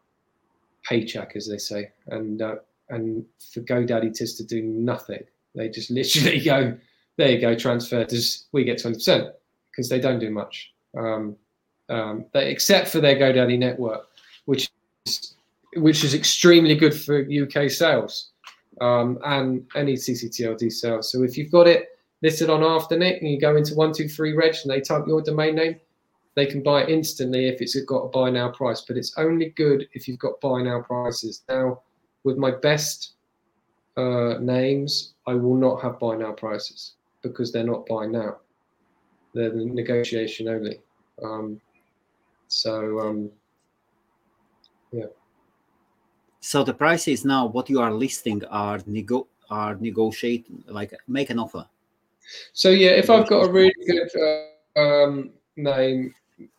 paycheck, 0.83 1.35
as 1.35 1.49
they 1.49 1.57
say, 1.57 1.93
and 2.09 2.43
uh, 2.43 2.57
and 2.91 3.25
for 3.55 3.61
GoDaddy 3.61 4.14
just 4.14 4.37
to 4.37 4.45
do 4.45 4.62
nothing, 4.62 5.25
they 5.55 5.70
just 5.70 5.91
literally 5.99 6.45
go, 6.45 6.77
there 7.17 7.31
you 7.31 7.41
go, 7.41 7.55
transfer. 7.55 8.05
Does 8.05 8.47
we 8.53 8.65
get 8.65 8.81
twenty 8.81 8.97
percent 8.97 9.29
because 9.75 9.89
they 9.89 10.01
don't 10.01 10.19
do 10.19 10.31
much. 10.31 10.73
Um, 10.97 11.37
um, 11.89 12.27
they, 12.33 12.51
except 12.51 12.89
for 12.89 13.01
their 13.01 13.17
GoDaddy 13.17 13.59
network, 13.59 14.07
which 14.45 14.71
is, 15.05 15.35
which 15.77 16.05
is 16.05 16.15
extremely 16.15 16.77
good 16.77 16.95
for 16.95 17.21
UK 17.21 17.71
sales 17.71 18.31
um, 18.81 19.19
and 19.25 19.67
any 19.75 19.95
CCTLD 19.95 20.71
sales. 20.71 21.11
So 21.11 21.25
if 21.25 21.37
you've 21.37 21.51
got 21.51 21.67
it 21.67 21.89
listed 22.23 22.51
on 22.51 22.61
Afternic 22.61 23.19
and 23.21 23.29
you 23.29 23.41
go 23.41 23.57
into 23.57 23.75
one 23.75 23.93
two 23.93 24.09
three 24.09 24.35
reg 24.35 24.55
and 24.62 24.71
they 24.71 24.81
type 24.81 25.05
your 25.07 25.23
domain 25.23 25.57
name, 25.57 25.81
they 26.37 26.47
can 26.47 26.62
buy 26.62 26.83
it 26.83 26.89
instantly 26.89 27.49
if 27.49 27.61
it's 27.61 27.79
got 27.83 27.99
a 27.99 28.09
buy 28.09 28.31
now 28.31 28.51
price. 28.51 28.81
But 28.81 28.97
it's 28.97 29.15
only 29.19 29.51
good 29.51 29.89
if 29.93 30.09
you've 30.09 30.19
got 30.19 30.41
buy 30.41 30.62
now 30.62 30.81
prices. 30.81 31.43
Now, 31.49 31.83
with 32.23 32.39
my 32.39 32.53
best 32.53 33.12
uh, 33.97 34.39
names, 34.41 35.15
I 35.27 35.35
will 35.35 35.57
not 35.57 35.83
have 35.83 35.99
buy 35.99 36.17
now 36.17 36.33
prices 36.33 36.95
because 37.29 37.53
they're 37.53 37.64
not 37.64 37.87
buy 37.87 38.07
now. 38.07 38.37
They're 39.35 39.51
the 39.51 39.64
negotiation 39.64 40.49
only. 40.49 40.81
Um, 41.22 41.61
so 42.49 43.01
um, 43.01 43.31
So 46.41 46.62
the 46.62 46.75
prices 46.75 47.25
now, 47.25 47.47
what 47.47 47.70
you 47.70 47.81
are 47.81 47.93
listing, 47.93 48.45
are 48.51 48.79
nego 48.87 49.27
are 49.51 49.77
negotiate 49.77 50.47
like 50.68 50.93
make 51.09 51.31
an 51.31 51.39
offer. 51.39 51.66
So 52.53 52.70
yeah, 52.70 52.91
if 52.91 53.11
I've 53.11 53.29
got 53.29 53.47
a 53.47 53.51
really 53.51 53.75
good 53.87 54.11
uh, 54.77 54.81
um, 54.81 55.31
name, 55.57 56.14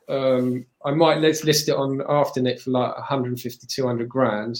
um, 0.09 0.65
I 0.83 0.91
might 0.91 1.19
let's 1.19 1.43
list 1.43 1.69
it 1.69 1.75
on 1.75 1.99
Afternic 1.99 2.61
for 2.61 2.71
like 2.71 2.95
150, 2.95 3.67
200 3.67 4.09
grand, 4.09 4.59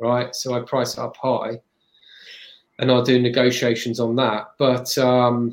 right? 0.00 0.34
So 0.34 0.54
I 0.54 0.60
price 0.60 0.94
it 0.94 1.00
up 1.00 1.16
high, 1.16 1.60
and 2.78 2.90
I'll 2.90 3.02
do 3.02 3.20
negotiations 3.20 4.00
on 4.00 4.16
that. 4.16 4.52
But 4.58 4.96
um, 4.98 5.52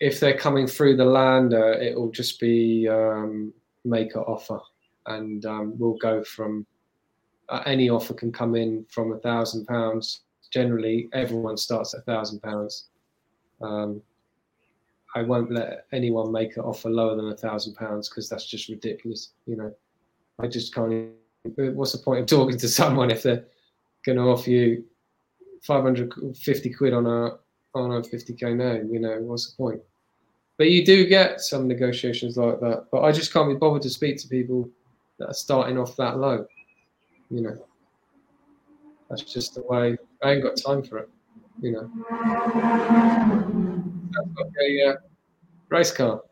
if 0.00 0.20
they're 0.20 0.36
coming 0.36 0.66
through 0.66 0.96
the 0.96 1.04
lander, 1.04 1.72
it 1.72 1.96
will 1.96 2.10
just 2.10 2.40
be 2.40 2.88
um, 2.88 3.52
make 3.84 4.14
an 4.14 4.22
offer, 4.22 4.60
and 5.06 5.44
um, 5.46 5.78
we'll 5.78 5.98
go 5.98 6.24
from 6.24 6.66
uh, 7.48 7.62
any 7.66 7.90
offer 7.90 8.14
can 8.14 8.32
come 8.32 8.54
in 8.54 8.86
from 8.88 9.12
a 9.12 9.18
thousand 9.18 9.66
pounds. 9.66 10.22
Generally, 10.50 11.08
everyone 11.12 11.56
starts 11.56 11.94
at 11.94 12.00
a 12.00 12.02
thousand 12.04 12.40
pounds. 12.40 12.88
Um, 13.60 14.00
I 15.14 15.22
won't 15.22 15.52
let 15.52 15.86
anyone 15.92 16.30
make 16.30 16.56
an 16.56 16.62
offer 16.62 16.88
lower 16.88 17.16
than 17.16 17.28
a 17.28 17.36
thousand 17.36 17.74
pounds 17.74 18.08
because 18.08 18.28
that's 18.28 18.46
just 18.46 18.68
ridiculous. 18.68 19.32
You 19.46 19.56
know, 19.56 19.74
I 20.38 20.46
just 20.46 20.74
can't. 20.74 21.10
What's 21.56 21.92
the 21.92 21.98
point 21.98 22.20
of 22.20 22.26
talking 22.26 22.58
to 22.58 22.68
someone 22.68 23.10
if 23.10 23.22
they're 23.22 23.44
going 24.04 24.18
to 24.18 24.24
offer 24.24 24.50
you 24.50 24.84
550 25.62 26.70
quid 26.74 26.92
on 26.92 27.06
a 27.06 27.38
on 27.74 27.92
a 27.92 28.00
50k 28.00 28.56
name? 28.56 28.92
You 28.92 29.00
know, 29.00 29.18
what's 29.20 29.50
the 29.50 29.56
point? 29.56 29.80
But 30.58 30.70
you 30.70 30.84
do 30.84 31.06
get 31.06 31.40
some 31.40 31.66
negotiations 31.66 32.36
like 32.36 32.60
that. 32.60 32.86
But 32.92 33.02
I 33.02 33.12
just 33.12 33.32
can't 33.32 33.48
be 33.48 33.54
bothered 33.54 33.82
to 33.82 33.90
speak 33.90 34.18
to 34.18 34.28
people 34.28 34.68
that 35.18 35.28
are 35.28 35.34
starting 35.34 35.78
off 35.78 35.96
that 35.96 36.18
low. 36.18 36.46
You 37.30 37.42
know, 37.42 37.66
that's 39.08 39.22
just 39.22 39.54
the 39.54 39.62
way. 39.62 39.96
I 40.22 40.32
ain't 40.32 40.42
got 40.42 40.56
time 40.56 40.82
for 40.82 40.98
it. 40.98 41.08
You 41.60 41.72
know. 41.72 41.90
Like 44.36 44.52
a 44.62 44.88
uh, 44.88 44.94
race 45.68 45.92
car. 45.92 46.22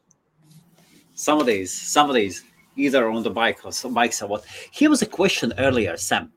Some 1.14 1.40
of 1.40 1.46
these, 1.46 1.72
some 1.72 2.08
of 2.08 2.14
these, 2.14 2.44
either 2.76 3.08
on 3.10 3.22
the 3.22 3.30
bike 3.30 3.64
or 3.64 3.72
some 3.72 3.94
bikes 3.94 4.22
or 4.22 4.28
what. 4.28 4.44
Here 4.70 4.90
was 4.90 5.02
a 5.02 5.06
question 5.06 5.52
earlier, 5.58 5.96
Sam. 5.96 6.32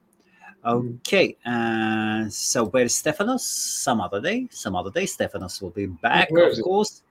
Okay, 0.64 1.38
uh, 1.45 2.30
so 2.30 2.66
where's 2.66 2.95
Stephanos? 2.95 3.45
Some 3.45 3.99
other 3.99 4.22
day, 4.22 4.47
some 4.51 4.76
other 4.76 4.91
day. 4.91 5.05
Stephanos 5.05 5.62
will 5.62 5.72
be 5.72 5.88
back, 5.88 6.30
of 6.32 6.38
it? 6.38 6.62
course. 6.62 7.01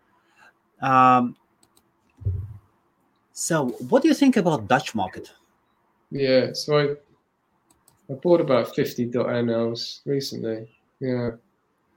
Um, 0.81 1.37
so, 3.33 3.71
what 3.89 4.03
do 4.03 4.09
you 4.09 4.15
think 4.15 4.37
about 4.37 4.69
Dutch 4.69 4.95
market? 4.95 5.33
Yeah, 6.11 6.53
so 6.53 6.79
I 6.79 6.97
I 8.11 8.15
bought 8.15 8.41
about 8.41 8.75
50 8.75 9.07
.nls 9.11 10.01
recently. 10.05 10.69
Yeah. 10.99 11.31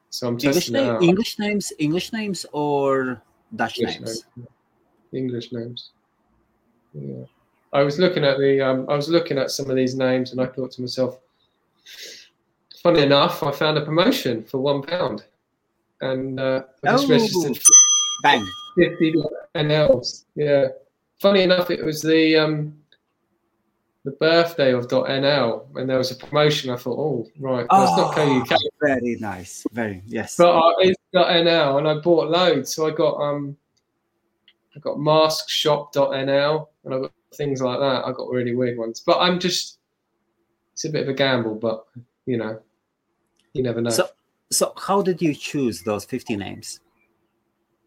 So 0.10 0.28
I'm 0.28 0.34
English, 0.36 0.56
testing 0.56 0.74
name, 0.74 0.90
out. 0.90 1.02
English 1.02 1.40
names, 1.40 1.74
English 1.80 2.14
names, 2.14 2.46
or 2.52 3.22
Dutch 3.56 3.80
English 3.80 4.00
names? 4.00 4.26
names. 4.36 4.50
English 5.12 5.52
names. 5.52 5.92
Yeah. 6.94 7.26
I 7.74 7.82
was 7.82 7.98
looking 7.98 8.24
at 8.24 8.38
the 8.38 8.62
um, 8.62 8.86
I 8.88 8.96
was 8.96 9.10
looking 9.10 9.40
at 9.40 9.50
some 9.50 9.72
of 9.72 9.76
these 9.76 9.96
names 9.96 10.32
and 10.32 10.40
I 10.40 10.46
thought 10.46 10.72
to 10.74 10.82
myself, 10.82 11.20
funny 12.82 13.02
enough, 13.04 13.44
I 13.44 13.52
found 13.52 13.78
a 13.78 13.82
promotion 13.86 14.44
for 14.44 14.60
one 14.60 14.82
pound. 14.82 15.24
And 16.02 16.40
uh, 16.40 16.64
I 16.86 16.92
just 16.92 17.06
Oh. 17.06 17.10
registered 17.10 17.60
Bang! 18.24 18.46
50 18.78 19.14
NLs. 19.56 20.26
Yeah. 20.36 20.68
Funny 21.22 21.44
enough, 21.44 21.72
it 21.72 21.84
was 21.84 22.02
the 22.02 22.36
um, 22.38 22.78
the 24.06 24.12
birthday 24.12 24.74
of 24.74 24.88
.nl 24.88 25.66
and 25.76 25.90
there 25.90 25.98
was 25.98 26.12
a 26.12 26.16
promotion. 26.16 26.70
I 26.70 26.76
thought, 26.76 26.98
oh, 27.00 27.26
right, 27.40 27.66
well, 27.72 27.84
it's 27.84 27.98
not 27.98 28.18
Oh, 28.18 28.44
co-UK, 28.46 28.60
Very 28.82 29.16
nice. 29.16 29.64
Very 29.72 30.04
yes. 30.06 30.36
but 30.36 30.50
uh, 30.58 30.74
it's 30.80 31.00
.nl, 31.16 31.78
and 31.78 31.88
I 31.88 31.94
bought 32.00 32.30
loads. 32.30 32.76
So 32.76 32.86
I 32.88 32.92
got 32.92 33.16
um, 33.22 33.56
I 34.76 34.80
got 34.80 34.98
maskshop.nl, 34.98 36.68
and 36.84 36.94
I 36.94 37.00
got 37.00 37.12
things 37.36 37.62
like 37.62 37.80
that. 37.80 38.06
I 38.06 38.12
got 38.12 38.30
really 38.30 38.56
weird 38.56 38.78
ones, 38.78 39.00
but 39.00 39.20
I'm 39.20 39.40
just 39.40 39.80
it's 40.74 40.86
a 40.86 40.90
bit 40.90 41.04
of 41.04 41.10
a 41.10 41.14
gamble, 41.14 41.56
but 41.56 41.86
you 42.26 42.38
know, 42.38 42.60
you 43.54 43.64
never 43.64 43.82
know. 43.82 43.90
So, 43.90 44.10
so 44.52 44.74
how 44.78 45.02
did 45.02 45.22
you 45.22 45.34
choose 45.34 45.84
those 45.84 46.06
fifty 46.06 46.36
names? 46.36 46.80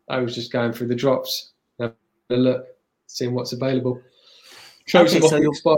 I 0.09 0.19
was 0.19 0.35
just 0.35 0.53
going 0.53 0.73
through 0.73 0.87
the 0.89 0.95
drops, 0.95 1.53
having 1.81 1.95
a 2.31 2.37
look, 2.37 2.67
seeing 3.07 3.35
what's 3.35 3.53
available. 3.53 4.01
Chose 4.87 5.15
Okay, 5.15 5.27
so 5.27 5.37
you- 5.37 5.51
expiry. 5.51 5.77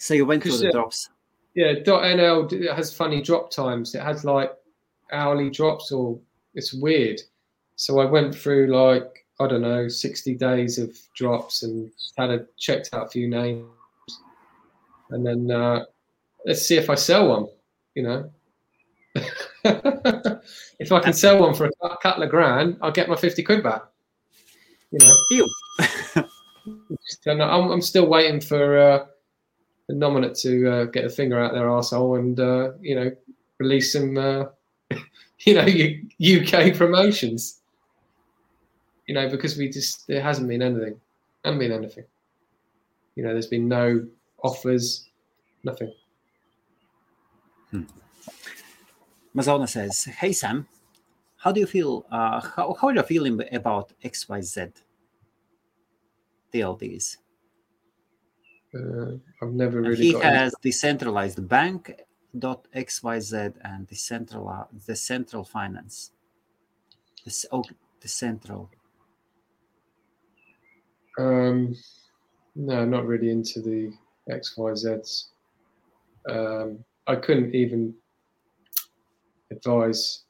So 0.00 0.14
you 0.14 0.26
went 0.26 0.42
through 0.44 0.58
the 0.58 0.64
yeah, 0.64 0.68
uh, 0.68 0.72
drops. 0.72 1.10
Yeah, 1.54 1.72
.nl 1.84 2.52
it 2.52 2.72
has 2.72 2.94
funny 2.94 3.20
drop 3.20 3.50
times. 3.50 3.94
It 3.94 4.02
has 4.02 4.24
like 4.24 4.52
hourly 5.10 5.50
drops, 5.50 5.90
or 5.90 6.18
it's 6.54 6.72
weird. 6.72 7.20
So 7.76 7.98
I 7.98 8.04
went 8.04 8.34
through 8.34 8.68
like 8.68 9.26
I 9.40 9.46
don't 9.48 9.62
know, 9.62 9.88
sixty 9.88 10.34
days 10.34 10.78
of 10.78 10.96
drops, 11.14 11.62
and 11.62 11.90
had 12.16 12.30
a 12.30 12.46
checked 12.58 12.90
out 12.92 13.06
a 13.06 13.08
few 13.08 13.28
names, 13.28 13.64
and 15.10 15.24
then 15.26 15.50
uh, 15.50 15.84
let's 16.44 16.62
see 16.62 16.76
if 16.76 16.90
I 16.90 16.94
sell 16.94 17.28
one. 17.28 17.46
You 17.94 18.02
know, 18.02 18.30
if 20.78 20.92
I 20.92 21.00
can 21.00 21.12
sell 21.12 21.40
one 21.40 21.54
for 21.54 21.66
a 21.66 21.96
couple 21.98 22.22
of 22.22 22.30
grand, 22.30 22.76
I'll 22.80 22.92
get 22.92 23.08
my 23.08 23.16
fifty 23.16 23.42
quid 23.42 23.62
back. 23.62 23.82
You 24.90 24.98
know, 25.00 26.24
I'm, 27.44 27.70
I'm 27.70 27.82
still 27.82 28.06
waiting 28.06 28.40
for 28.40 28.78
uh, 28.78 29.06
the 29.88 29.94
Nominet 29.94 30.40
to 30.42 30.70
uh, 30.70 30.84
get 30.84 31.04
a 31.04 31.10
finger 31.10 31.38
out 31.38 31.52
their 31.52 31.68
asshole 31.68 32.16
and 32.16 32.38
uh, 32.38 32.72
you 32.80 32.94
know 32.94 33.10
release 33.58 33.92
some 33.92 34.16
uh, 34.16 34.44
you 35.40 35.54
know 35.54 35.66
UK 35.66 36.74
promotions. 36.74 37.60
you 39.06 39.14
know, 39.14 39.28
because 39.28 39.56
we 39.56 39.68
just 39.68 40.06
there 40.06 40.22
hasn't 40.22 40.48
been 40.48 40.62
anything, 40.62 41.00
hasn't 41.44 41.60
been 41.60 41.72
anything. 41.72 42.04
You 43.16 43.24
know, 43.24 43.32
there's 43.32 43.48
been 43.48 43.68
no 43.68 44.06
offers, 44.42 45.08
nothing. 45.64 45.92
Mazona 49.34 49.68
says, 49.68 50.04
"Hey 50.04 50.32
Sam, 50.32 50.66
how 51.36 51.52
do 51.52 51.60
you 51.60 51.66
feel? 51.66 52.06
Uh, 52.10 52.40
how 52.40 52.74
how 52.80 52.88
are 52.88 52.94
you 52.94 53.02
feeling 53.02 53.40
about 53.52 53.92
XYZ 54.02 54.72
TLDs? 56.52 57.18
Uh, 58.74 59.16
I've 59.42 59.52
never 59.52 59.78
And 59.78 59.88
really. 59.88 60.04
he 60.06 60.12
got 60.12 60.24
into- 60.24 60.36
has 60.38 60.54
decentralized 60.62 61.46
bank 61.48 62.00
dot 62.38 62.66
xyz 62.74 63.32
and 63.64 63.88
decentral 63.88 64.66
the 64.86 64.94
central 64.96 65.44
finance. 65.44 66.12
This 67.24 67.46
oh 67.52 67.64
the 68.00 68.08
central. 68.08 68.70
Um, 71.18 71.74
no, 72.54 72.84
not 72.84 73.06
really 73.06 73.30
into 73.30 73.60
the 73.60 73.92
XYZs. 74.28 75.26
Um, 76.28 76.84
I 77.06 77.16
couldn't 77.16 77.54
even 77.54 77.94
advise. 79.50 80.24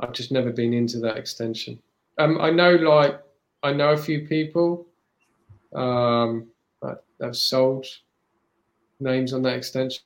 I've 0.00 0.12
just 0.12 0.32
never 0.32 0.50
been 0.50 0.72
into 0.72 0.98
that 1.00 1.16
extension. 1.16 1.78
Um, 2.18 2.40
I 2.40 2.50
know, 2.50 2.74
like, 2.74 3.20
I 3.62 3.72
know 3.72 3.90
a 3.90 3.96
few 3.96 4.26
people 4.26 4.86
um, 5.74 6.48
that 6.82 7.02
have 7.20 7.36
sold 7.36 7.86
names 9.00 9.32
on 9.32 9.42
that 9.42 9.56
extension 9.56 10.02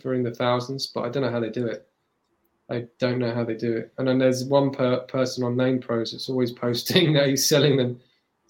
for 0.00 0.14
in 0.14 0.22
the 0.22 0.34
thousands, 0.34 0.86
but 0.86 1.04
I 1.04 1.08
don't 1.08 1.22
know 1.22 1.30
how 1.30 1.40
they 1.40 1.50
do 1.50 1.66
it. 1.66 1.86
I 2.70 2.86
don't 2.98 3.18
know 3.18 3.34
how 3.34 3.44
they 3.44 3.56
do 3.56 3.76
it. 3.76 3.92
And 3.98 4.06
then 4.06 4.18
there's 4.18 4.44
one 4.44 4.70
per 4.70 5.00
person 5.00 5.42
on 5.42 5.56
NamePros 5.56 6.12
that's 6.12 6.28
always 6.28 6.52
posting 6.66 7.12
that 7.14 7.28
he's 7.28 7.48
selling 7.48 7.76
them 7.76 8.00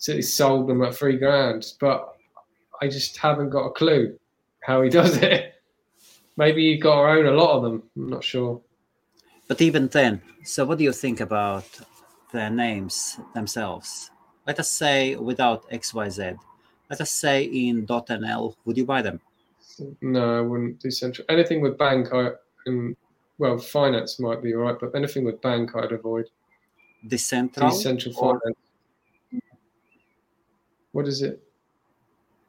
so 0.00 0.14
he 0.14 0.22
sold 0.22 0.66
them 0.66 0.82
at 0.82 0.94
three 0.94 1.18
grand, 1.18 1.74
but 1.78 2.16
I 2.82 2.88
just 2.88 3.16
haven't 3.18 3.50
got 3.50 3.66
a 3.66 3.70
clue 3.70 4.18
how 4.62 4.82
he 4.82 4.88
does 5.00 5.16
it. 5.18 5.54
Maybe 6.36 6.72
he 6.72 6.78
got 6.78 6.94
to 7.02 7.08
own 7.12 7.26
a 7.26 7.32
lot 7.32 7.56
of 7.56 7.62
them. 7.62 7.82
I'm 7.96 8.08
not 8.08 8.24
sure. 8.24 8.60
But 9.48 9.60
even 9.60 9.88
then, 9.88 10.22
so 10.44 10.64
what 10.64 10.78
do 10.78 10.84
you 10.84 10.92
think 10.92 11.20
about 11.20 11.66
the 12.32 12.48
names 12.48 13.18
themselves? 13.34 14.10
Let 14.46 14.60
us 14.60 14.70
say 14.70 15.16
without 15.16 15.68
XYZ. 15.70 16.38
Let 16.88 17.00
us 17.00 17.10
say 17.10 17.44
in 17.44 17.86
.nl, 17.86 18.54
would 18.64 18.76
you 18.76 18.84
buy 18.84 19.02
them? 19.02 19.20
No, 20.00 20.38
I 20.38 20.40
wouldn't 20.40 20.80
do 20.80 20.90
central. 20.90 21.24
Anything 21.28 21.60
with 21.60 21.78
bank, 21.78 22.08
I 22.12 22.30
and 22.66 22.96
well, 23.38 23.58
finance 23.58 24.20
might 24.20 24.42
be 24.42 24.54
all 24.54 24.60
right, 24.62 24.76
but 24.78 24.94
anything 24.94 25.24
with 25.24 25.40
bank, 25.40 25.70
I'd 25.74 25.92
avoid. 25.92 26.26
Decentral? 27.06 27.70
Decentral 27.70 28.16
or- 28.18 28.40
What 30.92 31.08
is 31.08 31.22
it? 31.22 31.42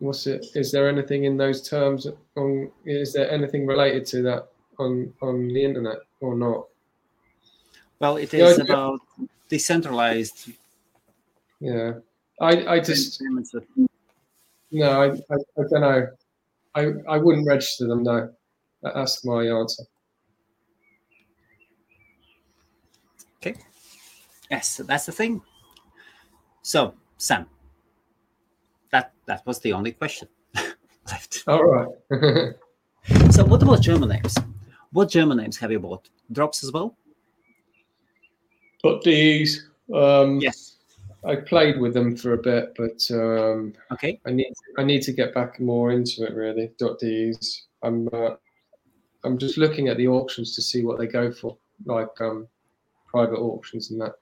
What's 0.01 0.25
it? 0.25 0.47
Is 0.55 0.71
there 0.71 0.89
anything 0.89 1.25
in 1.25 1.37
those 1.37 1.61
terms? 1.69 2.07
On 2.35 2.71
is 2.85 3.13
there 3.13 3.29
anything 3.29 3.67
related 3.67 4.03
to 4.07 4.23
that 4.23 4.47
on 4.79 5.13
on 5.21 5.47
the 5.47 5.63
internet 5.63 5.97
or 6.21 6.35
not? 6.35 6.65
Well, 7.99 8.17
it 8.17 8.33
is 8.33 8.39
Yeah, 8.39 8.47
is 8.47 8.59
I 8.59 8.63
do. 8.63 8.71
about 8.73 8.99
decentralized 9.47 10.53
Yeah, 11.59 11.93
I 12.41 12.73
I 12.73 12.79
just. 12.79 13.21
No, 14.71 14.89
I, 14.89 15.07
I, 15.09 15.37
I 15.59 15.63
don't 15.69 15.81
know. 15.81 16.07
I, 16.73 16.81
I 17.07 17.17
wouldn't 17.17 17.45
register 17.45 17.85
them. 17.85 18.01
No, 18.01 18.33
that's 18.81 19.23
my 19.23 19.45
answer. 19.45 19.83
Okay. 23.37 23.55
Yes, 24.49 24.77
that's 24.77 25.05
the 25.05 25.11
thing. 25.11 25.43
So, 26.63 26.95
Sam, 27.17 27.45
that 28.91 29.13
that 29.25 29.45
was 29.45 29.59
the 29.59 29.73
only 29.73 29.91
question 29.91 30.27
left. 31.07 31.43
All 31.47 31.63
right. 31.63 32.53
So, 33.31 33.43
what 33.43 33.63
about 33.63 33.81
German 33.81 34.09
names? 34.09 34.37
What 34.91 35.09
German 35.09 35.37
names 35.39 35.57
have 35.57 35.71
you 35.71 35.79
bought? 35.79 36.07
Drops 36.31 36.63
as 36.63 36.71
well? 36.71 36.95
But 38.83 39.01
these, 39.01 39.67
um, 39.93 40.39
Yes. 40.39 40.77
I 41.25 41.35
played 41.37 41.79
with 41.79 41.95
them 41.95 42.15
for 42.15 42.33
a 42.33 42.37
bit, 42.37 42.73
but 42.77 43.01
um, 43.11 43.73
Okay. 43.91 44.19
I 44.27 44.31
need 44.31 44.53
I 44.77 44.83
need 44.83 45.01
to 45.03 45.11
get 45.13 45.33
back 45.33 45.59
more 45.59 45.91
into 45.91 46.23
it. 46.25 46.33
Really, 46.35 46.71
dot 46.77 46.99
D's. 46.99 47.65
I'm 47.83 48.07
uh, 48.13 48.35
I'm 49.23 49.37
just 49.39 49.57
looking 49.57 49.87
at 49.87 49.97
the 49.97 50.07
auctions 50.07 50.55
to 50.55 50.61
see 50.61 50.83
what 50.83 50.99
they 50.99 51.07
go 51.07 51.31
for, 51.31 51.57
like 51.85 52.21
um, 52.21 52.47
private 53.07 53.39
auctions 53.39 53.89
and 53.91 53.99
that. 54.01 54.13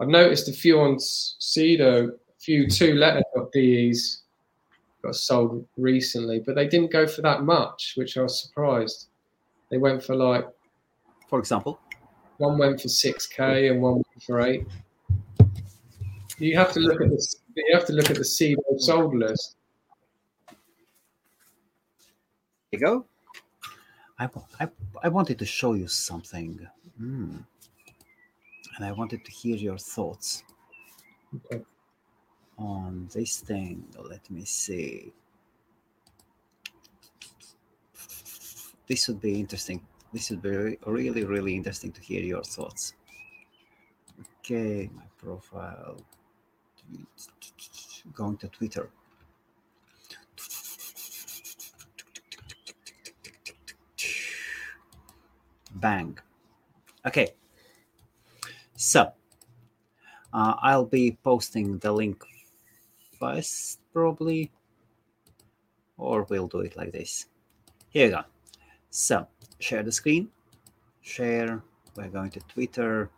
I've 0.00 0.08
noticed 0.08 0.48
a 0.48 0.52
few 0.52 0.78
on 0.80 0.96
Sedo, 0.96 2.10
few 2.46 2.68
two 2.68 2.94
letter 2.94 3.22
D's 3.52 4.22
got 5.02 5.16
sold 5.16 5.66
recently, 5.76 6.38
but 6.38 6.54
they 6.54 6.68
didn't 6.68 6.92
go 6.92 7.04
for 7.04 7.20
that 7.22 7.42
much, 7.42 7.94
which 7.96 8.16
I 8.16 8.22
was 8.22 8.40
surprised. 8.40 9.08
They 9.68 9.78
went 9.78 10.02
for 10.02 10.14
like 10.14 10.46
For 11.28 11.40
example, 11.40 11.80
one 12.38 12.56
went 12.56 12.80
for 12.80 12.88
six 12.88 13.26
k 13.26 13.68
and 13.68 13.82
one 13.82 13.94
went 13.94 14.22
for 14.24 14.40
eight. 14.40 14.64
You 16.38 16.56
have 16.56 16.72
to 16.74 16.80
look 16.80 17.00
at 17.00 17.10
this. 17.10 17.36
You 17.56 17.76
have 17.76 17.86
to 17.86 17.92
look 17.92 18.10
at 18.10 18.16
the 18.16 18.22
Sedo 18.22 18.78
sold 18.78 19.16
list. 19.16 19.56
here 22.70 22.78
you 22.78 22.78
go. 22.78 23.06
I, 24.18 24.28
I, 24.60 24.68
I 25.02 25.08
wanted 25.08 25.38
to 25.40 25.46
show 25.46 25.72
you 25.72 25.88
something. 25.88 26.66
Hmm. 26.96 27.38
And 28.76 28.84
I 28.84 28.92
wanted 28.92 29.24
to 29.24 29.32
hear 29.32 29.56
your 29.56 29.78
thoughts 29.78 30.44
Okay. 31.34 31.62
On 32.58 33.08
this 33.12 33.40
thing. 33.40 33.84
Let 33.98 34.28
me 34.30 34.44
see. 34.44 35.12
This 38.86 39.08
would 39.08 39.20
be 39.20 39.40
interesting. 39.40 39.84
This 40.12 40.30
would 40.30 40.42
be 40.42 40.78
really, 40.86 41.24
really 41.24 41.54
interesting 41.54 41.92
to 41.92 42.00
hear 42.00 42.22
your 42.22 42.42
thoughts. 42.42 42.94
Okay, 44.38 44.88
my 44.94 45.02
profile. 45.18 46.00
Going 48.14 48.36
to 48.38 48.48
Twitter. 48.48 48.90
Bang. 55.74 56.16
Okay. 57.04 57.34
So, 58.76 59.12
uh, 60.32 60.54
I'll 60.62 60.86
be 60.86 61.18
posting 61.22 61.78
the 61.78 61.92
link 61.92 62.22
first, 63.18 63.80
probably, 63.92 64.50
or 65.96 66.26
we'll 66.28 66.48
do 66.48 66.60
it 66.60 66.76
like 66.76 66.92
this. 66.92 67.26
Here 67.88 68.06
we 68.06 68.12
go. 68.12 68.22
So, 68.90 69.26
share 69.58 69.82
the 69.82 69.92
screen. 69.92 70.28
Share. 71.00 71.62
We're 71.96 72.08
going 72.08 72.30
to 72.30 72.40
Twitter. 72.40 73.10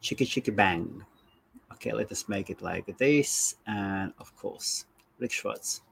Chicky 0.00 0.24
chicky 0.26 0.50
bang. 0.50 1.02
Okay, 1.72 1.92
let 1.92 2.12
us 2.12 2.28
make 2.28 2.50
it 2.50 2.62
like 2.62 2.96
this. 2.98 3.56
And 3.66 4.12
of 4.18 4.34
course, 4.36 4.84
Rick 5.18 5.32
Schwartz. 5.32 5.82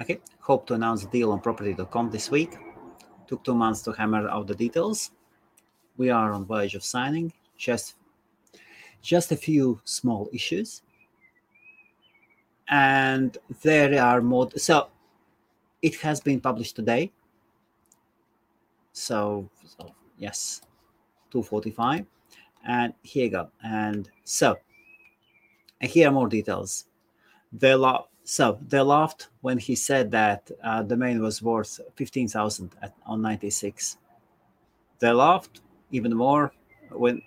Okay, 0.00 0.20
hope 0.40 0.66
to 0.66 0.74
announce 0.74 1.04
a 1.04 1.08
deal 1.08 1.32
on 1.32 1.40
property.com 1.40 2.10
this 2.10 2.30
week. 2.30 2.56
Took 3.26 3.44
two 3.44 3.54
months 3.54 3.82
to 3.82 3.92
hammer 3.92 4.28
out 4.28 4.46
the 4.46 4.54
details. 4.54 5.10
We 5.96 6.10
are 6.10 6.32
on 6.32 6.46
verge 6.46 6.74
of 6.74 6.84
signing. 6.84 7.32
Just, 7.56 7.96
just 9.02 9.32
a 9.32 9.36
few 9.36 9.80
small 9.84 10.28
issues. 10.32 10.82
And 12.68 13.36
there 13.62 14.02
are 14.02 14.20
more. 14.20 14.50
So 14.56 14.88
it 15.82 15.96
has 15.96 16.20
been 16.20 16.40
published 16.40 16.76
today. 16.76 17.12
So, 18.92 19.48
so 19.64 19.92
yes, 20.18 20.62
245. 21.30 22.06
And 22.66 22.92
here 23.02 23.24
you 23.24 23.30
go. 23.30 23.50
And 23.62 24.10
so, 24.24 24.56
and 25.80 25.90
here 25.90 26.08
are 26.08 26.12
more 26.12 26.28
details. 26.28 26.86
They 27.52 27.74
laugh. 27.74 28.06
So 28.28 28.58
they 28.66 28.80
laughed 28.80 29.28
when 29.40 29.56
he 29.56 29.76
said 29.76 30.10
that 30.10 30.50
uh, 30.60 30.82
the 30.82 30.96
domain 30.96 31.22
was 31.22 31.40
worth 31.40 31.78
fifteen 31.94 32.26
thousand 32.26 32.74
on 33.06 33.22
ninety 33.22 33.50
six. 33.50 33.98
They 34.98 35.12
laughed 35.12 35.60
even 35.92 36.12
more 36.12 36.52
when 36.90 37.22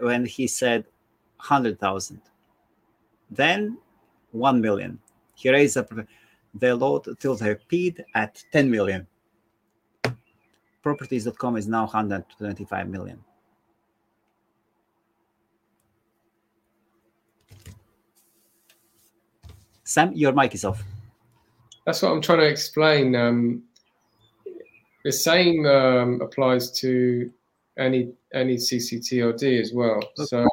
when 0.00 0.26
he 0.26 0.48
said 0.48 0.86
hundred 1.36 1.78
thousand. 1.78 2.20
Then 3.30 3.78
one 4.32 4.60
million. 4.60 4.98
He 5.36 5.50
raised 5.50 5.76
up 5.76 5.92
the 6.52 6.74
load 6.74 7.06
till 7.20 7.36
they 7.36 7.54
peed 7.70 8.00
at 8.16 8.42
ten 8.50 8.68
million. 8.68 9.06
Properties.com 10.82 11.58
is 11.58 11.68
now 11.68 11.82
125 11.82 12.88
million. 12.88 13.22
Sam, 19.90 20.12
your 20.12 20.32
mic 20.32 20.54
is 20.54 20.64
off. 20.64 20.84
That's 21.84 22.00
what 22.00 22.12
I'm 22.12 22.20
trying 22.22 22.38
to 22.38 22.46
explain. 22.46 23.16
Um, 23.16 23.64
the 25.04 25.10
same 25.10 25.66
um, 25.66 26.20
applies 26.20 26.70
to 26.82 27.28
any 27.76 28.12
any 28.32 28.54
CCTLD 28.54 29.60
as 29.60 29.72
well. 29.72 30.00
So 30.14 30.46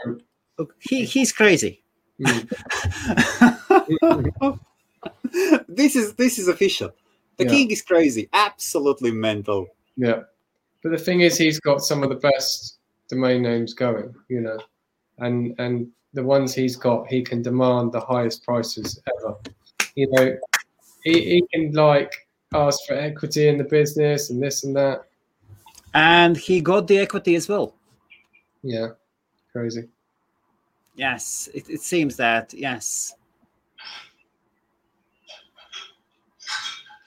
Look, 0.57 0.73
he 0.79 1.05
he's 1.05 1.31
crazy. 1.31 1.83
mm, 2.19 2.49
this 5.67 5.95
is 5.95 6.15
this 6.15 6.39
is 6.39 6.47
official. 6.47 6.89
The 7.37 7.43
Yeah. 7.43 7.51
king 7.51 7.69
is 7.69 7.83
crazy, 7.83 8.29
absolutely 8.33 9.11
mental. 9.11 9.67
yeah, 9.97 10.23
but 10.81 10.89
the 10.93 10.97
thing 10.97 11.21
is, 11.21 11.37
he's 11.37 11.59
got 11.59 11.81
some 11.81 12.01
of 12.01 12.09
the 12.09 12.15
best 12.15 12.79
domain 13.07 13.43
names 13.43 13.75
going, 13.75 14.15
you 14.29 14.41
know, 14.41 14.57
and 15.19 15.53
and 15.59 15.91
the 16.17 16.23
ones 16.23 16.51
he's 16.51 16.75
got, 16.75 17.07
he 17.07 17.21
can 17.21 17.43
demand 17.43 17.91
the 17.91 17.99
highest 17.99 18.43
prices 18.43 18.99
ever. 19.19 19.35
You 19.93 20.09
know, 20.11 20.35
he, 21.03 21.13
he 21.13 21.47
can 21.53 21.71
like 21.73 22.11
ask 22.55 22.79
for 22.87 22.95
equity 22.95 23.47
in 23.47 23.57
the 23.59 23.63
business 23.63 24.31
and 24.31 24.41
this 24.41 24.63
and 24.63 24.75
that. 24.75 25.03
And 25.93 26.35
he 26.35 26.59
got 26.59 26.87
the 26.87 26.97
equity 26.97 27.35
as 27.35 27.47
well. 27.47 27.75
Yeah, 28.63 28.89
crazy. 29.51 29.87
Yes, 30.95 31.49
it, 31.53 31.69
it 31.69 31.81
seems 31.81 32.15
that 32.15 32.51
yes. 32.51 33.13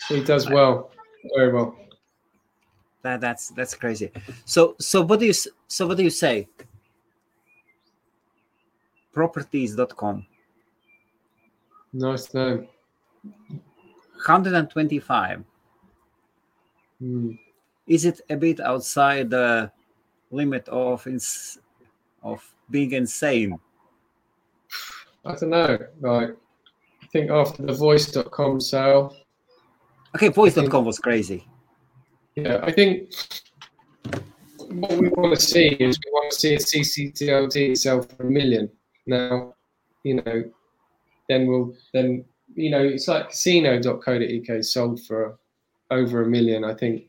He 0.09 0.23
does 0.23 0.49
well, 0.49 0.93
very 1.35 1.53
well. 1.53 1.77
That 3.03 3.21
that's 3.21 3.49
that's 3.49 3.75
crazy. 3.75 4.13
So 4.45 4.77
so 4.79 5.03
what 5.03 5.19
do 5.19 5.27
you 5.27 5.33
so 5.33 5.87
what 5.89 5.97
do 5.97 6.05
you 6.05 6.11
say? 6.11 6.47
Properties.com 9.13 10.27
Nice 11.93 12.33
name. 12.35 12.69
125. 14.27 15.43
Mm. 17.03 17.39
Is 17.87 18.05
it 18.05 18.21
a 18.31 18.37
bit 18.37 18.61
outside 18.61 19.31
the 19.31 19.73
limit 20.31 20.69
of 20.69 21.05
ins- 21.07 21.59
of 22.23 22.41
being 22.71 22.93
insane? 22.93 23.59
I 25.25 25.35
don't 25.35 25.51
know. 25.51 25.79
Like, 26.01 26.37
I 27.03 27.07
think 27.13 27.31
after 27.31 27.63
the 27.65 27.73
voice.com 27.73 28.61
sale, 28.61 29.17
Okay, 30.15 30.29
voice.com 30.29 30.85
was 30.85 30.99
crazy. 30.99 31.45
yeah, 32.37 32.61
I 32.63 32.71
think 32.73 33.13
what 34.69 34.93
we 34.93 35.09
want 35.09 35.35
to 35.35 35.41
see 35.41 35.69
is 35.69 35.99
we 36.05 36.11
want 36.13 36.31
to 36.33 36.37
see 36.39 36.55
a 36.55 36.59
CCTLD 36.59 37.77
sell 37.77 38.03
for 38.03 38.23
a 38.27 38.31
million. 38.31 38.71
Now, 39.11 39.55
you 40.05 40.23
know, 40.23 40.45
then 41.29 41.47
we'll, 41.49 41.75
then, 41.93 42.25
you 42.55 42.71
know, 42.71 42.81
it's 42.81 43.09
like 43.09 43.31
casino.co.uk 43.31 44.65
sold 44.65 45.03
for 45.05 45.37
over 45.91 46.23
a 46.23 46.27
million, 46.27 46.65
I 46.65 46.75
think, 46.75 47.09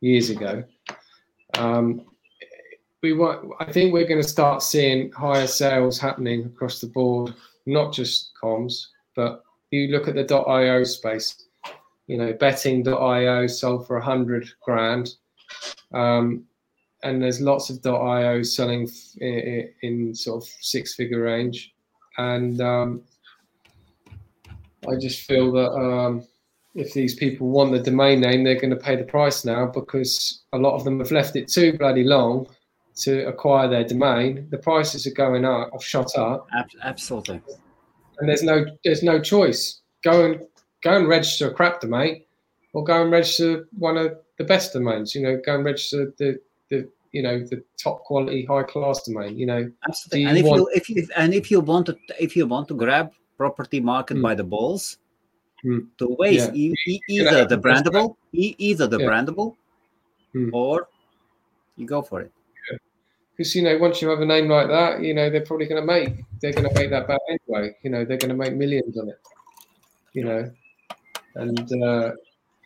years 0.00 0.30
ago. 0.30 0.64
Um, 1.56 2.02
we 3.02 3.12
want, 3.12 3.52
I 3.60 3.72
think 3.72 3.92
we're 3.92 4.08
going 4.08 4.20
to 4.20 4.28
start 4.28 4.64
seeing 4.64 5.12
higher 5.12 5.46
sales 5.46 6.00
happening 6.00 6.46
across 6.46 6.80
the 6.80 6.88
board, 6.88 7.32
not 7.66 7.92
just 7.92 8.32
comms, 8.42 8.86
but 9.14 9.44
you 9.70 9.88
look 9.88 10.08
at 10.08 10.16
the 10.16 10.34
.io 10.34 10.82
space. 10.82 11.44
You 12.08 12.16
know, 12.16 12.32
betting.io 12.32 13.46
sold 13.46 13.86
for 13.86 13.98
a 13.98 14.04
hundred 14.04 14.48
grand, 14.64 15.10
um, 15.94 16.44
and 17.02 17.22
there's 17.22 17.40
lots 17.40 17.70
of 17.70 17.84
.io 17.86 18.42
selling 18.42 18.84
f- 18.84 19.16
i- 19.22 19.24
i- 19.24 19.70
in 19.82 20.14
sort 20.14 20.42
of 20.42 20.48
six-figure 20.60 21.22
range, 21.22 21.74
and 22.18 22.60
um, 22.60 23.02
I 24.88 24.96
just 25.00 25.22
feel 25.26 25.52
that 25.52 25.70
um, 25.72 26.24
if 26.74 26.92
these 26.94 27.14
people 27.14 27.48
want 27.48 27.72
the 27.72 27.80
domain 27.80 28.20
name, 28.20 28.44
they're 28.44 28.60
going 28.60 28.70
to 28.70 28.76
pay 28.76 28.96
the 28.96 29.04
price 29.04 29.44
now 29.44 29.66
because 29.66 30.42
a 30.52 30.58
lot 30.58 30.74
of 30.74 30.84
them 30.84 30.98
have 31.00 31.10
left 31.10 31.36
it 31.36 31.48
too 31.48 31.76
bloody 31.76 32.04
long 32.04 32.46
to 32.96 33.26
acquire 33.28 33.68
their 33.68 33.84
domain. 33.84 34.46
The 34.50 34.58
prices 34.58 35.06
are 35.06 35.12
going 35.14 35.44
up, 35.44 35.70
have 35.72 35.84
shot 35.84 36.16
up, 36.16 36.46
absolutely. 36.82 37.40
and 38.18 38.28
there's 38.28 38.42
no 38.42 38.64
there's 38.84 39.02
no 39.02 39.20
choice. 39.20 39.80
Go 40.02 40.24
and 40.24 40.40
go 40.82 40.96
and 40.96 41.08
register 41.08 41.50
a 41.50 41.54
crap 41.54 41.80
domain, 41.80 42.22
or 42.72 42.84
go 42.84 43.02
and 43.02 43.10
register 43.10 43.68
one 43.78 43.96
of 43.96 44.16
the 44.38 44.44
best 44.44 44.72
domains. 44.72 45.14
You 45.14 45.22
know, 45.22 45.40
go 45.44 45.56
and 45.56 45.64
register 45.64 46.12
the 46.18 46.40
you 47.12 47.22
know 47.22 47.38
the 47.40 47.62
top 47.82 48.02
quality, 48.04 48.44
high 48.44 48.62
class 48.64 49.02
domain. 49.02 49.38
You 49.38 49.46
know, 49.46 49.70
Absolutely. 49.88 50.24
Do 50.24 50.28
And 50.28 50.38
if 50.38 50.44
want- 50.46 50.58
you 50.60 50.70
if 50.74 50.88
you 50.90 51.08
and 51.16 51.34
if 51.34 51.50
you 51.50 51.60
want 51.60 51.86
to 51.86 51.96
if 52.18 52.36
you 52.36 52.46
want 52.46 52.68
to 52.68 52.74
grab 52.74 53.12
property 53.36 53.80
market 53.80 54.16
Mm. 54.18 54.22
by 54.22 54.34
the 54.34 54.44
balls, 54.44 54.98
Mm. 55.64 55.86
two 55.98 56.14
ways: 56.18 56.46
Yeah. 56.46 56.52
e- 56.54 56.74
e- 56.86 57.00
either 57.08 57.44
the 57.46 57.58
brandable, 57.58 58.16
e- 58.32 58.54
either 58.58 58.86
the 58.86 58.98
Yeah. 59.00 59.06
brandable, 59.08 59.56
Mm. 60.34 60.50
or 60.52 60.88
you 61.76 61.86
go 61.86 62.02
for 62.02 62.20
it. 62.22 62.32
because 63.36 63.54
you 63.54 63.62
know 63.62 63.78
once 63.78 64.02
you 64.02 64.08
have 64.08 64.20
a 64.20 64.26
name 64.26 64.48
like 64.48 64.66
that, 64.66 65.00
you 65.00 65.14
know 65.14 65.30
they're 65.30 65.46
probably 65.46 65.66
going 65.66 65.80
to 65.80 65.86
make 65.86 66.24
they're 66.40 66.52
going 66.52 66.68
to 66.68 66.74
make 66.74 66.90
that 66.90 67.06
back 67.06 67.20
anyway. 67.30 67.72
You 67.84 67.90
know 67.90 68.04
they're 68.04 68.18
going 68.18 68.34
to 68.36 68.40
make 68.44 68.54
millions 68.56 68.98
on 68.98 69.08
it. 69.08 69.20
You 70.12 70.24
know, 70.24 70.50
and 71.36 71.82
uh, 71.84 72.12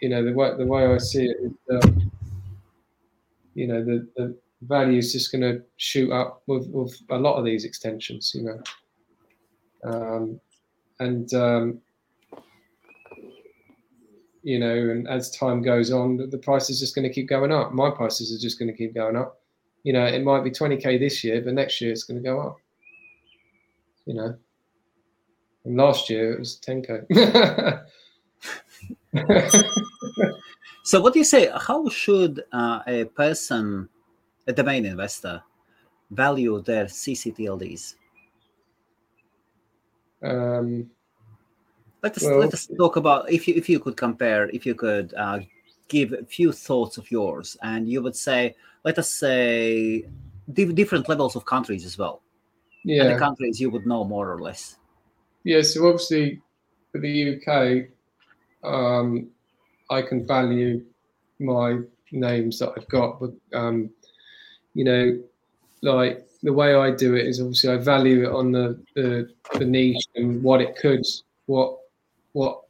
you 0.01 0.09
know 0.09 0.25
the 0.25 0.33
way 0.33 0.49
the 0.57 0.65
way 0.65 0.87
I 0.87 0.97
see 0.97 1.27
it 1.27 1.37
is, 1.47 1.53
um, 1.85 2.11
you 3.55 3.67
know 3.67 3.85
the 3.85 4.09
the 4.17 4.37
value 4.63 4.99
is 4.99 5.13
just 5.13 5.33
going 5.33 5.43
to 5.43 5.61
shoot 5.77 6.13
up 6.13 6.43
with, 6.47 6.69
with 6.69 6.97
a 7.11 7.19
lot 7.19 7.37
of 7.37 7.45
these 7.45 7.65
extensions. 7.65 8.33
You 8.35 8.43
know, 8.45 9.91
um, 9.91 10.41
and 11.01 11.33
um, 11.35 11.81
you 14.43 14.59
know, 14.59 14.75
and 14.75 15.09
as 15.09 15.31
time 15.31 15.63
goes 15.63 15.91
on, 15.93 16.17
the- 16.17 16.39
price 16.39 16.71
is 16.71 16.81
just 16.81 16.95
going 16.95 17.07
to 17.09 17.13
keep 17.13 17.29
going 17.29 17.53
up. 17.53 17.73
My 17.73 17.91
prices 17.91 18.35
are 18.35 18.41
just 18.41 18.59
going 18.59 18.71
to 18.71 18.77
keep 18.77 18.95
going 18.95 19.17
up 19.17 19.39
you 19.83 19.93
know, 19.93 20.05
it 20.05 20.23
might 20.23 20.45
be 20.45 20.51
20k 20.51 20.99
this 20.99 21.25
year, 21.25 21.41
but 21.41 21.55
next 21.55 21.81
year 21.81 21.91
it's 21.91 22.05
going 22.05 22.23
to 22.23 22.29
go 22.29 22.41
up. 22.41 22.57
You 24.07 24.15
know, 24.15 24.37
and 25.65 25.77
last 25.77 26.11
year 26.11 26.33
it 26.33 26.39
was 26.39 26.61
10k. 26.67 27.83
So, 30.83 31.01
what 31.01 31.13
do 31.13 31.19
you 31.21 31.25
say? 31.25 31.51
How 31.67 31.89
should 31.89 32.43
uh, 32.53 32.81
a 32.87 33.05
person, 33.05 33.89
a 34.47 34.53
domain 34.53 34.85
investor, 34.85 35.43
value 36.11 36.61
their 36.63 36.87
CCTLDs? 36.87 37.95
um, 40.23 40.91
Let 42.03 42.17
us 42.17 42.25
Well- 42.25 42.39
let 42.41 42.55
us 42.55 42.67
talk 42.77 42.97
about 42.97 43.31
if 43.31 43.47
you 43.47 43.55
if 43.55 43.69
you 43.69 43.79
could 43.79 43.97
compare, 43.97 44.49
if 44.51 44.67
you 44.67 44.75
could 44.75 45.15
uh, 45.15 45.41
give 45.89 46.13
a 46.13 46.25
few 46.25 46.51
thoughts 46.53 46.99
of 46.99 47.11
yours, 47.11 47.57
and 47.63 47.89
you 47.89 48.03
would 48.03 48.17
say, 48.17 48.57
let 48.85 48.99
us 48.99 49.09
say, 49.13 50.05
di- 50.53 50.73
different 50.73 51.09
levels 51.09 51.37
of 51.37 51.45
countries 51.45 51.85
as 51.85 51.97
well, 51.97 52.23
and 52.85 53.09
the 53.11 53.19
countries 53.19 53.61
you 53.61 53.71
would 53.71 53.87
know 53.87 54.03
more 54.05 54.33
or 54.33 54.41
less. 54.43 54.79
yeah. 55.45 55.63
So 55.63 55.87
obviously, 55.87 56.43
for 56.91 57.01
the 57.01 57.39
UK, 57.39 57.89
um, 58.65 59.31
I 59.91 60.03
can 60.03 60.27
value 60.27 60.85
my 61.39 61.79
names 62.11 62.59
that 62.59 62.73
I've 62.77 62.89
got, 62.89 63.21
but 63.21 63.33
um, 63.53 63.91
you 64.75 64.85
know, 64.85 65.21
like 65.83 66.27
the 66.43 66.53
way 66.53 66.75
I 66.75 66.91
do 66.91 67.15
it 67.15 67.27
is 67.27 67.41
obviously 67.41 67.71
I 67.71 67.77
value 67.77 68.25
it 68.25 68.33
on 68.33 68.53
the, 68.53 68.81
the 68.95 69.29
the 69.59 69.65
niche 69.65 70.07
and 70.17 70.43
what 70.43 70.61
it 70.61 70.77
could, 70.77 71.05
what 71.47 71.79
what 72.33 72.63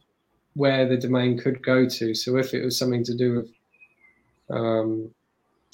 where 0.54 0.86
the 0.86 0.96
domain 0.96 1.38
could 1.38 1.62
go 1.62 1.88
to. 1.88 2.14
So 2.14 2.36
if 2.36 2.52
it 2.54 2.64
was 2.64 2.78
something 2.78 3.04
to 3.04 3.16
do 3.16 3.36
with, 3.36 3.50
um, 4.50 5.10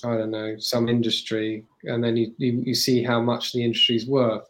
I 0.05 0.17
don't 0.17 0.31
know, 0.31 0.57
some 0.59 0.89
industry, 0.89 1.65
and 1.85 2.03
then 2.03 2.17
you, 2.17 2.33
you, 2.39 2.63
you 2.65 2.75
see 2.75 3.03
how 3.03 3.21
much 3.21 3.53
the 3.53 3.65
industry's 3.65 4.07
worth. 4.07 4.49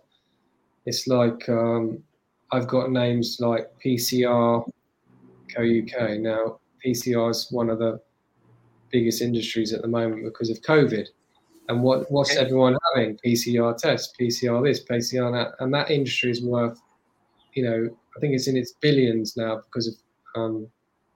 It's 0.85 1.07
like 1.07 1.49
um, 1.49 2.03
I've 2.53 2.67
got 2.67 2.91
names 2.91 3.39
like 3.41 3.71
PCR 3.85 4.71
Co 5.55 5.63
UK. 5.63 6.19
Now 6.19 6.61
PCR 6.85 7.31
is 7.31 7.49
one 7.51 7.71
of 7.71 7.79
the 7.79 8.01
biggest 8.91 9.23
industries 9.23 9.73
at 9.73 9.83
the 9.83 9.89
moment 9.89 10.25
because 10.25 10.51
of 10.51 10.61
COVID. 10.63 11.07
And 11.69 11.83
what 11.83 12.11
what's 12.11 12.37
everyone 12.37 12.77
having? 12.95 13.19
PCR 13.25 13.77
tests, 13.77 14.15
PCR 14.19 14.65
this, 14.65 14.85
PCR 14.85 15.31
that, 15.33 15.53
and 15.63 15.73
that 15.75 15.91
industry 15.91 16.31
is 16.31 16.43
worth, 16.43 16.81
you 17.53 17.63
know, 17.63 17.89
I 18.17 18.21
think 18.21 18.35
it's 18.35 18.49
in 18.49 18.57
its 18.57 18.73
billions 18.81 19.37
now 19.37 19.57
because 19.57 19.89
of 19.89 19.95
um, 20.35 20.67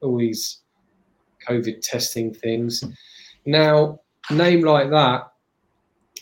all 0.03 0.19
these 0.19 0.61
COVID 1.49 1.81
testing 1.81 2.35
things. 2.35 2.85
Now, 3.47 4.01
name 4.31 4.61
like 4.61 4.91
that, 4.91 5.33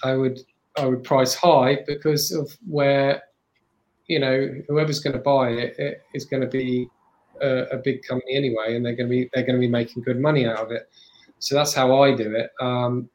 I 0.04 0.14
would 0.14 0.40
I 0.78 0.86
would 0.86 1.02
price 1.02 1.34
high 1.34 1.78
because 1.86 2.32
of 2.32 2.56
where, 2.66 3.22
you 4.06 4.20
know, 4.20 4.48
whoever's 4.68 5.00
going 5.00 5.14
to 5.14 5.22
buy 5.22 5.50
it, 5.50 5.74
it 5.78 6.02
is 6.14 6.24
going 6.24 6.42
to 6.42 6.48
be 6.48 6.88
a, 7.40 7.76
a 7.76 7.76
big 7.78 8.02
company 8.02 8.36
anyway, 8.36 8.76
and 8.76 8.84
they're 8.84 8.96
going 8.96 9.08
to 9.08 9.10
be 9.10 9.30
they're 9.32 9.44
going 9.44 9.56
to 9.56 9.60
be 9.60 9.68
making 9.68 10.02
good 10.02 10.20
money 10.20 10.46
out 10.46 10.58
of 10.58 10.70
it. 10.70 10.88
So 11.38 11.54
that's 11.54 11.74
how 11.74 12.02
I 12.02 12.14
do 12.14 12.34
it. 12.34 12.50
Um, 12.60 13.08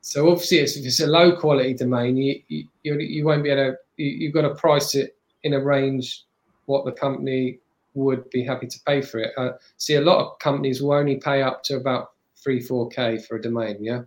so 0.00 0.30
obviously, 0.30 0.58
it's, 0.58 0.76
if 0.76 0.84
it's 0.84 1.00
a 1.00 1.06
low 1.06 1.36
quality 1.36 1.74
domain, 1.74 2.16
you 2.16 2.42
you, 2.48 2.98
you 2.98 3.24
won't 3.24 3.42
be 3.42 3.50
able 3.50 3.72
to. 3.72 3.78
You, 3.96 4.08
you've 4.08 4.34
got 4.34 4.42
to 4.42 4.54
price 4.54 4.94
it 4.94 5.16
in 5.42 5.54
a 5.54 5.60
range 5.60 6.24
what 6.66 6.84
the 6.84 6.92
company 6.92 7.58
would 7.94 8.28
be 8.30 8.44
happy 8.44 8.66
to 8.66 8.80
pay 8.86 9.02
for 9.02 9.18
it. 9.18 9.32
Uh, 9.36 9.52
see, 9.76 9.96
a 9.96 10.00
lot 10.00 10.18
of 10.24 10.38
companies 10.38 10.80
will 10.80 10.92
only 10.92 11.16
pay 11.16 11.42
up 11.42 11.62
to 11.64 11.76
about 11.76 12.12
three, 12.36 12.60
four 12.60 12.88
K 12.88 13.18
for 13.18 13.36
a 13.36 13.42
domain. 13.42 13.76
Yeah. 13.80 14.02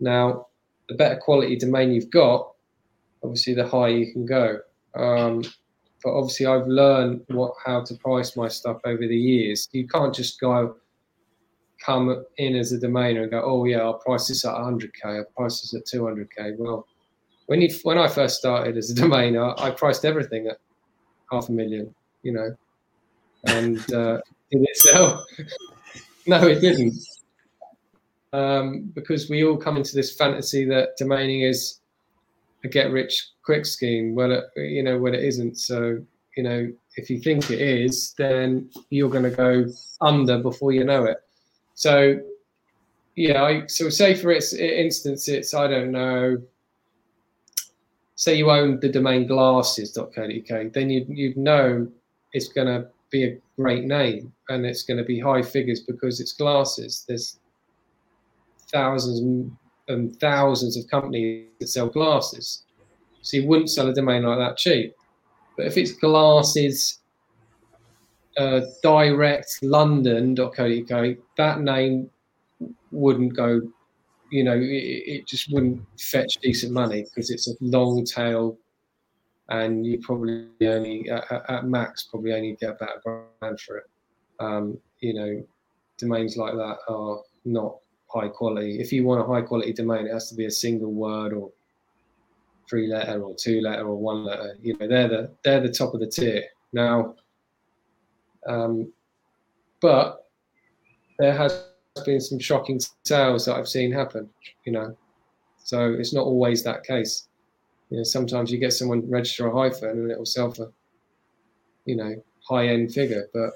Now, 0.00 0.48
the 0.88 0.96
better 0.96 1.16
quality 1.16 1.56
domain 1.56 1.92
you've 1.92 2.10
got, 2.10 2.52
obviously, 3.22 3.54
the 3.54 3.66
higher 3.66 3.90
you 3.90 4.12
can 4.12 4.26
go. 4.26 4.58
Um, 4.94 5.44
but 6.04 6.12
obviously, 6.12 6.44
I've 6.44 6.68
learned 6.68 7.22
what 7.28 7.54
how 7.64 7.82
to 7.82 7.94
price 7.94 8.36
my 8.36 8.46
stuff 8.46 8.80
over 8.84 9.06
the 9.06 9.16
years. 9.16 9.68
You 9.72 9.88
can't 9.88 10.14
just 10.14 10.38
go 10.38 10.76
come 11.84 12.24
in 12.36 12.56
as 12.56 12.72
a 12.72 12.78
domainer 12.78 13.22
and 13.22 13.30
go, 13.30 13.42
oh 13.44 13.64
yeah, 13.64 13.78
I'll 13.78 13.94
price 13.94 14.28
this 14.28 14.44
at 14.44 14.54
100k, 14.54 15.04
I'll 15.04 15.24
price 15.36 15.60
this 15.60 15.74
at 15.74 15.86
200k. 15.86 16.56
Well, 16.58 16.86
when 17.46 17.60
you 17.60 17.70
when 17.82 17.98
I 17.98 18.06
first 18.06 18.38
started 18.38 18.76
as 18.76 18.90
a 18.90 18.94
domainer, 19.02 19.58
I 19.58 19.70
priced 19.70 20.04
everything 20.04 20.46
at 20.46 20.58
half 21.32 21.48
a 21.48 21.52
million, 21.52 21.94
you 22.22 22.32
know, 22.32 22.54
and 23.46 23.78
uh, 23.92 24.20
did 24.50 24.62
it 24.62 24.76
sell? 24.76 25.24
no, 26.26 26.46
it 26.46 26.60
didn't, 26.60 26.94
um, 28.34 28.92
because 28.94 29.30
we 29.30 29.42
all 29.44 29.56
come 29.56 29.78
into 29.78 29.94
this 29.94 30.14
fantasy 30.14 30.66
that 30.66 30.98
domaining 31.00 31.48
is 31.48 31.80
a 32.64 32.68
get 32.68 32.90
rich 32.90 33.30
quick 33.44 33.66
scheme. 33.66 34.14
Well, 34.14 34.32
it, 34.32 34.44
you 34.56 34.82
know, 34.82 34.98
when 34.98 35.14
it 35.14 35.22
isn't. 35.22 35.58
So, 35.58 36.02
you 36.36 36.42
know, 36.42 36.72
if 36.96 37.10
you 37.10 37.20
think 37.20 37.50
it 37.50 37.60
is, 37.60 38.14
then 38.18 38.70
you're 38.90 39.10
going 39.10 39.24
to 39.24 39.30
go 39.30 39.66
under 40.00 40.38
before 40.38 40.72
you 40.72 40.84
know 40.84 41.04
it. 41.04 41.18
So, 41.74 42.20
yeah, 43.14 43.42
I, 43.42 43.66
so 43.66 43.88
say 43.90 44.14
for 44.14 44.32
instance, 44.32 45.28
it's 45.28 45.54
I 45.54 45.68
don't 45.68 45.92
know. 45.92 46.38
Say 48.16 48.36
you 48.36 48.50
own 48.50 48.80
the 48.80 48.88
domain 48.88 49.26
glasses.co.uk, 49.26 50.72
then 50.72 50.90
you'd, 50.90 51.08
you'd 51.08 51.36
know 51.36 51.88
it's 52.32 52.48
going 52.48 52.68
to 52.68 52.88
be 53.10 53.24
a 53.24 53.38
great 53.56 53.84
name 53.84 54.32
and 54.48 54.64
it's 54.64 54.82
going 54.82 54.98
to 54.98 55.04
be 55.04 55.18
high 55.18 55.42
figures 55.42 55.80
because 55.80 56.20
it's 56.20 56.32
glasses. 56.32 57.04
There's 57.08 57.38
thousands 58.72 59.50
and 59.88 60.18
thousands 60.20 60.76
of 60.76 60.88
companies 60.88 61.48
that 61.60 61.68
sell 61.68 61.88
glasses, 61.88 62.64
so 63.22 63.36
you 63.36 63.46
wouldn't 63.46 63.70
sell 63.70 63.88
a 63.88 63.94
domain 63.94 64.22
like 64.22 64.38
that 64.38 64.56
cheap. 64.56 64.94
But 65.56 65.66
if 65.66 65.76
it's 65.76 65.92
glasses 65.92 67.00
uh, 68.36 68.60
direct 68.82 69.58
london.co.uk, 69.62 71.16
that 71.36 71.60
name 71.60 72.10
wouldn't 72.90 73.34
go, 73.34 73.60
you 74.30 74.44
know, 74.44 74.54
it, 74.56 75.02
it 75.06 75.26
just 75.26 75.52
wouldn't 75.52 75.80
fetch 75.98 76.38
decent 76.42 76.72
money 76.72 77.02
because 77.04 77.30
it's 77.30 77.48
a 77.48 77.54
long 77.60 78.04
tail 78.04 78.58
and 79.50 79.86
you 79.86 79.98
probably 80.00 80.48
only, 80.62 81.08
at, 81.10 81.50
at 81.50 81.66
max, 81.66 82.04
probably 82.04 82.32
only 82.32 82.56
get 82.60 82.70
about 82.70 82.96
a 82.96 83.00
grand 83.40 83.60
for 83.60 83.78
it. 83.78 83.84
Um, 84.40 84.78
you 85.00 85.14
know, 85.14 85.46
domains 85.98 86.36
like 86.36 86.54
that 86.54 86.78
are 86.88 87.20
not 87.44 87.76
high 88.14 88.28
quality. 88.28 88.80
If 88.80 88.92
you 88.92 89.04
want 89.04 89.20
a 89.20 89.24
high 89.24 89.42
quality 89.42 89.72
domain, 89.72 90.06
it 90.06 90.12
has 90.12 90.28
to 90.28 90.34
be 90.34 90.46
a 90.46 90.50
single 90.50 90.92
word 90.92 91.32
or 91.32 91.50
three 92.68 92.86
letter 92.86 93.20
or 93.22 93.34
two 93.34 93.60
letter 93.60 93.86
or 93.86 93.96
one 93.96 94.24
letter. 94.24 94.56
You 94.62 94.76
know, 94.78 94.88
they're 94.88 95.08
the 95.08 95.30
they're 95.42 95.60
the 95.60 95.72
top 95.72 95.94
of 95.94 96.00
the 96.00 96.06
tier. 96.06 96.44
Now, 96.72 97.14
um, 98.46 98.92
but 99.80 100.28
there 101.18 101.34
has 101.34 101.64
been 102.04 102.20
some 102.20 102.38
shocking 102.38 102.80
sales 103.04 103.46
that 103.46 103.56
I've 103.56 103.68
seen 103.68 103.92
happen, 103.92 104.28
you 104.64 104.72
know. 104.72 104.96
So 105.62 105.92
it's 105.92 106.12
not 106.12 106.24
always 106.24 106.62
that 106.64 106.84
case. 106.84 107.28
You 107.90 107.98
know, 107.98 108.04
sometimes 108.04 108.50
you 108.50 108.58
get 108.58 108.72
someone 108.72 109.08
register 109.08 109.46
a 109.46 109.52
hyphen 109.52 109.90
and 109.90 110.10
it 110.10 110.18
will 110.18 110.26
sell 110.26 110.50
for, 110.50 110.72
you 111.84 111.96
know, 111.96 112.22
high 112.48 112.68
end 112.68 112.92
figure, 112.92 113.28
but 113.32 113.50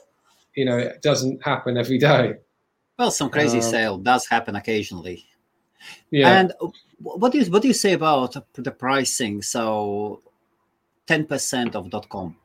you 0.54 0.64
know, 0.64 0.76
it 0.76 1.02
doesn't 1.02 1.42
happen 1.42 1.76
every 1.76 1.98
day. 1.98 2.34
Well, 2.98 3.10
some 3.12 3.30
crazy 3.30 3.58
um, 3.58 3.62
sale 3.62 3.98
does 3.98 4.26
happen 4.26 4.56
occasionally. 4.56 5.24
Yeah. 6.10 6.40
And 6.40 6.52
what 6.98 7.30
do 7.30 7.38
you 7.38 7.50
what 7.50 7.62
do 7.62 7.68
you 7.68 7.74
say 7.74 7.92
about 7.92 8.36
the 8.54 8.70
pricing? 8.72 9.40
So, 9.42 10.20
ten 11.06 11.24
percent 11.24 11.76
of 11.76 11.90
dot 11.90 12.08
.com. 12.08 12.36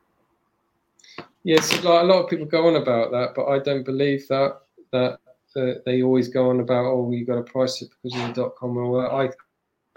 Yes, 1.44 1.72
like 1.84 2.04
a 2.04 2.06
lot 2.06 2.24
of 2.24 2.30
people 2.30 2.46
go 2.46 2.68
on 2.68 2.76
about 2.76 3.12
that, 3.12 3.34
but 3.36 3.48
I 3.48 3.60
don't 3.60 3.84
believe 3.84 4.28
that. 4.28 4.60
That 4.92 5.20
uh, 5.56 5.80
they 5.86 6.04
always 6.04 6.30
go 6.30 6.50
on 6.50 6.60
about, 6.60 6.86
oh, 6.86 7.12
you 7.12 7.26
got 7.26 7.36
to 7.36 7.44
price 7.44 7.82
it 7.82 7.90
because 7.90 8.20
of 8.20 8.28
the 8.28 8.42
dot 8.42 8.56
com 8.56 8.78
and 8.78 8.86
all 8.86 9.02
that. 9.02 9.12
I, 9.12 9.30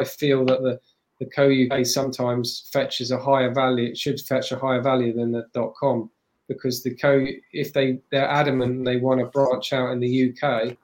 I 0.00 0.04
feel 0.04 0.44
that 0.46 0.62
the 0.62 0.80
the 1.20 1.26
co 1.26 1.50
UK 1.50 1.84
sometimes 1.84 2.68
fetches 2.72 3.10
a 3.10 3.18
higher 3.18 3.52
value. 3.52 3.90
It 3.90 3.98
should 3.98 4.20
fetch 4.20 4.52
a 4.52 4.58
higher 4.58 4.80
value 4.80 5.12
than 5.12 5.32
the 5.32 5.46
dot 5.52 5.74
com 5.74 6.10
because 6.48 6.82
the 6.82 6.94
co 6.94 7.26
if 7.52 7.72
they 7.72 7.98
they're 8.10 8.28
adamant 8.28 8.84
they 8.84 8.96
want 8.96 9.20
to 9.20 9.26
branch 9.26 9.72
out 9.72 9.90
in 9.92 10.00
the 10.00 10.30
UK, 10.30 10.76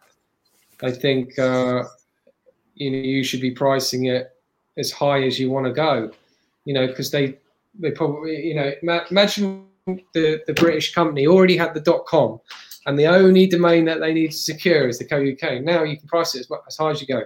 I 0.83 0.91
think 0.91 1.39
uh, 1.39 1.85
you 2.75 2.91
know 2.91 2.99
you 2.99 3.23
should 3.23 3.41
be 3.41 3.51
pricing 3.51 4.07
it 4.07 4.31
as 4.79 4.91
high 4.91 5.23
as 5.23 5.39
you 5.39 5.51
want 5.51 5.67
to 5.67 5.73
go. 5.73 6.11
You 6.65 6.75
know 6.75 6.87
because 6.87 7.11
they 7.11 7.39
they 7.79 7.91
probably 7.91 8.47
you 8.47 8.55
know 8.55 8.73
imagine 9.11 9.67
the, 9.87 10.43
the 10.47 10.55
British 10.55 10.95
company 10.95 11.27
already 11.27 11.57
had 11.57 11.75
the 11.75 11.81
dot 11.81 12.07
com, 12.07 12.41
and 12.87 12.99
the 12.99 13.07
only 13.07 13.47
domain 13.47 13.85
that 13.87 14.01
they 14.01 14.13
need 14.13 14.33
to 14.33 14.37
secure 14.37 14.89
is 14.89 14.99
the 14.99 15.05
co 15.05 15.17
UK. 15.17 15.63
Now 15.63 15.85
you 15.85 15.97
can 15.97 16.09
price 16.09 16.35
it 16.35 16.41
as, 16.41 16.49
as 16.67 16.77
high 16.77 16.91
as 16.91 17.01
you 17.01 17.07
go 17.07 17.23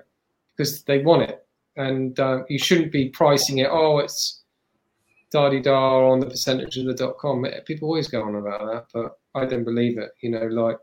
because 0.57 0.82
they 0.84 0.99
want 0.99 1.22
it, 1.22 1.47
and 1.76 2.18
uh, 2.20 2.45
you 2.49 2.59
shouldn't 2.59 2.93
be 2.93 3.09
pricing 3.09 3.59
it. 3.59 3.68
Oh, 3.70 3.99
it's 3.99 4.43
da 5.30 5.48
di 5.48 5.60
da 5.60 6.10
on 6.10 6.20
the 6.20 6.26
percentage 6.26 6.76
of 6.78 6.86
the 6.86 6.94
dot 6.94 7.18
com. 7.18 7.46
People 7.66 7.88
always 7.88 8.08
go 8.08 8.22
on 8.22 8.36
about 8.36 8.66
that, 8.66 8.86
but 8.92 9.18
I 9.34 9.44
don't 9.46 9.64
believe 9.64 9.98
it. 9.98 10.10
You 10.20 10.30
know, 10.30 10.46
like 10.46 10.78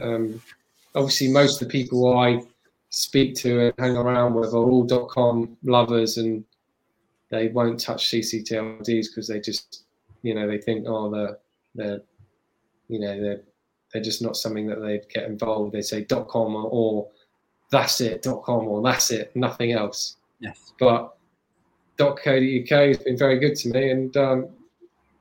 um, 0.00 0.40
obviously 0.94 1.28
most 1.28 1.60
of 1.60 1.68
the 1.68 1.72
people 1.72 2.18
I 2.18 2.42
speak 2.90 3.34
to 3.36 3.66
and 3.66 3.74
hang 3.78 3.96
around 3.96 4.34
with 4.34 4.52
are 4.52 4.58
all 4.58 4.84
dot 4.84 5.08
com 5.08 5.56
lovers, 5.64 6.18
and 6.18 6.44
they 7.30 7.48
won't 7.48 7.80
touch 7.80 8.10
CCTLDs 8.10 9.06
because 9.08 9.28
they 9.28 9.40
just 9.40 9.84
you 10.22 10.34
know 10.34 10.46
they 10.46 10.58
think 10.58 10.86
oh 10.88 11.10
they're 11.10 11.38
they're 11.74 12.00
you 12.88 13.00
know 13.00 13.20
they're 13.20 13.42
they're 13.92 14.02
just 14.02 14.22
not 14.22 14.36
something 14.36 14.66
that 14.66 14.80
they'd 14.80 15.08
get 15.08 15.24
involved. 15.24 15.72
They 15.72 15.82
say 15.82 16.04
dot 16.04 16.28
com 16.28 16.54
or, 16.54 16.68
or 16.70 17.08
that's 17.70 18.00
it 18.00 18.22
dot 18.22 18.42
com 18.42 18.68
or 18.68 18.82
that's 18.82 19.10
it, 19.10 19.34
nothing 19.34 19.72
else. 19.72 20.16
Yes. 20.40 20.72
But 20.78 21.15
dot 21.96 22.18
co.uk 22.22 22.68
has 22.70 22.98
been 22.98 23.16
very 23.16 23.38
good 23.38 23.56
to 23.56 23.68
me, 23.70 23.90
and 23.90 24.16
um, 24.16 24.48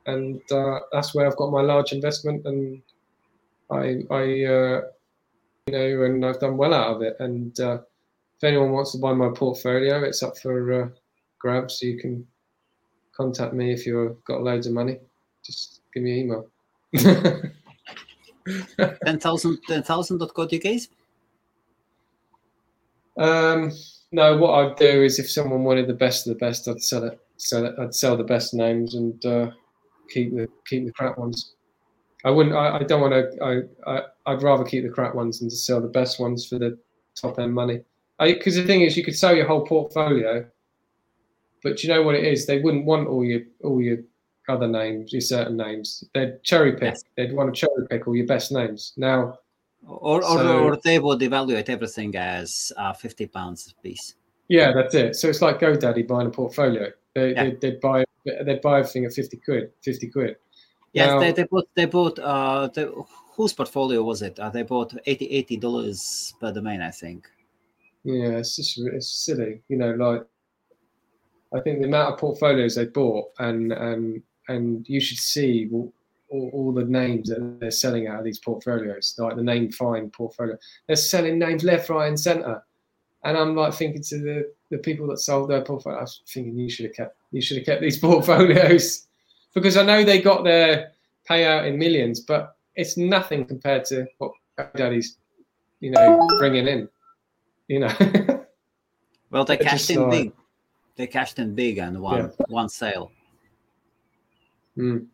and 0.06 0.42
uh, 0.52 0.80
that's 0.92 1.16
where 1.16 1.28
I've 1.28 1.38
got 1.38 1.52
my 1.52 1.62
large 1.62 1.92
investment, 1.92 2.46
and 2.46 2.82
I 3.72 4.04
I 4.12 4.22
uh, 4.46 4.82
you 5.68 5.74
know, 5.74 6.04
and 6.04 6.26
I've 6.26 6.40
done 6.40 6.58
well 6.58 6.74
out 6.74 6.96
of 6.96 7.02
it. 7.02 7.16
And 7.20 7.60
uh, 7.60 7.80
if 8.38 8.44
anyone 8.44 8.72
wants 8.72 8.92
to 8.92 8.98
buy 8.98 9.14
my 9.14 9.30
portfolio, 9.30 10.04
it's 10.04 10.22
up 10.24 10.38
for 10.38 10.84
uh, 10.84 10.90
grabs. 11.40 11.80
So 11.80 11.88
you 11.88 11.98
can 12.00 12.28
contact 13.16 13.54
me 13.54 13.72
if 13.72 13.86
you've 13.86 14.24
got 14.26 14.44
loads 14.44 14.68
of 14.68 14.74
money. 14.74 15.00
Just 15.44 15.82
give 15.94 16.04
me 16.04 16.12
an 16.12 16.18
email. 16.18 16.48
10,000 19.06 19.58
10,000.co.uk? 19.68 20.82
Um, 23.18 23.72
no, 24.12 24.38
what 24.38 24.54
I'd 24.54 24.76
do 24.78 25.04
is 25.04 25.20
if 25.20 25.30
someone 25.30 25.64
wanted 25.64 25.88
the 25.88 25.94
best 25.94 26.28
of 26.28 26.34
the 26.34 26.40
best, 26.40 26.68
I'd 26.68 26.82
sell 26.82 27.04
it. 27.04 27.20
Sell 27.38 27.66
it. 27.66 27.76
I'd 27.80 27.94
sell 27.94 28.16
the 28.16 28.24
best 28.24 28.54
names 28.54 28.96
and 28.96 29.26
uh, 29.26 29.52
keep 30.10 30.34
the 30.34 30.48
keep 30.68 30.86
the 30.86 30.94
crap 30.94 31.18
ones. 31.18 31.54
I 32.24 32.32
wouldn't. 32.32 32.56
I, 32.56 32.78
I 32.78 32.84
don't 32.84 33.02
want 33.02 33.14
to. 33.14 33.68
I, 33.86 34.02
I 34.26 34.34
would 34.34 34.44
rather 34.44 34.64
keep 34.64 34.84
the 34.84 34.90
crap 34.90 35.16
ones 35.16 35.40
than 35.40 35.50
to 35.50 35.56
sell 35.56 35.82
the 35.82 35.88
best 35.88 36.20
ones 36.20 36.48
for 36.48 36.58
the 36.58 36.78
top 37.16 37.40
end 37.40 37.54
money. 37.54 37.82
Because 38.20 38.56
the 38.56 38.64
thing 38.64 38.82
is, 38.82 38.96
you 38.96 39.04
could 39.04 39.18
sell 39.18 39.36
your 39.36 39.48
whole 39.48 39.66
portfolio 39.66 40.46
but 41.66 41.82
you 41.82 41.90
know 41.90 42.04
what 42.04 42.14
it 42.14 42.24
is? 42.24 42.46
They 42.46 42.60
wouldn't 42.60 42.86
want 42.86 43.08
all 43.08 43.26
your 43.26 43.42
all 43.64 43.82
your 43.82 43.98
other 44.48 44.68
names, 44.68 45.12
your 45.12 45.20
certain 45.20 45.58
names. 45.58 46.04
They'd 46.14 46.44
cherry 46.44 46.74
pick. 46.74 46.94
Yes. 46.94 47.04
They'd 47.18 47.34
want 47.34 47.54
to 47.54 47.60
cherry 47.60 47.88
pick 47.90 48.08
all 48.08 48.16
your 48.16 48.28
best 48.28 48.52
names. 48.52 48.94
Now, 48.98 49.40
or 49.88 50.22
so, 50.22 50.64
or, 50.64 50.78
they 50.84 51.00
would 51.00 51.22
evaluate 51.22 51.70
everything 51.70 52.16
as 52.16 52.72
uh, 52.78 52.94
fifty 52.94 53.28
pounds 53.28 53.74
a 53.78 53.82
piece. 53.82 54.16
Yeah, 54.48 54.74
that's 54.74 54.94
it. 54.96 55.16
So 55.16 55.30
it's 55.30 55.42
like 55.42 55.60
GoDaddy 55.60 56.08
buying 56.08 56.28
a 56.28 56.32
portfolio. 56.32 56.92
They, 57.14 57.34
yeah. 57.34 57.52
they, 57.60 57.70
would 57.72 57.82
buy 57.82 58.06
they'd 58.26 58.62
buy 58.62 58.80
everything 58.80 59.06
at 59.06 59.14
fifty 59.14 59.38
quid. 59.38 59.72
Fifty 59.84 60.08
quid. 60.08 60.38
Yes, 60.94 61.10
now, 61.10 61.20
they, 61.20 61.32
they 61.32 61.44
bought 61.44 61.68
they 61.76 61.86
bought 61.86 62.20
uh 62.20 62.68
the, 62.68 63.06
whose 63.36 63.54
portfolio 63.54 64.02
was 64.02 64.22
it? 64.22 64.40
Uh, 64.40 64.50
they 64.50 64.64
bought 64.64 64.94
80 65.06 65.58
dollars 65.58 66.34
per 66.40 66.52
domain, 66.52 66.82
I 66.82 66.92
think. 66.92 67.28
Yeah, 68.04 68.38
it's 68.38 68.56
just 68.56 68.78
it's 68.78 69.26
silly, 69.26 69.62
you 69.68 69.78
know. 69.78 69.92
Like 69.92 70.26
I 71.54 71.60
think 71.62 71.80
the 71.80 71.88
amount 71.88 72.14
of 72.14 72.20
portfolios 72.20 72.76
they 72.76 72.86
bought, 72.86 73.32
and 73.40 73.74
um, 73.74 74.24
and 74.48 74.88
you 74.88 75.02
should 75.02 75.18
see 75.18 75.68
all, 76.30 76.50
all, 76.54 76.72
the 76.74 76.84
names 76.84 77.30
that 77.30 77.60
they're 77.60 77.72
selling 77.72 78.08
out 78.08 78.20
of 78.20 78.26
these 78.26 78.40
portfolios, 78.40 79.16
like 79.18 79.36
the 79.36 79.42
NameFind 79.42 80.12
portfolio. 80.12 80.58
They're 80.88 80.96
selling 80.96 81.38
names 81.38 81.64
left, 81.64 81.90
right, 81.90 82.08
and 82.08 82.20
centre. 82.20 82.64
And 83.24 83.38
I'm 83.38 83.56
like 83.56 83.74
thinking 83.74 84.04
to 84.04 84.18
the, 84.20 84.54
the 84.72 84.78
people 84.78 85.08
that 85.08 85.18
sold 85.18 85.50
their 85.50 85.62
portfolio, 85.62 86.00
I 86.00 86.02
was 86.02 86.22
thinking 86.28 86.58
you 86.58 86.70
should 86.70 86.86
have 86.86 86.96
kept 86.96 87.18
you 87.32 87.42
should 87.42 87.58
have 87.58 87.66
kept 87.66 87.82
these 87.82 87.98
portfolios 88.00 89.08
because 89.54 89.78
I 89.78 89.84
know 89.84 90.04
they 90.04 90.22
got 90.22 90.44
their 90.44 90.92
payout 91.30 91.68
in 91.68 91.78
millions, 91.78 92.20
but 92.20 92.56
it's 92.76 92.98
nothing 92.98 93.46
compared 93.46 93.86
to 93.86 94.06
what 94.18 94.32
Daddy's 94.76 95.18
you 95.80 95.92
know, 95.92 96.28
bringing 96.40 96.68
in. 96.68 96.90
You 97.68 97.80
know. 97.82 97.94
well, 99.30 99.46
they 99.46 99.58
cashed 99.58 99.90
in 99.90 100.02
like- 100.02 100.12
big. 100.12 100.34
They 100.98 101.08
cashed 101.08 101.40
in 101.40 101.56
big 101.56 101.78
and 101.78 102.02
one 102.02 102.32
one 102.48 102.70
sale. 102.70 103.12
Mm. 104.78 105.08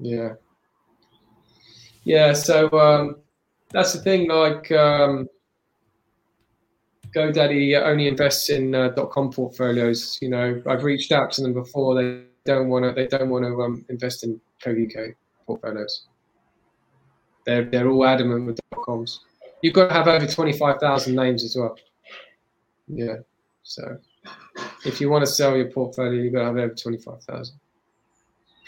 Yeah. 0.00 0.34
Yeah, 2.08 2.32
so 2.32 2.70
um, 2.72 3.16
that's 3.68 3.92
the 3.92 4.00
thing. 4.00 4.30
Like, 4.30 4.72
um, 4.72 5.28
GoDaddy 7.14 7.78
only 7.82 8.08
invests 8.08 8.48
in 8.48 8.74
uh, 8.74 8.92
.com 9.12 9.30
portfolios. 9.30 10.18
You 10.22 10.30
know, 10.30 10.62
I've 10.66 10.84
reached 10.84 11.12
out 11.12 11.30
to 11.32 11.42
them 11.42 11.52
before. 11.52 11.94
They 11.94 12.22
don't 12.46 12.70
want 12.70 12.86
to. 12.86 12.92
They 12.92 13.06
don't 13.08 13.28
want 13.28 13.44
to 13.44 13.60
um, 13.60 13.84
invest 13.90 14.24
in 14.24 14.40
Code 14.64 14.78
UK 14.78 15.16
portfolios. 15.46 16.06
They're 17.44 17.66
they're 17.66 17.90
all 17.90 18.06
adamant 18.06 18.46
with 18.46 18.58
.coms. 18.86 19.20
You've 19.62 19.74
got 19.74 19.88
to 19.88 19.94
have 19.94 20.08
over 20.08 20.26
twenty 20.26 20.54
five 20.54 20.80
thousand 20.80 21.14
names 21.14 21.44
as 21.44 21.56
well. 21.56 21.76
Yeah. 22.86 23.16
So, 23.64 23.98
if 24.86 24.98
you 24.98 25.10
want 25.10 25.26
to 25.26 25.30
sell 25.30 25.58
your 25.58 25.70
portfolio, 25.70 26.22
you've 26.22 26.32
got 26.32 26.40
to 26.40 26.46
have 26.46 26.56
over 26.56 26.74
twenty 26.74 26.98
five 26.98 27.22
thousand 27.24 27.60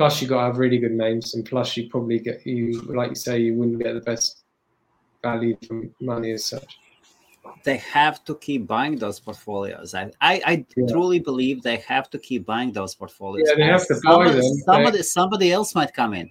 plus 0.01 0.23
you 0.23 0.27
got 0.27 0.41
to 0.41 0.47
have 0.47 0.57
really 0.57 0.79
good 0.79 0.93
names 0.93 1.35
and 1.35 1.45
plus 1.45 1.77
you 1.77 1.87
probably 1.91 2.19
get 2.19 2.41
you 2.47 2.81
like 3.01 3.11
you 3.11 3.15
say 3.15 3.39
you 3.39 3.53
wouldn't 3.55 3.79
get 3.83 3.93
the 3.93 4.01
best 4.01 4.45
value 5.23 5.55
for 5.69 5.83
money 6.01 6.31
as 6.33 6.47
such 6.53 6.73
They 7.69 7.77
have 7.99 8.17
to 8.29 8.33
keep 8.47 8.63
buying 8.77 8.95
those 9.05 9.19
portfolios. 9.27 9.89
I 10.01 10.05
I, 10.31 10.35
I 10.53 10.55
Yeah. 10.77 10.87
truly 10.93 11.21
believe 11.31 11.57
they 11.71 11.79
have 11.95 12.07
to 12.15 12.19
keep 12.29 12.43
buying 12.55 12.71
those 12.79 12.93
portfolios. 13.01 13.47
Yeah, 13.49 13.57
they 13.61 13.69
have 13.77 13.87
to 13.93 13.95
buy 13.95 14.11
somebody, 14.11 14.31
them. 14.41 14.51
They- 14.57 14.65
Somebody 14.71 15.01
somebody 15.19 15.49
else 15.59 15.71
might 15.79 15.93
come 16.01 16.13
in 16.21 16.29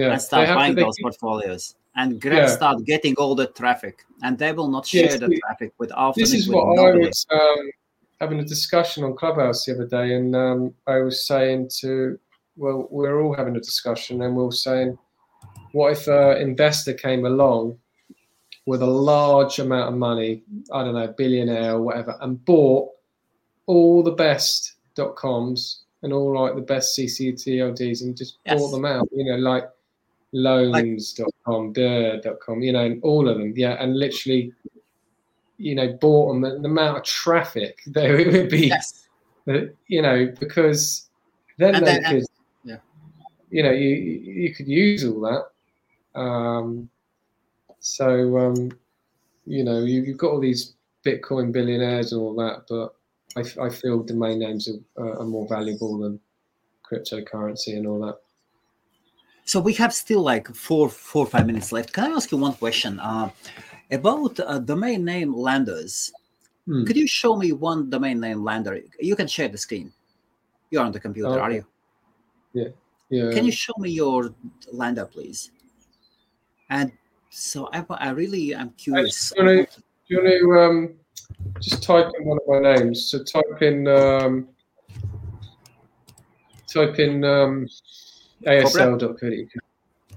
yeah 0.00 0.10
and 0.12 0.18
start 0.28 0.46
buying 0.58 0.74
to, 0.76 0.82
those 0.84 0.96
keep- 0.96 1.04
portfolios 1.06 1.62
and 2.00 2.08
Yeah. 2.24 2.46
start 2.58 2.76
getting 2.92 3.14
all 3.22 3.34
the 3.42 3.48
traffic, 3.60 3.96
and 4.24 4.32
they 4.42 4.52
will 4.58 4.70
not 4.76 4.84
share 4.94 5.14
Yes, 5.14 5.20
the 5.24 5.30
traffic 5.42 5.70
with 5.80 5.92
often. 6.06 6.20
this 6.22 6.32
is 6.40 6.44
what 6.54 6.64
nobody. 6.82 7.04
i 7.04 7.06
was 7.08 7.20
um, 7.40 7.64
having 8.22 8.38
a 8.46 8.48
discussion 8.56 9.00
on 9.06 9.12
clubhouse 9.22 9.58
the 9.64 9.70
other 9.74 9.88
day 9.98 10.08
and 10.18 10.28
um, 10.46 10.60
i 10.94 10.96
was 11.06 11.16
saying 11.32 11.60
to 11.82 12.18
well 12.56 12.86
we're 12.90 13.20
all 13.22 13.34
having 13.34 13.56
a 13.56 13.60
discussion 13.60 14.22
and 14.22 14.34
we 14.36 14.42
we're 14.42 14.50
saying 14.50 14.96
what 15.72 15.92
if 15.92 16.06
an 16.08 16.36
investor 16.38 16.92
came 16.94 17.24
along 17.26 17.76
with 18.66 18.80
a 18.82 18.86
large 18.86 19.58
amount 19.58 19.88
of 19.92 19.98
money 19.98 20.42
i 20.72 20.82
don't 20.84 20.94
know 20.94 21.12
billionaire 21.18 21.72
or 21.74 21.82
whatever 21.82 22.16
and 22.20 22.42
bought 22.44 22.88
all 23.66 24.02
the 24.02 24.12
best 24.12 24.74
dot 24.94 25.16
coms 25.16 25.82
and 26.02 26.12
all 26.12 26.38
like 26.40 26.54
the 26.54 26.60
best 26.60 26.96
cctlds 26.98 28.02
and 28.02 28.16
just 28.16 28.38
Yes. 28.46 28.58
bought 28.60 28.70
them 28.70 28.84
out 28.84 29.08
you 29.12 29.24
know 29.24 29.36
like 29.36 29.68
loans.com 30.32 31.72
com 31.74 32.60
you 32.62 32.72
know 32.72 32.84
and 32.84 33.02
all 33.02 33.28
of 33.28 33.38
them 33.38 33.52
yeah 33.56 33.76
and 33.82 33.96
literally 33.98 34.52
you 35.58 35.74
know 35.74 35.92
bought 36.00 36.28
them 36.32 36.40
the, 36.40 36.50
the 36.58 36.68
amount 36.68 36.98
of 36.98 37.04
traffic 37.04 37.80
there 37.86 38.18
it 38.18 38.32
would 38.32 38.48
be 38.50 38.66
Yes. 38.68 39.06
you 39.46 40.02
know 40.02 40.32
because 40.40 41.08
then 41.58 41.76
And 41.76 41.86
they 41.86 41.98
then- 42.00 42.12
could. 42.20 42.24
You 43.54 43.62
know 43.62 43.70
you 43.70 43.90
you 44.42 44.52
could 44.52 44.66
use 44.66 45.04
all 45.04 45.20
that 45.30 46.20
um 46.20 46.90
so 47.78 48.08
um 48.36 48.58
you 49.46 49.62
know 49.62 49.78
you, 49.90 50.02
you've 50.02 50.18
got 50.18 50.32
all 50.32 50.40
these 50.40 50.74
bitcoin 51.06 51.52
billionaires 51.52 52.10
and 52.12 52.20
all 52.20 52.34
that 52.34 52.64
but 52.68 52.88
I, 53.36 53.66
I 53.66 53.68
feel 53.70 54.02
domain 54.02 54.40
names 54.40 54.68
are, 54.68 54.80
uh, 55.02 55.20
are 55.20 55.30
more 55.36 55.46
valuable 55.46 55.98
than 55.98 56.18
cryptocurrency 56.86 57.76
and 57.76 57.86
all 57.86 58.00
that 58.06 58.18
So 59.52 59.60
we 59.60 59.74
have 59.82 59.92
still 59.92 60.22
like 60.32 60.46
four, 60.66 60.88
four, 60.88 61.24
five 61.34 61.46
minutes 61.50 61.70
left. 61.76 61.92
Can 61.92 62.04
I 62.08 62.16
ask 62.16 62.32
you 62.32 62.38
one 62.38 62.54
question 62.64 62.92
uh, 62.98 63.28
about 63.90 64.40
uh, 64.40 64.58
domain 64.72 65.04
name 65.04 65.30
landers? 65.48 65.92
Hmm. 66.64 66.84
Could 66.86 66.96
you 66.96 67.06
show 67.06 67.36
me 67.36 67.52
one 67.52 67.90
domain 67.90 68.18
name 68.26 68.40
lander? 68.48 68.80
You 69.10 69.14
can 69.20 69.28
share 69.28 69.50
the 69.54 69.60
screen. 69.66 69.92
You're 70.70 70.84
on 70.88 70.92
the 70.96 71.02
computer, 71.06 71.36
are 71.38 71.52
Okay. 71.52 71.56
you? 71.58 71.64
yeah 72.60 72.70
Can 73.32 73.44
you 73.44 73.52
show 73.52 73.74
me 73.78 73.90
your 73.90 74.34
lander, 74.72 75.04
please? 75.06 75.50
And 76.70 76.92
so 77.30 77.68
I, 77.72 77.84
I 77.90 78.10
really 78.10 78.54
am 78.54 78.70
curious. 78.70 79.32
do 79.36 79.44
you 79.44 79.66
do 79.66 79.72
you 80.08 80.22
want 80.22 80.28
to 80.40 80.60
um, 80.60 80.94
just 81.60 81.82
type 81.82 82.10
in 82.18 82.26
one 82.26 82.38
of 82.38 82.46
my 82.46 82.74
names 82.74 83.06
so 83.10 83.22
type 83.22 83.62
in 83.62 83.88
um, 83.88 84.48
type 86.66 86.98
in 86.98 87.24
um, 87.24 87.66
asl.co.uk 88.46 89.62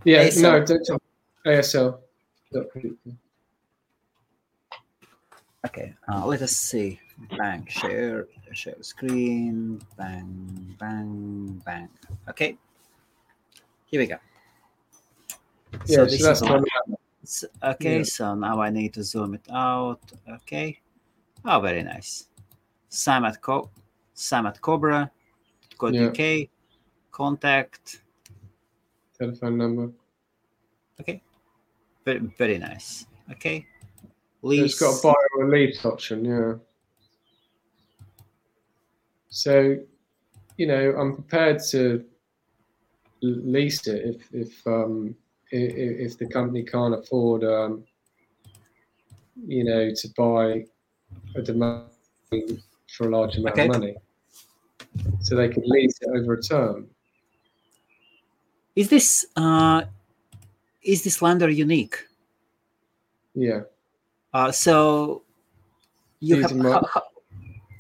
yeah 0.04 0.28
ASL. 0.28 0.42
no 0.42 0.66
don't 0.66 0.86
type 0.86 1.02
asl.co.uk 1.46 3.14
Okay, 5.66 5.94
uh, 6.08 6.26
let 6.26 6.42
us 6.42 6.56
see. 6.56 6.98
Bang, 7.36 7.66
share, 7.68 8.28
share 8.54 8.82
screen. 8.82 9.82
Bang, 9.98 10.76
bang, 10.80 11.62
bang. 11.66 11.90
Okay, 12.30 12.58
here 13.88 14.00
we 14.02 14.08
go. 14.08 14.18
yeah 15.86 15.98
so, 15.98 16.06
this 16.06 16.22
is 16.22 16.42
my 16.44 16.56
on- 16.58 16.66
Okay, 17.62 17.98
Yeah. 17.98 18.04
so 18.04 18.36
now 18.36 18.62
I 18.62 18.70
need 18.70 18.94
to 18.94 19.04
zoom 19.04 19.34
it 19.34 19.46
out. 19.52 20.00
Okay. 20.30 20.80
Oh, 21.44 21.60
very 21.60 21.84
nice. 21.84 22.28
Sam 22.90 23.26
at 23.26 23.42
Co 23.42 23.70
Sam 24.14 24.46
at 24.46 24.62
Cobra, 24.62 25.12
Code 25.78 25.96
Yeah. 25.96 26.08
UK, 26.08 26.50
contact. 27.12 28.02
telephone 29.20 29.58
number 29.58 29.92
Okay. 31.02 31.22
Very 32.06 32.20
very 32.38 32.58
nice. 32.60 33.06
Okay. 33.32 33.66
So 34.42 34.48
Lease. 34.48 34.72
it's 34.72 34.80
got 34.80 34.98
a 35.00 35.02
buy 35.04 35.22
or 35.38 35.50
lease 35.50 35.84
option 35.86 36.24
yeah 36.24 36.54
so 39.30 39.76
you 40.58 40.66
know 40.68 40.96
i'm 41.00 41.16
prepared 41.16 41.60
to 41.72 41.80
l- 42.00 42.06
lease 43.22 43.88
it 43.88 44.02
if 44.16 44.34
if 44.34 44.68
um 44.68 45.16
if, 45.52 46.12
if 46.12 46.18
the 46.18 46.28
company 46.28 46.64
can't 46.64 46.94
afford 46.94 47.44
um 47.44 47.84
you 49.46 49.64
know 49.64 49.90
to 49.96 50.08
buy 50.18 50.64
a 51.36 51.42
domain 51.42 51.88
for 52.96 53.08
a 53.08 53.10
large 53.10 53.38
amount 53.38 53.54
Okay. 53.54 53.66
of 53.66 53.70
money 53.70 53.96
so 55.22 55.36
they 55.36 55.50
could 55.50 55.66
lease 55.66 55.98
it 56.02 56.10
over 56.18 56.34
a 56.34 56.42
term 56.42 56.88
Is 58.76 58.90
this 58.90 59.26
uh 59.36 59.82
is 60.84 61.04
this 61.04 61.22
lander 61.22 61.50
unique? 61.50 61.98
yeah 63.34 63.62
Uh 64.34 64.52
so 64.52 65.24
you 66.20 66.36
These 66.38 66.52
have 66.52 66.56
my- 66.58 66.82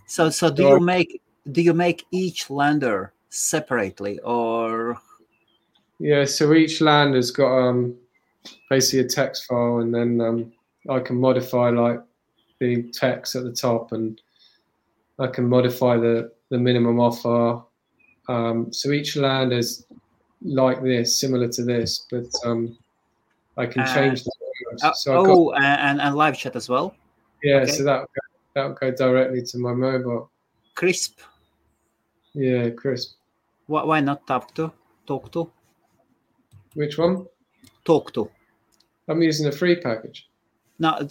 so 0.08 0.30
so 0.30 0.50
do 0.50 0.64
you 0.64 0.80
make 0.80 1.22
do 1.52 1.62
you 1.62 1.74
make 1.74 2.06
each 2.12 2.50
lander 2.50 3.14
separately 3.30 4.20
or 4.24 4.98
Yeah, 6.00 6.26
so 6.26 6.54
each 6.54 6.82
land 6.82 7.16
has 7.16 7.32
got 7.32 7.58
um, 7.58 7.96
basically 8.70 9.06
a 9.06 9.10
text 9.10 9.46
file, 9.46 9.80
and 9.80 9.94
then 9.94 10.22
um, 10.22 10.52
I 10.90 11.00
can 11.00 11.20
modify 11.20 11.70
like 11.70 12.02
the 12.60 12.84
text 12.92 13.36
at 13.36 13.44
the 13.44 13.52
top, 13.52 13.92
and 13.92 14.22
I 15.20 15.28
can 15.28 15.48
modify 15.50 15.98
the 15.98 16.32
the 16.50 16.58
minimum 16.58 17.00
offer. 17.00 17.64
Um, 18.30 18.72
so 18.72 18.92
each 18.92 19.16
land 19.16 19.54
is 19.54 19.86
like 20.42 20.84
this, 20.84 21.18
similar 21.18 21.48
to 21.50 21.64
this, 21.64 22.06
but 22.12 22.26
um, 22.46 22.78
I 23.58 23.66
can 23.66 23.82
Uh, 23.82 23.94
change 23.94 24.24
the 24.24 24.32
uh, 24.84 24.94
so 24.94 25.20
I've 25.20 25.26
got, 25.26 25.34
oh 25.34 25.54
and, 25.54 26.02
and 26.02 26.16
live 26.16 26.38
chat 26.38 26.56
as 26.56 26.70
well? 26.70 26.96
yeah, 27.42 27.58
okay. 27.58 27.72
so 27.72 27.84
that 27.84 28.06
that 28.54 28.68
will 28.68 28.74
go 28.74 28.92
directly 28.92 29.42
to 29.42 29.58
my 29.58 29.74
mobile. 29.74 30.30
Crisp. 30.76 31.20
Yeah, 32.34 32.70
crisp. 32.70 33.16
Why, 33.66 33.84
why 33.84 34.00
not 34.00 34.28
talk 34.28 34.54
to? 34.56 34.72
Talk 35.08 35.32
to? 35.32 35.52
Which 36.78 37.00
one? 37.00 37.26
Talk 37.86 38.14
to. 38.14 38.30
I'm 39.08 39.24
using 39.24 39.48
a 39.48 39.52
free 39.52 39.78
package. 39.78 40.30
No, 40.78 41.08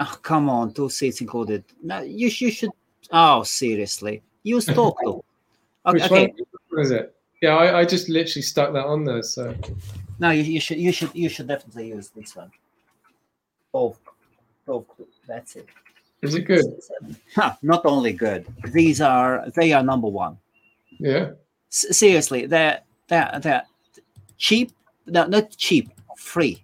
oh, 0.00 0.18
come 0.22 0.50
on, 0.50 0.74
two 0.74 0.90
seats 0.90 1.20
included. 1.20 1.62
No, 1.84 2.00
you, 2.00 2.26
you 2.26 2.50
should. 2.50 2.70
Oh, 3.12 3.44
seriously, 3.44 4.24
use 4.42 4.66
talk 4.80 5.00
to. 5.02 5.22
Okay, 5.86 5.92
Which 5.92 6.02
okay. 6.02 6.34
one? 6.70 6.80
Is 6.82 6.90
it? 6.90 7.14
Yeah, 7.40 7.54
I, 7.56 7.78
I 7.78 7.84
just 7.84 8.08
literally 8.08 8.42
stuck 8.42 8.72
that 8.72 8.84
on 8.84 9.04
there. 9.04 9.22
So 9.22 9.54
no, 10.18 10.30
you, 10.30 10.42
you 10.42 10.58
should, 10.58 10.78
you 10.78 10.90
should, 10.90 11.14
you 11.14 11.28
should 11.28 11.46
definitely 11.46 11.90
use 11.90 12.08
this 12.08 12.34
one. 12.34 12.50
Talk, 13.70 14.00
talk 14.66 14.96
to. 14.96 15.06
That's 15.28 15.54
it. 15.54 15.68
is 16.22 16.34
it 16.34 16.42
good? 16.42 16.64
Huh, 17.36 17.54
not 17.62 17.86
only 17.86 18.12
good. 18.12 18.48
These 18.72 19.00
are 19.00 19.48
they 19.54 19.72
are 19.74 19.84
number 19.84 20.08
one. 20.08 20.38
Yeah. 20.98 21.34
S- 21.70 21.96
seriously, 21.96 22.46
they're 22.46 22.80
they're 23.06 23.38
they're 23.40 23.62
cheap. 24.46 24.68
No, 25.06 25.26
not 25.26 25.46
cheap. 25.56 25.86
Free. 26.16 26.56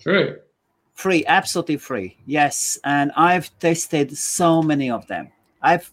True. 0.00 0.38
free 1.02 1.24
absolutely 1.26 1.76
free 1.78 2.16
yes 2.26 2.78
and 2.84 3.10
i've 3.16 3.48
tested 3.58 4.06
so 4.16 4.62
many 4.62 4.88
of 4.90 5.02
them 5.12 5.24
i've 5.62 5.90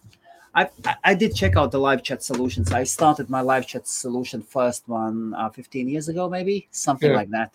I, 0.53 0.67
I 1.11 1.13
did 1.15 1.33
check 1.33 1.55
out 1.55 1.71
the 1.71 1.79
live 1.79 2.03
chat 2.03 2.21
solutions. 2.21 2.73
I 2.73 2.83
started 2.83 3.29
my 3.29 3.39
live 3.39 3.65
chat 3.65 3.87
solution 3.87 4.41
first 4.41 4.83
one 4.89 5.33
uh, 5.33 5.49
15 5.49 5.87
years 5.87 6.09
ago, 6.09 6.27
maybe 6.27 6.67
something 6.71 7.09
Yeah. 7.09 7.15
like 7.21 7.29
that. 7.37 7.51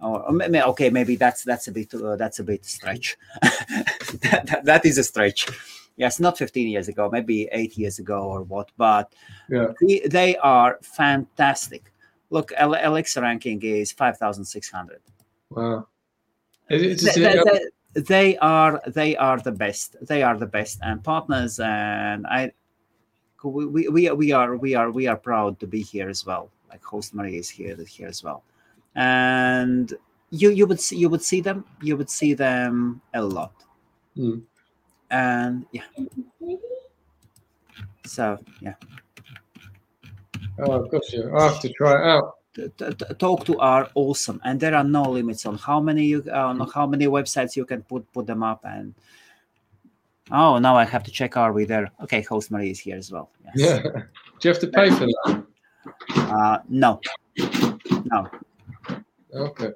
or, 0.00 0.22
or 0.30 0.34
okay, 0.72 0.88
maybe 0.88 1.16
that's 1.16 1.42
that's 1.42 1.66
a 1.66 1.72
bit 1.72 1.92
uh, 1.94 2.14
that's 2.14 2.38
a 2.38 2.44
bit 2.44 2.64
stretch. 2.64 3.16
that, 4.22 4.42
that, 4.46 4.60
that 4.64 4.86
is 4.86 4.98
a 4.98 5.02
stretch. 5.04 5.48
Yes, 5.96 6.20
not 6.20 6.38
15 6.38 6.68
years 6.68 6.86
ago, 6.86 7.10
maybe 7.10 7.48
eight 7.50 7.76
years 7.76 7.98
ago 7.98 8.18
or 8.22 8.42
what, 8.42 8.68
but 8.76 9.12
Yeah. 9.50 9.72
they, 9.80 9.98
they 10.18 10.36
are 10.36 10.78
fantastic. 10.82 11.82
Look, 12.30 12.52
Alexa 12.58 13.20
ranking 13.20 13.62
is 13.62 13.92
5,600. 13.92 15.00
Wow. 15.50 15.86
Is 16.68 16.82
it, 17.04 17.06
does 17.06 17.14
They, 17.14 17.22
they- 17.22 17.70
they 18.02 18.36
are 18.38 18.82
they 18.86 19.16
are 19.16 19.38
the 19.40 19.52
best. 19.52 19.96
They 20.02 20.22
are 20.22 20.36
the 20.36 20.44
best 20.46 20.80
and 20.82 21.02
partners, 21.02 21.58
and 21.60 22.26
I 22.26 22.52
we, 23.42 23.64
we, 23.66 23.88
we 23.88 24.08
are 24.08 24.14
we 24.14 24.32
are 24.32 24.56
we 24.56 24.74
are 24.74 24.90
we 24.90 25.06
are 25.06 25.16
proud 25.16 25.58
to 25.60 25.66
be 25.66 25.80
here 25.80 26.10
as 26.10 26.26
well. 26.26 26.50
Like 26.68 26.84
host 26.84 27.14
Marie 27.14 27.38
is 27.38 27.48
here 27.48 27.74
here 27.88 28.08
as 28.08 28.22
well, 28.22 28.42
and 28.96 29.94
you 30.28 30.50
you 30.50 30.66
would 30.66 30.78
see 30.80 30.96
you 30.98 31.08
would 31.08 31.22
see 31.22 31.40
them 31.40 31.64
you 31.80 31.96
would 31.96 32.10
see 32.10 32.34
them 32.34 33.00
a 33.14 33.22
lot, 33.22 33.54
Hmm. 34.14 34.40
and 35.10 35.64
yeah. 35.72 35.84
So 38.04 38.38
yeah, 38.60 38.74
oh, 40.60 40.84
gosh. 40.86 41.14
I'll 41.14 41.48
have 41.48 41.60
to 41.60 41.68
try 41.70 41.92
it 41.92 42.06
out. 42.06 42.34
Tawk.to 43.18 43.58
are 43.58 43.90
awesome, 43.94 44.40
and 44.44 44.58
there 44.58 44.74
are 44.74 44.84
no 44.84 45.02
limits 45.02 45.44
on 45.44 45.58
how 45.58 45.78
many 45.78 46.06
you 46.06 46.24
on 46.32 46.58
how 46.74 46.86
many 46.86 47.06
websites 47.06 47.54
you 47.54 47.66
can 47.66 47.82
put 47.82 48.10
put 48.12 48.26
them 48.26 48.42
up. 48.42 48.64
And 48.64 48.94
oh, 50.30 50.58
now 50.58 50.76
I 50.76 50.84
have 50.84 51.02
to 51.04 51.10
check. 51.10 51.36
Are 51.36 51.52
we 51.52 51.66
there? 51.66 51.90
Okay, 52.02 52.22
host 52.22 52.50
Marie 52.50 52.70
is 52.70 52.80
here 52.80 52.96
as 52.96 53.12
well. 53.12 53.30
Yes. 53.44 53.54
Yeah. 53.56 53.82
Do 54.40 54.48
you 54.48 54.54
have 54.54 54.60
to 54.60 54.68
pay 54.68 54.90
for 54.90 55.06
that? 55.06 55.44
Uh, 56.16 56.58
no, 56.68 57.00
no. 58.04 58.30
Okay. 59.34 59.72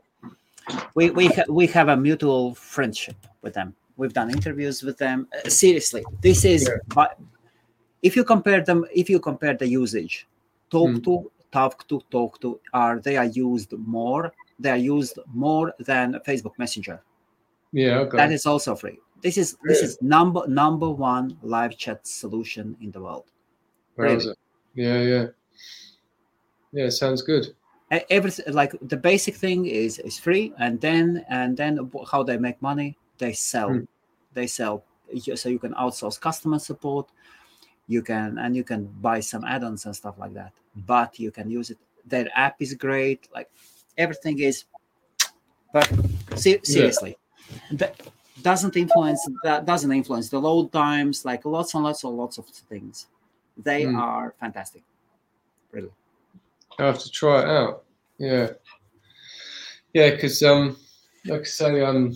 We 0.94 1.10
we 1.10 1.26
ha- 1.26 1.50
we 1.50 1.66
have 1.66 1.88
a 1.88 1.96
mutual 1.96 2.54
friendship 2.54 3.16
with 3.42 3.54
them. 3.54 3.74
We've 3.96 4.12
done 4.12 4.30
interviews 4.30 4.82
with 4.82 4.96
them. 4.96 5.28
Uh, 5.34 5.48
seriously, 5.50 6.02
this 6.22 6.44
is. 6.44 6.66
Yeah. 6.66 6.76
But 6.94 7.18
if 8.02 8.16
you 8.16 8.24
compare 8.24 8.62
them, 8.62 8.86
if 8.94 9.10
you 9.10 9.20
compare 9.20 9.54
the 9.54 9.68
usage, 9.68 10.26
talk 10.70 10.90
Hmm. 10.90 11.00
to, 11.00 11.30
Tawk.to, 11.52 12.00
talk 12.10 12.40
to, 12.40 12.60
are 12.72 13.00
they 13.00 13.16
are 13.16 13.24
used 13.26 13.72
more? 13.72 14.32
They 14.60 14.70
are 14.70 14.76
used 14.76 15.18
more 15.34 15.74
than 15.80 16.14
Facebook 16.24 16.56
Messenger. 16.58 17.02
Yeah. 17.72 17.98
Okay. 18.00 18.16
That 18.16 18.30
is 18.32 18.46
also 18.46 18.76
free. 18.76 18.98
This 19.20 19.36
is 19.36 19.56
this 19.64 19.82
is 19.82 20.00
number 20.00 20.46
number 20.46 20.88
one 20.88 21.36
live 21.42 21.76
chat 21.76 22.06
solution 22.06 22.76
in 22.80 22.90
the 22.92 23.00
world. 23.00 23.24
Browser. 23.96 24.36
Yeah. 24.74 25.02
Yeah. 25.02 25.26
Yeah. 26.72 26.88
Sounds 26.90 27.22
good. 27.22 27.54
Everything 28.08 28.54
like 28.54 28.72
the 28.80 28.96
basic 28.96 29.34
thing 29.34 29.66
is 29.66 29.98
is 29.98 30.18
free 30.20 30.52
and 30.58 30.80
then 30.80 31.24
and 31.28 31.56
then 31.56 31.90
how 32.12 32.22
they 32.22 32.36
make 32.38 32.62
money 32.62 32.96
they 33.18 33.32
sell 33.32 33.70
Hmm. 33.70 33.84
they 34.34 34.46
sell 34.46 34.84
so 35.34 35.48
you 35.48 35.58
can 35.58 35.74
outsource 35.74 36.20
customer 36.20 36.60
support 36.60 37.10
you 37.88 38.00
can 38.02 38.38
and 38.38 38.54
you 38.54 38.62
can 38.62 38.86
buy 39.02 39.18
some 39.18 39.44
add-ons 39.44 39.84
and 39.86 39.96
stuff 39.96 40.16
like 40.18 40.34
that 40.34 40.52
but 40.74 41.18
you 41.18 41.30
can 41.30 41.50
use 41.50 41.70
it 41.70 41.78
their 42.06 42.28
app 42.34 42.60
is 42.60 42.74
great 42.74 43.28
like 43.34 43.50
everything 43.98 44.38
is 44.40 44.64
but 45.72 45.88
se- 46.36 46.60
seriously 46.62 47.16
that 47.72 48.00
doesn't 48.42 48.76
influence 48.76 49.28
that 49.42 49.66
doesn't 49.66 49.92
influence 49.92 50.28
the 50.30 50.38
load 50.40 50.72
times 50.72 51.24
like 51.24 51.44
lots 51.44 51.74
and 51.74 51.84
lots 51.84 52.04
and 52.04 52.16
lots 52.16 52.38
of 52.38 52.46
things 52.46 53.06
they 53.56 53.84
Hmm. 53.84 53.96
are 53.96 54.34
fantastic 54.40 54.82
really 55.72 55.90
I 56.78 56.86
have 56.86 56.98
to 57.00 57.10
try 57.10 57.42
it 57.42 57.48
out. 57.48 57.84
Yeah, 58.18 58.52
yeah, 59.92 60.10
because 60.10 60.42
um, 60.42 60.76
like 61.26 61.40
I 61.42 61.44
say, 61.44 61.80
um, 61.82 62.14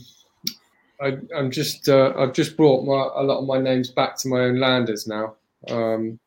I 1.01 1.19
I'm 1.37 1.51
just 1.51 1.89
uh, 1.89 2.13
I've 2.17 2.33
just 2.33 2.57
brought 2.57 2.85
my 2.85 3.21
a 3.21 3.25
lot 3.25 3.41
of 3.41 3.47
my 3.47 3.59
names 3.59 3.91
back 3.91 4.17
to 4.19 4.29
my 4.29 4.41
own 4.41 4.59
landers 4.61 5.07
now. 5.07 5.35
Um, 5.69 6.19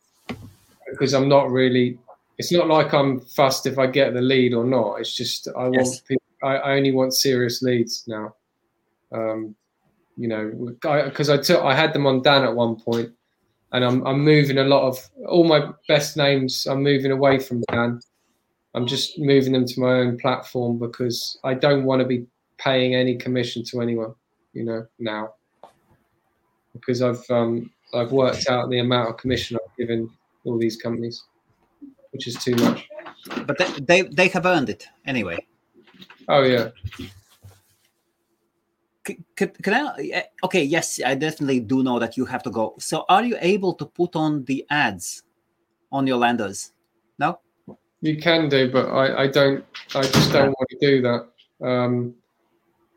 because 0.91 1.13
I'm 1.13 1.29
not 1.29 1.49
really. 1.49 1.97
It's 2.37 2.51
not 2.51 2.67
like 2.67 2.93
I'm 2.93 3.19
fussed 3.19 3.65
if 3.65 3.79
I 3.79 3.87
get 3.87 4.13
the 4.13 4.21
lead 4.21 4.53
or 4.53 4.63
not. 4.63 4.99
It's 4.99 5.13
just 5.13 5.47
I 5.57 5.69
Yes. 5.69 5.73
want 5.73 6.01
people, 6.07 6.23
I, 6.43 6.57
I 6.57 6.77
only 6.77 6.91
want 6.91 7.13
serious 7.13 7.61
leads 7.61 8.03
now. 8.07 8.35
Um, 9.11 9.55
you 10.17 10.27
know, 10.27 10.51
because 10.81 11.29
I, 11.29 11.37
took 11.37 11.63
I 11.63 11.75
had 11.75 11.93
them 11.93 12.05
on 12.05 12.21
Dan 12.21 12.43
at 12.43 12.55
one 12.55 12.75
point, 12.75 13.11
and 13.71 13.85
I'm 13.85 14.05
I'm 14.05 14.23
moving 14.23 14.57
a 14.57 14.63
lot 14.63 14.87
of 14.87 14.99
all 15.27 15.43
my 15.43 15.69
best 15.87 16.17
names. 16.17 16.65
I'm 16.65 16.83
moving 16.83 17.11
away 17.11 17.39
from 17.39 17.61
Dan. 17.71 17.99
I'm 18.73 18.85
just 18.87 19.17
moving 19.17 19.53
them 19.53 19.65
to 19.65 19.79
my 19.79 19.93
own 19.93 20.17
platform 20.17 20.77
because 20.77 21.39
I 21.43 21.53
don't 21.53 21.85
want 21.85 22.01
to 22.01 22.07
be 22.07 22.27
paying 22.57 22.95
any 22.95 23.15
commission 23.15 23.63
to 23.65 23.81
anyone, 23.81 24.13
you 24.53 24.63
know, 24.63 24.85
now. 24.99 25.33
Because 26.73 27.01
I've 27.01 27.23
um, 27.29 27.71
I've 27.93 28.11
worked 28.11 28.47
out 28.49 28.69
the 28.69 28.79
amount 28.79 29.09
of 29.09 29.17
commission 29.17 29.57
I've 29.57 29.77
given 29.77 30.09
all 30.45 30.57
these 30.57 30.77
companies, 30.77 31.23
which 32.17 32.27
is 32.27 32.35
too 32.43 32.55
much. 32.55 32.89
but 33.45 33.57
they, 33.59 33.69
they 33.89 34.01
they 34.01 34.27
have 34.27 34.45
earned 34.45 34.69
it 34.69 34.87
anyway 35.05 35.37
Oh 36.29 36.43
yeah, 36.43 36.69
C- 39.07 39.19
Could, 39.37 39.63
can 39.63 39.73
I? 39.73 40.09
eh, 40.11 40.23
Okay, 40.43 40.63
yes, 40.63 40.99
I 41.05 41.15
definitely 41.15 41.61
do 41.61 41.81
know 41.83 41.99
that 41.99 42.17
you 42.17 42.25
have 42.25 42.43
to 42.43 42.49
go. 42.51 42.75
So, 42.79 43.05
are 43.07 43.23
you 43.23 43.37
able 43.39 43.73
to 43.75 43.85
put 43.85 44.15
on 44.17 44.43
the 44.43 44.65
ads 44.69 45.23
on 45.91 46.05
your 46.05 46.17
landers? 46.17 46.73
No. 47.17 47.39
you 48.01 48.17
can 48.17 48.49
do, 48.49 48.69
but 48.69 48.87
I, 48.91 49.23
I 49.23 49.27
don't. 49.27 49.63
I 49.95 50.01
just 50.01 50.31
don't 50.33 50.51
want 50.57 50.69
to 50.69 50.77
do 50.81 51.01
that. 51.07 51.21
Um, 51.65 52.13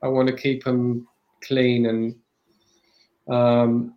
I 0.03 0.09
want 0.09 0.27
to 0.29 0.35
keep 0.35 0.65
them 0.65 1.07
clean 1.47 1.87
and 1.87 2.17
um, 3.29 3.95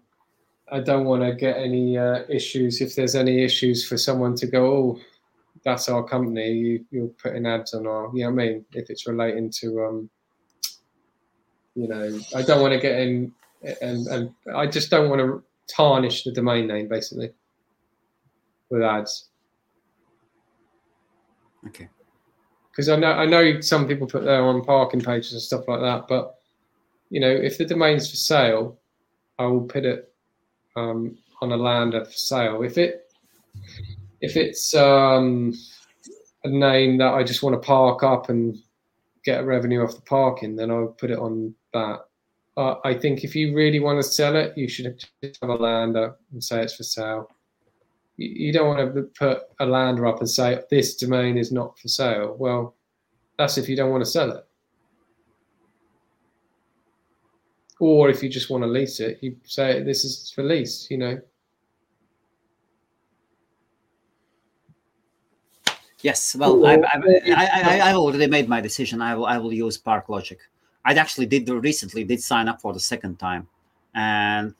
I 0.72 0.80
don't 0.80 1.06
want 1.06 1.24
to 1.24 1.34
get 1.34 1.58
any 1.58 1.98
uh, 1.98 2.20
issues. 2.30 2.82
If 2.82 2.94
there's 2.96 3.16
any 3.16 3.44
issues 3.44 3.88
for 3.88 3.98
someone 3.98 4.36
to 4.36 4.46
go, 4.48 4.64
oh, 4.66 5.00
that's 5.66 5.90
our 5.90 6.04
company. 6.04 6.52
You, 6.52 6.86
you're 6.92 7.08
putting 7.08 7.46
ads 7.46 7.74
on 7.74 7.88
our. 7.88 8.10
You 8.14 8.26
know 8.26 8.32
what 8.32 8.42
I 8.42 8.46
mean? 8.46 8.66
If 8.74 8.90
it's 8.90 9.08
relating 9.08 9.50
to, 9.62 9.84
um, 9.84 10.10
you 11.76 11.88
know, 11.88 12.20
I 12.36 12.42
don't 12.42 12.62
want 12.62 12.74
to 12.74 12.80
get 12.80 13.00
in, 13.00 13.32
and 13.82 14.08
and 14.08 14.34
I 14.56 14.68
just 14.68 14.90
don't 14.90 15.10
want 15.10 15.22
to 15.22 15.44
tarnish 15.68 16.24
the 16.24 16.32
domain 16.32 16.68
name 16.68 16.88
basically 16.88 17.32
with 18.70 18.82
ads. 18.82 19.30
Okay. 21.68 21.88
because 22.70 22.90
I 22.90 22.98
know 22.98 23.12
I 23.12 23.26
know 23.26 23.62
some 23.62 23.88
people 23.88 24.06
put 24.08 24.26
their 24.26 24.44
on 24.44 24.66
parking 24.66 25.00
pages 25.00 25.32
and 25.34 25.42
stuff 25.42 25.68
like 25.68 25.80
that, 25.80 26.08
but 26.10 26.36
you 27.10 27.20
know, 27.20 27.30
if 27.30 27.58
the 27.58 27.66
domain's 27.66 28.10
for 28.10 28.18
sale, 28.18 28.80
I 29.38 29.46
will 29.46 29.62
put 29.62 29.86
it 29.86 30.12
um, 30.76 31.18
on 31.42 31.52
a 31.52 31.58
lander 31.58 32.04
for 32.04 32.12
sale. 32.12 32.64
If 32.64 32.78
it 32.78 33.12
if 34.24 34.38
it's 34.38 34.74
um, 34.74 35.54
a 36.46 36.48
name 36.48 36.98
that 36.98 37.14
I 37.14 37.24
just 37.24 37.44
want 37.44 37.62
to 37.62 37.68
park 37.68 38.04
up 38.04 38.30
and 38.30 38.58
get 39.26 39.46
revenue 39.46 39.84
off 39.84 39.96
the 39.96 40.02
parking, 40.02 40.56
then 40.56 40.72
I'll 40.72 40.88
put 40.88 41.12
it 41.12 41.20
on 41.20 41.54
that. 41.74 42.06
Uh, 42.56 42.76
I 42.86 42.94
think 42.94 43.26
if 43.26 43.36
you 43.36 43.54
really 43.54 43.82
want 43.82 44.02
to 44.02 44.10
sell 44.10 44.38
it, 44.38 44.58
you 44.58 44.70
should 44.70 45.04
have 45.22 45.50
a 45.50 45.56
lander 45.56 46.16
and 46.32 46.42
say 46.42 46.62
it's 46.62 46.76
for 46.76 46.84
sale. 46.84 47.30
You, 48.16 48.30
you 48.48 48.54
don't 48.54 48.68
want 48.68 48.96
to 48.96 49.02
put 49.20 49.42
a 49.60 49.66
lander 49.66 50.08
up 50.08 50.20
and 50.20 50.30
say 50.30 50.62
this 50.72 50.96
domain 50.96 51.38
is 51.38 51.52
not 51.52 51.78
for 51.78 51.90
sale. 51.90 52.38
Well, 52.40 52.76
that's 53.38 53.58
if 53.58 53.68
you 53.68 53.76
don't 53.76 53.92
want 53.92 54.06
to 54.06 54.10
sell 54.10 54.32
it. 54.32 54.46
Or 57.82 58.10
if 58.10 58.24
you 58.24 58.30
just 58.30 58.50
want 58.50 58.64
to 58.64 58.70
lease 58.70 59.02
it, 59.02 59.18
you 59.22 59.36
say 59.44 59.84
this 59.84 60.06
is 60.06 60.32
for 60.34 60.44
lease, 60.44 60.88
you 60.90 60.98
know. 60.98 61.20
Yes. 66.04 66.36
Well, 66.36 66.66
I've, 66.66 66.84
I've, 66.94 67.04
I, 67.36 67.50
I, 67.54 67.82
I've 67.90 67.96
already 67.96 68.28
made 68.28 68.48
my 68.50 68.62
decision. 68.62 69.02
I 69.02 69.16
will 69.16 69.26
I 69.26 69.38
will 69.38 69.54
use 69.54 69.78
ParkLogic. 69.78 70.38
I 70.86 70.94
actually 70.94 71.26
did 71.28 71.48
recently 71.50 72.04
did 72.04 72.22
sign 72.22 72.48
up 72.50 72.60
for 72.62 72.74
the 72.74 72.80
second 72.80 73.18
time, 73.20 73.48
and 73.96 74.54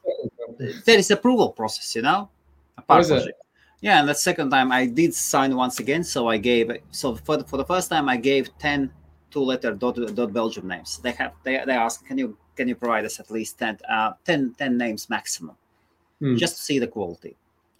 there 0.86 0.98
is 0.98 1.10
approval 1.10 1.50
process. 1.52 1.94
You 1.94 2.02
know, 2.02 2.30
a 2.78 2.82
Park? 2.82 3.08
Logic. 3.08 3.34
Yeah, 3.82 4.00
and 4.00 4.08
the 4.08 4.14
second 4.14 4.48
time 4.48 4.72
I 4.72 4.86
did 4.86 5.12
sign 5.12 5.54
once 5.54 5.78
again. 5.80 6.02
So 6.02 6.28
I 6.28 6.38
gave 6.38 6.70
so 6.90 7.14
for 7.16 7.36
the, 7.36 7.44
for 7.44 7.58
the 7.58 7.64
first 7.66 7.90
time 7.90 8.08
I 8.08 8.16
gave 8.16 8.48
10 8.58 8.90
two-letter 9.30 9.72
dot, 9.74 9.96
dot 10.14 10.32
Belgium 10.32 10.66
names. 10.66 10.98
They 11.02 11.12
have 11.12 11.32
they 11.44 11.62
they 11.66 11.74
ask 11.74 12.06
can 12.06 12.16
you 12.16 12.38
can 12.56 12.68
you 12.68 12.76
provide 12.76 13.04
us 13.04 13.20
at 13.20 13.30
least 13.30 13.58
10 13.58 13.78
uh 13.86 14.12
10, 14.24 14.54
10 14.56 14.78
names 14.78 15.10
maximum 15.10 15.56
Hmm. 16.20 16.36
just 16.36 16.56
to 16.56 16.62
see 16.62 16.78
the 16.78 16.86
quality. 16.86 17.36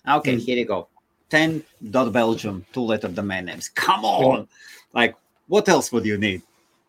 Okay, 0.07 0.33
Hmm. 0.35 0.39
here 0.41 0.59
you 0.59 0.67
go. 0.67 0.89
10 1.31 1.63
dot 1.91 2.13
Belgium 2.13 2.65
two-letter 2.73 3.09
domain 3.09 3.47
names. 3.47 3.69
Come 3.71 4.05
on, 4.05 4.49
like 4.93 5.15
what 5.49 5.69
else 5.69 5.91
would 5.93 6.05
you 6.05 6.19
need? 6.19 6.43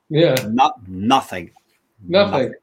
Yeah, 0.09 0.35
Not 0.49 0.87
nothing. 0.87 1.51
nothing. 2.07 2.53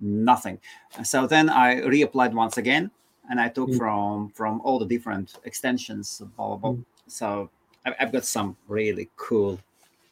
Nothing. 0.00 0.58
So 1.02 1.26
then 1.26 1.48
I 1.48 1.76
reapplied 1.80 2.32
once 2.32 2.58
again, 2.58 2.90
and 3.30 3.40
I 3.40 3.48
took 3.48 3.70
Mm. 3.70 3.78
from 3.78 4.28
from 4.30 4.60
all 4.62 4.78
the 4.78 4.86
different 4.86 5.38
extensions. 5.44 6.20
Blah, 6.36 6.46
blah, 6.46 6.56
blah. 6.56 6.70
Mm. 6.72 6.84
So 7.06 7.50
I've 7.86 8.12
got 8.12 8.24
some 8.24 8.56
really 8.68 9.08
cool, 9.16 9.58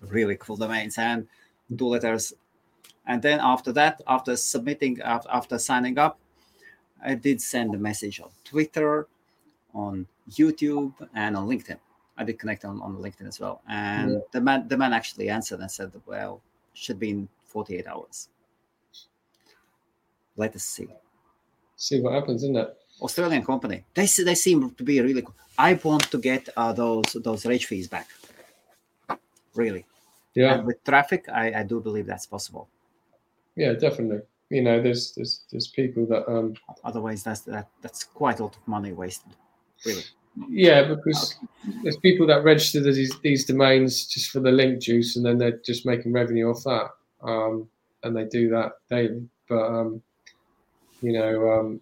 really 0.00 0.36
cool 0.36 0.56
domains, 0.56 0.98
and 0.98 1.26
two 1.78 1.86
letters. 1.86 2.32
And 3.06 3.20
then 3.22 3.40
after 3.40 3.72
that, 3.72 4.00
after 4.06 4.36
submitting, 4.36 5.00
after 5.02 5.58
signing 5.58 5.98
up, 5.98 6.18
I 7.04 7.14
did 7.14 7.40
send 7.40 7.74
a 7.74 7.78
message 7.78 8.20
on 8.20 8.30
Twitter, 8.44 9.06
on 9.74 10.06
YouTube, 10.30 10.92
and 11.14 11.36
on 11.36 11.48
LinkedIn. 11.48 11.78
I 12.16 12.24
did 12.24 12.38
connect 12.38 12.64
on, 12.64 12.80
on 12.82 12.96
LinkedIn 12.96 13.26
as 13.26 13.40
well. 13.40 13.62
And 13.68 14.12
yeah. 14.12 14.18
the 14.32 14.40
man 14.40 14.68
the 14.68 14.76
man 14.76 14.92
actually 14.92 15.28
answered 15.28 15.60
and 15.60 15.70
said, 15.70 15.92
well, 16.06 16.40
should 16.74 16.98
be 16.98 17.10
in 17.10 17.28
48 17.46 17.86
hours. 17.86 18.28
Let 20.36 20.54
us 20.56 20.64
see. 20.64 20.88
See 21.76 22.00
what 22.00 22.14
happens, 22.14 22.42
isn't 22.42 22.56
it? 22.56 22.76
Australian 23.00 23.44
company. 23.44 23.84
They 23.94 24.06
they 24.06 24.34
seem 24.34 24.70
to 24.70 24.84
be 24.84 25.00
really. 25.00 25.22
Cool. 25.22 25.34
I 25.58 25.74
want 25.74 26.10
to 26.10 26.18
get 26.18 26.48
uh, 26.56 26.72
those 26.72 27.12
those 27.14 27.44
rage 27.46 27.66
fees 27.66 27.88
back. 27.88 28.08
Really. 29.54 29.84
Yeah. 30.34 30.54
And 30.54 30.66
with 30.66 30.82
traffic, 30.84 31.26
I, 31.28 31.52
I 31.60 31.62
do 31.62 31.80
believe 31.80 32.06
that's 32.06 32.26
possible. 32.26 32.68
Yeah, 33.54 33.74
definitely. 33.74 34.20
You 34.48 34.62
know, 34.62 34.80
there's 34.80 35.12
there's 35.12 35.44
there's 35.50 35.68
people 35.68 36.06
that 36.06 36.30
um. 36.30 36.54
Otherwise, 36.84 37.22
that's 37.22 37.40
that 37.40 37.68
that's 37.82 38.04
quite 38.04 38.40
a 38.40 38.44
lot 38.44 38.56
of 38.56 38.66
money 38.66 38.92
wasted. 38.92 39.32
Really. 39.84 40.04
Yeah, 40.48 40.84
because 40.84 41.36
okay. 41.36 41.76
there's 41.82 41.96
people 41.98 42.26
that 42.28 42.42
register 42.42 42.80
these 42.80 43.18
these 43.20 43.44
domains 43.44 44.06
just 44.06 44.30
for 44.30 44.40
the 44.40 44.50
link 44.50 44.80
juice, 44.80 45.16
and 45.16 45.24
then 45.24 45.38
they're 45.38 45.60
just 45.64 45.84
making 45.84 46.12
revenue 46.12 46.50
off 46.50 46.64
that. 46.64 46.88
Um, 47.22 47.68
and 48.02 48.16
they 48.16 48.24
do 48.24 48.48
that 48.50 48.72
daily. 48.88 49.28
But 49.48 49.62
um, 49.62 50.02
you 51.02 51.12
know, 51.12 51.52
um, 51.52 51.80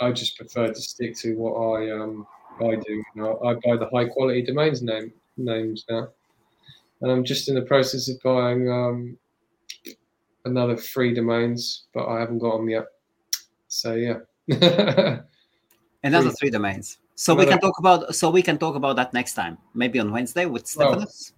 I 0.00 0.12
just 0.12 0.36
prefer 0.36 0.68
to 0.68 0.80
stick 0.80 1.16
to 1.18 1.34
what 1.36 1.52
I 1.52 1.90
um 1.90 2.26
I 2.60 2.76
do. 2.76 2.92
You 2.92 3.04
know, 3.14 3.40
I 3.44 3.54
buy 3.54 3.76
the 3.76 3.90
high 3.92 4.06
quality 4.06 4.42
domains 4.42 4.82
name 4.82 5.12
names 5.36 5.84
now, 5.90 6.08
and 7.02 7.10
I'm 7.10 7.24
just 7.24 7.48
in 7.48 7.54
the 7.54 7.62
process 7.62 8.08
of 8.08 8.20
buying 8.22 8.70
um 8.70 9.18
another 10.46 10.76
three 10.76 11.12
domains, 11.12 11.84
but 11.92 12.06
I 12.06 12.20
haven't 12.20 12.38
got 12.38 12.56
them 12.56 12.70
yet. 12.70 12.86
So 13.68 13.94
yeah. 13.94 14.20
another 16.08 16.30
three 16.30 16.50
domains. 16.50 16.98
So 17.14 17.34
we 17.34 17.46
can 17.46 17.60
talk 17.60 17.78
about 17.78 18.14
so 18.14 18.30
we 18.30 18.42
can 18.42 18.58
talk 18.58 18.74
about 18.74 18.96
that 18.96 19.12
next 19.12 19.34
time, 19.34 19.58
maybe 19.74 19.98
on 19.98 20.10
Wednesday 20.12 20.46
with 20.46 20.66
Stephanus. 20.66 21.32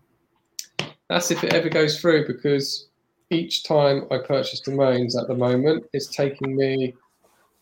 Well, 0.79 0.89
that's 1.09 1.31
if 1.31 1.43
it 1.45 1.53
ever 1.53 1.69
goes 1.69 2.01
through, 2.01 2.27
because 2.27 2.89
each 3.31 3.65
time 3.65 4.07
I 4.11 4.19
purchase 4.19 4.61
domains 4.61 5.17
at 5.17 5.27
the 5.29 5.35
moment, 5.35 5.85
it's 5.93 6.09
taking 6.09 6.57
me 6.57 6.95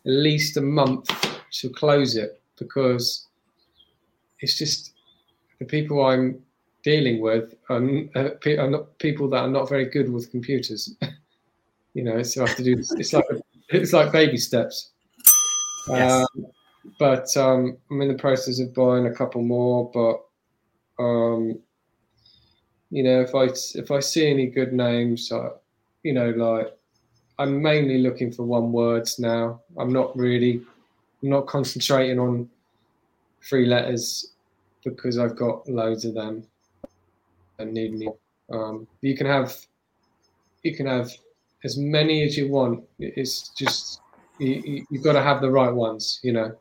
at 0.06 0.12
least 0.28 0.56
a 0.56 0.60
month 0.60 1.08
to 1.60 1.68
close 1.70 2.16
it 2.16 2.40
because 2.58 3.26
it's 4.40 4.56
just 4.58 4.92
the 5.58 5.64
people 5.64 6.04
I'm 6.04 6.42
dealing 6.82 7.20
with 7.20 7.54
are, 7.68 7.82
are 8.16 8.70
not 8.70 8.98
people 8.98 9.28
that 9.30 9.38
are 9.38 9.48
not 9.48 9.68
very 9.68 9.86
good 9.86 10.12
with 10.12 10.30
computers. 10.30 10.96
you 11.94 12.02
know, 12.04 12.22
so 12.22 12.44
I 12.44 12.48
have 12.48 12.56
to 12.56 12.64
do 12.64 12.76
it's 12.78 13.12
like 13.12 13.24
it's 13.70 13.92
like 13.92 14.12
baby 14.12 14.36
steps. 14.36 14.90
Yes. 15.88 16.26
Um, 16.36 16.46
but 16.98 17.34
um, 17.36 17.76
I'm 17.90 18.00
in 18.00 18.08
the 18.08 18.14
process 18.14 18.60
of 18.60 18.74
buying 18.74 19.06
a 19.06 19.14
couple 19.14 19.42
more. 19.42 19.90
But 19.92 21.02
um, 21.02 21.58
you 22.90 23.02
know, 23.02 23.20
if 23.20 23.34
I 23.34 23.48
if 23.78 23.90
I 23.90 24.00
see 24.00 24.28
any 24.28 24.46
good 24.46 24.72
names, 24.72 25.30
uh, 25.30 25.50
you 26.02 26.12
know, 26.12 26.30
like 26.30 26.78
I'm 27.38 27.62
mainly 27.62 27.98
looking 27.98 28.32
for 28.32 28.42
one 28.42 28.72
words 28.72 29.18
now. 29.18 29.60
I'm 29.78 29.92
not 29.92 30.16
really, 30.16 30.60
I'm 31.22 31.30
not 31.30 31.46
concentrating 31.46 32.18
on 32.18 32.48
three 33.48 33.66
letters 33.66 34.32
because 34.84 35.18
I've 35.18 35.36
got 35.36 35.68
loads 35.68 36.04
of 36.04 36.14
them 36.14 36.44
and 37.58 37.72
need 37.72 37.94
me. 37.94 38.08
Um, 38.52 38.88
you 39.02 39.16
can 39.16 39.26
have, 39.26 39.56
you 40.64 40.76
can 40.76 40.86
have 40.86 41.12
as 41.62 41.76
many 41.76 42.24
as 42.24 42.36
you 42.36 42.48
want. 42.48 42.82
It's 42.98 43.50
just 43.50 44.00
you, 44.38 44.84
have 44.92 45.04
got 45.04 45.12
to 45.12 45.22
have 45.22 45.40
the 45.40 45.50
right 45.50 45.72
ones, 45.72 46.18
you 46.24 46.32
know. 46.32 46.56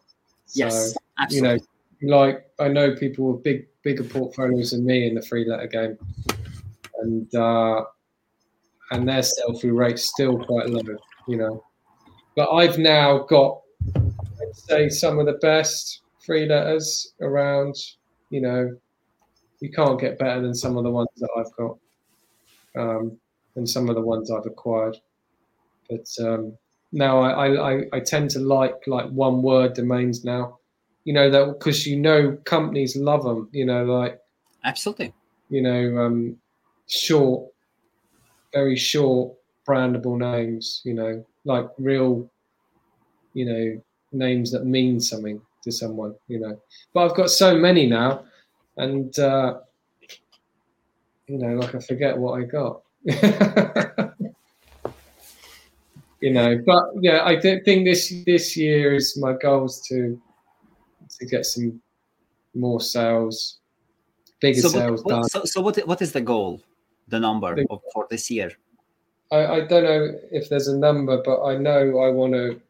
Yes, 0.53 0.93
so, 0.93 0.99
absolutely. 1.19 1.65
You 1.99 2.09
know, 2.09 2.17
like 2.17 2.49
I 2.59 2.67
know 2.67 2.95
people 2.95 3.33
with 3.33 3.43
big, 3.43 3.67
bigger 3.83 4.03
portfolios 4.03 4.71
than 4.71 4.85
me 4.85 5.07
in 5.07 5.15
the 5.15 5.21
three 5.21 5.45
letter 5.47 5.67
game, 5.67 5.97
and 7.01 7.33
uh, 7.35 7.83
and 8.91 9.07
their 9.07 9.23
sell 9.23 9.53
through 9.53 9.73
rate's 9.73 10.09
still 10.09 10.37
quite 10.37 10.69
low, 10.69 10.81
you 11.27 11.37
know. 11.37 11.63
But 12.35 12.51
I've 12.51 12.77
now 12.77 13.19
got, 13.19 13.61
I'd 13.95 14.55
say, 14.55 14.89
some 14.89 15.19
of 15.19 15.25
the 15.25 15.39
best 15.41 16.01
three 16.23 16.45
letters 16.45 17.13
around. 17.21 17.75
You 18.29 18.41
know, 18.41 18.77
you 19.59 19.71
can't 19.71 19.99
get 19.99 20.19
better 20.19 20.41
than 20.41 20.53
some 20.53 20.77
of 20.77 20.83
the 20.83 20.91
ones 20.91 21.09
that 21.17 21.29
I've 21.37 21.55
got, 21.55 21.77
um, 22.75 23.17
and 23.55 23.67
some 23.67 23.89
of 23.89 23.95
the 23.95 24.01
ones 24.01 24.31
I've 24.31 24.45
acquired. 24.45 24.97
But 25.89 26.05
um, 26.21 26.57
now 26.91 27.19
I, 27.19 27.73
I, 27.73 27.81
I 27.93 27.99
tend 27.99 28.29
to 28.31 28.39
like 28.39 28.75
like 28.87 29.09
one 29.09 29.41
word 29.41 29.73
domains 29.73 30.23
now. 30.23 30.59
You 31.03 31.13
know 31.13 31.29
that 31.29 31.59
because 31.59 31.85
you 31.85 31.97
know 31.97 32.37
companies 32.45 32.95
love 32.95 33.23
them. 33.23 33.49
You 33.51 33.65
know, 33.65 33.85
like 33.85 34.19
absolutely. 34.63 35.13
You 35.49 35.61
know, 35.61 35.97
um, 35.97 36.37
short 36.87 37.49
very 38.53 38.75
short 38.75 39.33
brandable 39.67 40.17
names, 40.17 40.81
you 40.83 40.93
know, 40.93 41.23
like 41.45 41.67
real, 41.77 42.29
you 43.33 43.45
know, 43.45 43.81
names 44.11 44.51
that 44.51 44.65
mean 44.65 44.99
something 44.99 45.41
to 45.63 45.71
someone, 45.71 46.15
you 46.27 46.39
know. 46.39 46.59
But 46.93 47.05
I've 47.05 47.15
got 47.15 47.29
so 47.29 47.57
many 47.57 47.85
now, 47.85 48.23
and 48.77 49.17
uh, 49.19 49.59
you 51.27 51.37
know, 51.37 51.55
like 51.55 51.75
I 51.75 51.79
forget 51.79 52.17
what 52.17 52.39
I 52.39 52.43
got. 52.45 52.81
you 56.21 56.31
know, 56.31 56.61
but 56.65 56.83
yeah, 57.01 57.23
I 57.25 57.39
think 57.39 57.63
this 57.63 58.13
this 58.25 58.57
year 58.57 58.95
is 58.95 59.17
my 59.17 59.33
goals 59.33 59.81
to 59.87 60.19
to 61.19 61.25
get 61.25 61.45
some 61.45 61.81
more 62.53 62.81
sales, 62.81 63.59
bigger 64.39 64.61
so 64.61 64.69
sales 64.69 65.03
what, 65.03 65.11
done. 65.11 65.23
So, 65.29 65.45
so 65.45 65.61
what 65.61 65.77
what 65.87 66.01
is 66.01 66.11
the 66.11 66.21
goal? 66.21 66.61
the 67.07 67.19
number 67.19 67.55
of, 67.69 67.81
for 67.93 68.07
this 68.09 68.29
year? 68.29 68.51
I, 69.31 69.45
I 69.45 69.59
don't 69.61 69.83
know 69.83 70.11
if 70.31 70.49
there's 70.49 70.67
a 70.67 70.77
number, 70.77 71.21
but 71.23 71.43
I 71.43 71.57
know 71.57 71.99
I 71.99 72.09
want 72.09 72.33
to 72.33 72.61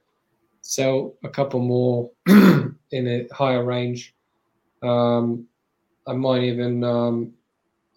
sell 0.62 1.16
a 1.24 1.30
couple 1.30 1.60
more 1.60 2.10
in 2.28 2.76
a 2.92 3.28
higher 3.34 3.64
range. 3.64 4.16
Um, 4.84 5.48
I 6.08 6.14
might 6.14 6.44
even 6.44 6.84
um, 6.84 7.34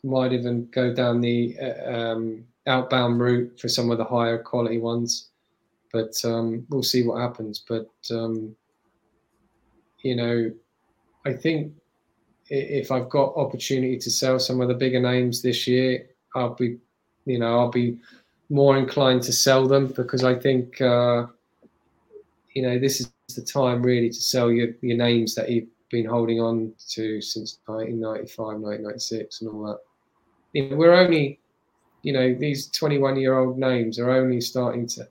might 0.02 0.32
even 0.32 0.68
go 0.70 0.92
down 0.92 1.20
the 1.20 1.56
uh, 1.60 1.90
um, 1.90 2.44
outbound 2.66 3.20
route 3.20 3.58
for 3.60 3.68
some 3.68 3.90
of 3.90 3.98
the 3.98 4.04
higher 4.04 4.38
quality 4.38 4.78
ones, 4.78 5.29
but 5.92 6.14
um, 6.24 6.66
we'll 6.70 6.82
see 6.82 7.02
what 7.02 7.20
happens. 7.20 7.64
But 7.66 7.90
um, 8.10 8.54
you 10.02 10.16
know, 10.16 10.52
I 11.24 11.32
think 11.32 11.72
if 12.48 12.90
I've 12.90 13.08
got 13.08 13.36
opportunity 13.36 13.98
to 13.98 14.10
sell 14.10 14.38
some 14.38 14.60
of 14.60 14.68
the 14.68 14.74
bigger 14.74 15.00
names 15.00 15.40
this 15.40 15.66
year, 15.66 16.06
I'll 16.34 16.54
be, 16.54 16.78
you 17.24 17.38
know, 17.38 17.58
I'll 17.58 17.70
be 17.70 17.98
more 18.48 18.76
inclined 18.76 19.22
to 19.22 19.32
sell 19.32 19.68
them 19.68 19.86
because 19.88 20.24
I 20.24 20.34
think, 20.34 20.80
uh, 20.80 21.26
you 22.54 22.62
know, 22.62 22.78
this 22.78 23.00
is 23.00 23.12
the 23.36 23.42
time 23.42 23.82
really 23.82 24.08
to 24.08 24.20
sell 24.20 24.50
your, 24.50 24.68
your 24.80 24.96
names 24.96 25.36
that 25.36 25.48
you've 25.48 25.68
been 25.90 26.06
holding 26.06 26.40
on 26.40 26.72
to 26.90 27.20
since 27.20 27.58
1995, 27.66 28.38
1996, 28.38 29.40
and 29.40 29.50
all 29.50 29.62
that. 29.66 29.78
You 30.52 30.70
know, 30.70 30.76
we're 30.76 30.94
only, 30.94 31.38
you 32.02 32.12
know, 32.12 32.34
these 32.34 32.68
21 32.70 33.16
year 33.16 33.38
old 33.38 33.58
names 33.58 34.00
are 34.00 34.10
only 34.10 34.40
starting 34.40 34.88
to, 34.88 35.06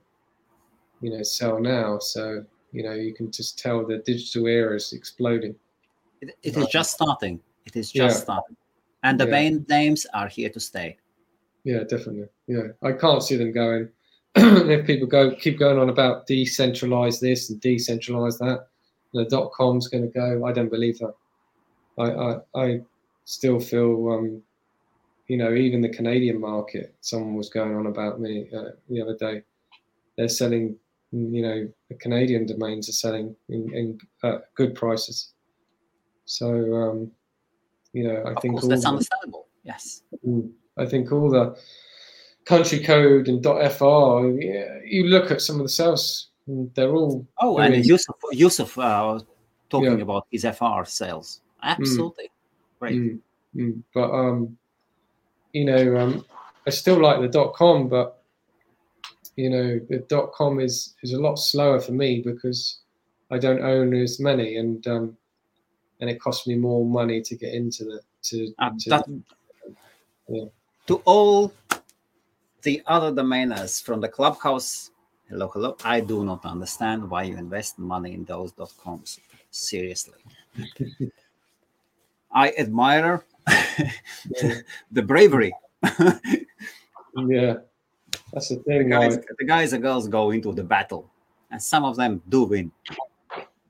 you 1.01 1.11
know, 1.11 1.23
sell 1.23 1.59
now. 1.59 1.99
So, 1.99 2.45
you 2.71 2.83
know, 2.83 2.93
you 2.93 3.13
can 3.13 3.31
just 3.31 3.59
tell 3.59 3.85
the 3.85 3.97
digital 3.99 4.47
era 4.47 4.75
is 4.75 4.93
exploding. 4.93 5.55
it, 6.21 6.37
it 6.43 6.57
is 6.57 6.67
just 6.67 6.91
starting. 6.91 7.39
It 7.65 7.75
is 7.75 7.91
just 7.91 8.17
yeah. 8.17 8.23
starting. 8.23 8.57
And 9.03 9.19
the 9.19 9.25
yeah. 9.25 9.31
main 9.31 9.65
names 9.69 10.05
are 10.13 10.27
here 10.27 10.49
to 10.49 10.59
stay. 10.59 10.97
Yeah, 11.63 11.79
definitely. 11.79 12.27
Yeah, 12.47 12.67
I 12.81 12.93
can't 12.93 13.23
see 13.23 13.37
them 13.37 13.51
going. 13.51 13.89
if 14.35 14.85
people 14.85 15.07
go 15.07 15.35
keep 15.35 15.57
going 15.57 15.79
on 15.79 15.89
about 15.89 16.27
decentralize 16.27 17.19
this 17.19 17.49
and 17.49 17.61
decentralize 17.61 18.37
that, 18.39 18.67
the 19.13 19.25
dot 19.25 19.51
com's 19.53 19.87
going 19.87 20.03
to 20.03 20.09
go. 20.09 20.45
I 20.45 20.51
don't 20.51 20.69
believe 20.69 20.99
that. 20.99 21.13
I 21.97 22.03
I, 22.11 22.65
I 22.65 22.81
still 23.25 23.59
feel, 23.59 24.11
um, 24.11 24.41
you 25.27 25.37
know, 25.37 25.53
even 25.53 25.81
the 25.81 25.89
Canadian 25.89 26.39
market. 26.39 26.93
Someone 27.01 27.35
was 27.35 27.49
going 27.49 27.75
on 27.75 27.87
about 27.87 28.19
me 28.19 28.49
uh, 28.55 28.71
the 28.89 29.01
other 29.01 29.15
day. 29.15 29.43
They're 30.17 30.27
selling, 30.27 30.75
you 31.11 31.41
know, 31.41 31.67
the 31.89 31.95
Canadian 31.95 32.45
domains 32.45 32.87
are 32.89 32.93
selling 32.93 33.35
in, 33.49 33.73
in 33.73 33.99
uh, 34.23 34.39
good 34.55 34.75
prices. 34.75 35.33
So, 36.25 36.47
um, 36.75 37.11
you 37.93 38.07
know, 38.07 38.21
I 38.25 38.33
of 38.33 38.41
think 38.41 38.55
course, 38.55 38.67
that's 38.67 38.85
understandable. 38.85 39.47
Yes. 39.63 40.03
Mm, 40.25 40.51
I 40.77 40.85
think 40.85 41.11
all 41.11 41.29
the 41.29 41.57
country 42.45 42.79
code 42.79 43.27
and 43.27 43.43
.fr, 43.43 43.85
you 44.85 45.05
look 45.05 45.31
at 45.31 45.41
some 45.41 45.57
of 45.57 45.63
the 45.63 45.69
sales, 45.69 46.29
they're 46.47 46.93
all. 46.93 47.25
Oh, 47.41 47.57
doing... 47.57 47.73
and 47.73 47.85
Yusuf, 47.85 48.15
Yusuf 48.31 48.77
uh, 48.77 49.19
talking 49.69 49.97
yeah. 49.97 50.03
about 50.03 50.27
his 50.31 50.45
FR 50.45 50.85
sales. 50.85 51.41
Absolutely. 51.63 52.25
Mm. 52.25 52.79
Great. 52.79 52.95
Mm. 52.95 53.19
Mm. 53.55 53.83
But, 53.93 54.11
um, 54.11 54.57
you 55.53 55.65
know, 55.65 55.97
um, 55.97 56.25
I 56.67 56.69
still 56.69 57.01
like 57.01 57.19
the 57.19 57.27
dot 57.27 57.53
com, 57.55 57.89
but 57.89 58.18
you 59.39 59.49
know 59.49 59.79
the 59.89 59.99
dot 60.13 60.27
com 60.33 60.59
is 60.59 60.95
is 61.03 61.13
a 61.13 61.19
lot 61.27 61.35
slower 61.35 61.79
for 61.79 61.93
me 61.93 62.21
because 62.31 62.79
I 63.31 63.37
don't 63.45 63.61
own 63.73 63.93
as 63.93 64.19
many, 64.19 64.57
and 64.57 64.85
um, 64.87 65.17
and 65.99 66.09
it 66.09 66.19
costs 66.19 66.45
me 66.47 66.55
more 66.55 66.85
money 66.85 67.21
to 67.21 67.35
get 67.43 67.53
into 67.53 67.83
the 67.89 67.99
to, 68.27 68.53
Uh, 68.59 68.71
to 68.79 68.89
that, 68.89 69.05
yeah. 70.27 70.45
To 70.87 70.95
all 71.05 71.53
the 72.63 72.81
other 72.87 73.11
domainers 73.21 73.81
from 73.81 74.01
the 74.01 74.09
clubhouse, 74.09 74.91
hello, 75.29 75.47
hello. 75.53 75.77
I 75.85 76.01
do 76.01 76.25
not 76.25 76.43
understand 76.45 77.09
why 77.09 77.23
you 77.23 77.37
invest 77.37 77.79
money 77.79 78.13
in 78.13 78.25
those 78.25 78.51
dot 78.51 78.73
coms. 78.83 79.19
Seriously. 79.51 80.19
I 82.31 82.51
admire 82.59 83.23
Yeah. 84.41 84.61
the 84.91 85.01
bravery. 85.01 85.53
yeah. 87.27 87.55
That's 88.33 88.49
the 88.49 88.55
the, 88.55 88.63
thing. 88.63 88.89
guys, 88.89 89.15
like, 89.15 89.25
the 89.37 89.45
guys 89.45 89.73
and 89.73 89.81
girls 89.81 90.07
go 90.07 90.31
into 90.31 90.53
the 90.53 90.63
battle, 90.63 91.09
and 91.51 91.61
some 91.61 91.83
of 91.83 91.95
them 91.95 92.21
do 92.29 92.43
win. 92.43 92.71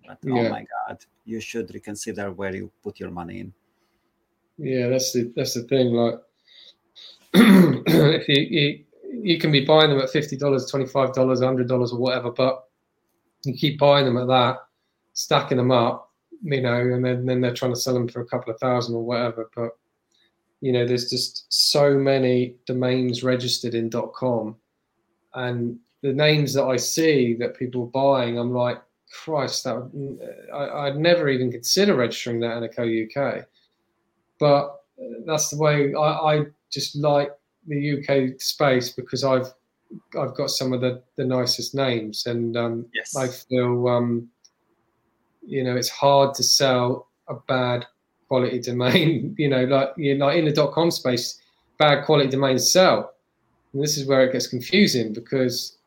But 0.05 0.17
oh 0.27 0.49
my 0.49 0.65
God, 0.87 1.05
you 1.25 1.39
should 1.39 1.73
reconsider 1.73 2.31
where 2.31 2.55
you 2.55 2.71
put 2.83 2.99
your 2.99 3.11
money 3.11 3.39
in. 3.39 3.53
Yeah, 4.57 4.87
that's 4.89 5.13
the 5.13 5.31
that's 5.35 5.53
the 5.53 5.63
thing. 5.63 5.93
Like, 5.93 6.19
if 7.33 8.27
you, 8.27 8.41
you 8.41 8.85
you 9.21 9.37
can 9.39 9.51
be 9.51 9.65
buying 9.65 9.89
them 9.89 9.99
at 9.99 10.09
fifty 10.09 10.35
dollars, 10.35 10.69
twenty 10.69 10.85
five 10.87 11.13
dollars, 11.13 11.41
hundred 11.41 11.67
dollars, 11.67 11.91
or 11.93 11.99
whatever, 11.99 12.31
but 12.31 12.65
you 13.45 13.53
keep 13.53 13.79
buying 13.79 14.05
them 14.05 14.17
at 14.17 14.27
that, 14.27 14.57
stacking 15.13 15.57
them 15.57 15.71
up, 15.71 16.11
you 16.41 16.61
know, 16.61 16.79
and 16.79 17.03
then 17.03 17.25
then 17.25 17.41
they're 17.41 17.53
trying 17.53 17.73
to 17.73 17.79
sell 17.79 17.93
them 17.93 18.07
for 18.07 18.21
a 18.21 18.25
couple 18.25 18.53
of 18.53 18.59
thousand 18.59 18.95
or 18.95 19.05
whatever. 19.05 19.49
But 19.55 19.77
you 20.61 20.71
know, 20.71 20.85
there's 20.85 21.09
just 21.09 21.45
so 21.49 21.93
many 21.97 22.55
domains 22.65 23.23
registered 23.23 23.75
in 23.75 23.89
.com, 24.13 24.55
and 25.33 25.77
the 26.01 26.13
names 26.13 26.53
that 26.53 26.65
I 26.65 26.77
see 26.77 27.35
that 27.39 27.57
people 27.57 27.83
are 27.83 27.87
buying, 27.87 28.37
I'm 28.37 28.53
like, 28.53 28.81
Christ, 29.11 29.63
that 29.63 29.75
I, 30.53 30.87
I'd 30.87 30.97
never 30.97 31.29
even 31.29 31.51
consider 31.51 31.95
registering 31.95 32.39
that 32.41 32.57
in 32.57 32.63
a 32.63 32.69
co 32.69 32.83
UK 32.83 33.45
but 34.39 34.83
that's 35.25 35.49
the 35.49 35.57
way 35.57 35.93
I, 35.93 35.99
I 35.99 36.45
just 36.71 36.95
like 36.95 37.31
the 37.67 37.99
UK 37.99 38.41
space 38.41 38.89
because 38.89 39.23
I've 39.23 39.53
I've 40.19 40.35
got 40.35 40.49
some 40.51 40.71
of 40.71 40.81
the, 40.81 41.01
the 41.17 41.25
nicest 41.25 41.75
names 41.75 42.25
and 42.25 42.55
um, 42.55 42.85
Yes. 42.93 43.15
I 43.15 43.27
feel 43.27 43.87
um, 43.87 44.29
you 45.45 45.63
know 45.63 45.75
it's 45.75 45.89
hard 45.89 46.33
to 46.35 46.43
sell 46.43 47.07
a 47.27 47.35
bad 47.35 47.85
quality 48.29 48.59
domain 48.59 49.35
you 49.37 49.49
know 49.49 49.65
like 49.65 49.89
you 49.97 50.17
know, 50.17 50.27
like 50.27 50.37
in 50.37 50.45
the 50.45 50.51
dot 50.53 50.71
com 50.71 50.89
space 50.91 51.41
bad 51.77 52.05
quality 52.05 52.29
domains 52.29 52.71
sell 52.71 53.13
and 53.73 53.83
this 53.83 53.97
is 53.97 54.07
where 54.07 54.23
it 54.25 54.31
gets 54.31 54.47
confusing 54.47 55.11
because 55.13 55.77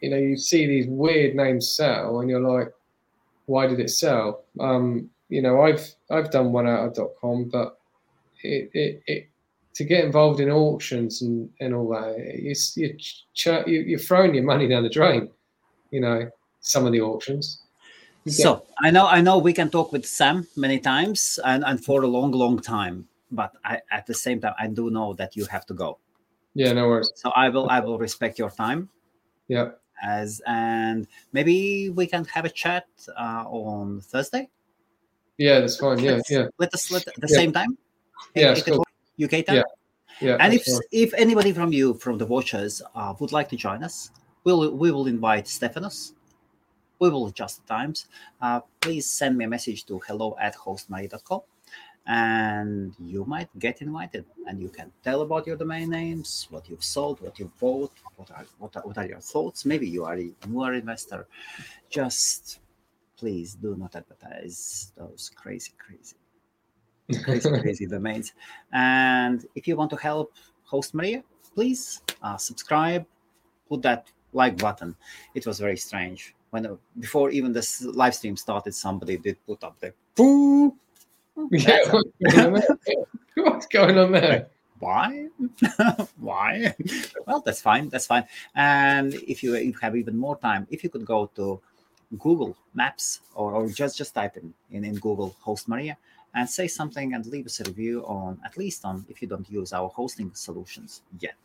you 0.00 0.08
know 0.10 0.16
you 0.16 0.36
see 0.36 0.66
these 0.66 0.86
weird 0.88 1.34
names 1.36 1.70
sell 1.70 2.20
and 2.20 2.30
you're 2.30 2.40
like 2.40 2.72
why 3.46 3.66
did 3.66 3.78
it 3.80 3.90
sell 3.90 4.44
um, 4.60 5.10
you 5.30 5.42
know, 5.42 5.62
I've 5.62 5.84
I've 6.10 6.30
done 6.30 6.52
one 6.52 6.68
out 6.68 6.86
of 6.86 6.94
dot 6.94 7.10
.com, 7.20 7.48
but 7.50 7.78
it, 8.42 8.70
it, 8.74 9.02
it 9.06 9.28
to 9.74 9.84
get 9.84 10.04
involved 10.04 10.38
in 10.38 10.50
auctions 10.50 11.22
and, 11.22 11.48
and 11.60 11.74
all 11.74 11.88
that, 11.88 12.14
ch- 13.34 13.46
you- 13.66 13.80
you're 13.88 13.98
throwing 13.98 14.34
your 14.34 14.44
money 14.44 14.68
down 14.68 14.82
the 14.84 14.88
drain. 14.90 15.30
You 15.90 16.00
know, 16.02 16.30
some 16.60 16.86
of 16.86 16.92
the 16.92 17.00
auctions. 17.00 17.62
So 18.26 18.64
I 18.82 18.90
know 18.90 19.06
I 19.06 19.20
know 19.20 19.38
we 19.38 19.52
can 19.52 19.68
talk 19.70 19.92
with 19.92 20.06
Sam 20.06 20.46
many 20.56 20.78
times 20.80 21.38
and, 21.44 21.62
and 21.64 21.84
for 21.84 22.02
a 22.02 22.06
long, 22.06 22.32
long 22.32 22.58
time. 22.58 23.06
But 23.30 23.52
I, 23.64 23.80
at 23.90 24.06
the 24.06 24.14
same 24.14 24.40
time, 24.40 24.54
I 24.58 24.66
do 24.68 24.90
know 24.90 25.12
that 25.14 25.36
you 25.36 25.44
have 25.46 25.66
to 25.66 25.74
go. 25.74 25.98
yeah, 26.54 26.72
no 26.72 26.88
worries. 26.88 27.12
So 27.16 27.30
I 27.30 27.48
will 27.48 27.68
I 27.68 27.80
will 27.80 27.98
respect 27.98 28.38
your 28.38 28.50
time 28.50 28.88
Yeah, 29.48 29.70
as 30.02 30.40
and 30.46 31.06
maybe 31.32 31.90
we 31.90 32.06
can 32.06 32.24
have 32.26 32.44
a 32.44 32.48
chat 32.50 32.86
uh, 33.18 33.44
on 33.46 34.00
Thursday. 34.00 34.48
yeah, 35.36 35.60
that's 35.60 35.76
fine. 35.76 35.98
Yeah, 35.98 36.12
Let's- 36.12 36.30
yeah, 36.30 36.46
Let 36.58 36.72
us 36.74 36.90
let 36.90 37.06
at 37.08 37.20
the 37.20 37.28
Yeah. 37.28 37.36
same 37.36 37.52
time. 37.52 37.76
Yeah, 38.34 38.52
it's 38.52 38.62
cool. 38.62 38.84
UK 39.20 39.44
time. 39.44 39.56
Yeah, 39.56 39.62
yeah. 40.20 40.36
And 40.40 40.54
if 40.54 40.64
fine. 40.64 40.80
if 40.92 41.12
anybody 41.14 41.52
from 41.52 41.72
you 41.72 41.94
from 41.94 42.18
the 42.18 42.26
watchers 42.26 42.80
uh, 42.94 43.12
would 43.18 43.32
like 43.32 43.48
to 43.50 43.56
join 43.56 43.82
us, 43.84 44.10
we'll 44.44 44.70
we 44.76 44.90
will 44.90 45.06
invite 45.06 45.46
Stephanos. 45.48 46.14
We 46.98 47.10
will 47.10 47.26
adjust 47.26 47.62
the 47.62 47.68
times. 47.72 48.06
Uh, 48.40 48.60
please 48.80 49.06
send 49.10 49.36
me 49.36 49.44
a 49.44 49.48
message 49.48 49.84
to 49.86 50.00
hello 50.06 50.36
at 50.40 50.54
hostmary.com 50.56 51.40
and 52.06 52.94
you 53.00 53.24
might 53.24 53.48
get 53.58 53.80
invited 53.80 54.26
and 54.46 54.60
you 54.60 54.68
can 54.68 54.92
tell 55.02 55.22
about 55.22 55.46
your 55.46 55.56
domain 55.56 55.90
names, 55.90 56.46
what 56.50 56.68
you've 56.68 56.84
sold, 56.84 57.20
what 57.20 57.38
you've 57.38 57.58
bought, 57.58 57.92
what 58.16 58.30
are 58.30 58.44
what 58.58 58.76
are, 58.76 58.82
what 58.82 58.98
are 58.98 59.06
your 59.06 59.20
thoughts. 59.20 59.64
Maybe 59.64 59.88
you 59.88 60.04
are 60.04 60.16
a 60.18 60.30
newer 60.46 60.74
investor. 60.74 61.26
Just 61.88 62.60
please 63.16 63.54
do 63.54 63.74
not 63.76 63.96
advertise 63.96 64.92
those 64.96 65.30
crazy, 65.34 65.72
crazy 65.78 66.16
crazy, 67.22 67.50
crazy 67.60 67.86
domains. 67.86 68.32
And 68.72 69.44
if 69.54 69.68
you 69.68 69.76
want 69.76 69.90
to 69.90 69.96
help 69.96 70.32
host 70.64 70.94
Maria, 70.94 71.22
please 71.54 72.00
uh, 72.22 72.36
subscribe, 72.36 73.06
put 73.68 73.82
that 73.82 74.10
like 74.32 74.56
button. 74.58 74.96
It 75.34 75.46
was 75.46 75.60
very 75.60 75.76
strange 75.76 76.34
when 76.54 76.78
before 77.00 77.30
even 77.30 77.52
this 77.52 77.82
live 77.82 78.14
stream 78.14 78.36
started, 78.36 78.72
somebody 78.72 79.16
did 79.16 79.36
put 79.44 79.64
up 79.64 79.74
the 79.80 79.92
poo. 80.14 80.72
yeah, 81.50 81.80
what's 81.90 82.06
going 82.22 82.38
on 82.46 82.52
there? 82.52 83.06
What's 83.34 83.66
going 83.66 83.98
on 83.98 84.12
there? 84.12 84.46
Why? 84.78 85.26
Why? 86.20 86.72
well, 87.26 87.40
that's 87.44 87.60
fine. 87.60 87.88
That's 87.88 88.06
fine. 88.06 88.24
And 88.54 89.14
if 89.14 89.42
you, 89.42 89.56
you 89.56 89.72
have 89.82 89.96
even 89.96 90.16
more 90.16 90.38
time, 90.38 90.68
if 90.70 90.84
you 90.84 90.90
could 90.90 91.04
go 91.04 91.28
to 91.34 91.60
Google 92.20 92.56
Maps 92.72 93.20
or, 93.34 93.52
or 93.54 93.66
just 93.66 93.98
just 93.98 94.14
type 94.14 94.36
in, 94.36 94.54
in 94.70 94.84
in 94.84 94.94
Google 94.94 95.34
Host 95.40 95.68
Maria 95.68 95.96
and 96.36 96.48
say 96.48 96.68
something 96.68 97.14
and 97.14 97.26
leave 97.26 97.46
us 97.46 97.58
a 97.58 97.64
review 97.64 98.04
on 98.06 98.38
at 98.44 98.56
least 98.56 98.84
on 98.84 99.04
if 99.08 99.20
you 99.20 99.26
don't 99.26 99.50
use 99.50 99.72
our 99.72 99.88
hosting 99.88 100.30
solutions 100.34 101.02
yet, 101.18 101.40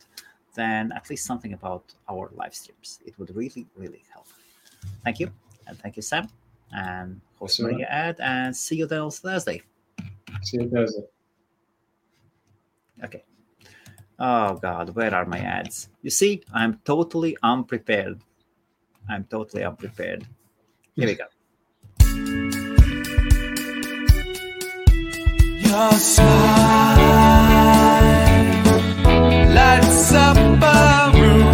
then 0.54 0.92
at 0.92 1.10
least 1.10 1.26
something 1.26 1.52
about 1.52 1.84
our 2.08 2.30
live 2.36 2.54
streams. 2.54 3.00
It 3.04 3.18
would 3.18 3.34
really 3.34 3.66
really 3.76 4.04
help. 4.14 4.28
Thank 5.04 5.20
you. 5.20 5.30
And 5.66 5.78
thank 5.78 5.96
you, 5.96 6.02
Sam. 6.02 6.28
And 6.72 7.20
host 7.38 7.60
Maria 7.60 7.86
ads, 7.86 8.20
And 8.20 8.56
see 8.56 8.76
you 8.76 8.86
then 8.86 9.00
on 9.00 9.10
Thursday. 9.10 9.62
See 10.42 10.58
you 10.58 10.68
Thursday. 10.68 11.02
Okay. 13.04 13.24
Oh 14.18 14.54
God, 14.54 14.94
where 14.94 15.14
are 15.14 15.24
my 15.24 15.38
ads? 15.38 15.88
You 16.02 16.10
see, 16.10 16.42
I'm 16.52 16.80
totally 16.84 17.36
unprepared. 17.42 18.20
I'm 19.08 19.24
totally 19.24 19.64
unprepared. 19.64 20.26
Here 20.94 21.06
we 21.06 21.14
go. 21.14 21.24
Your 25.66 25.92
smile 25.92 27.00
lights 29.54 30.12
up 30.12 30.36
a 30.36 31.18
room. 31.18 31.49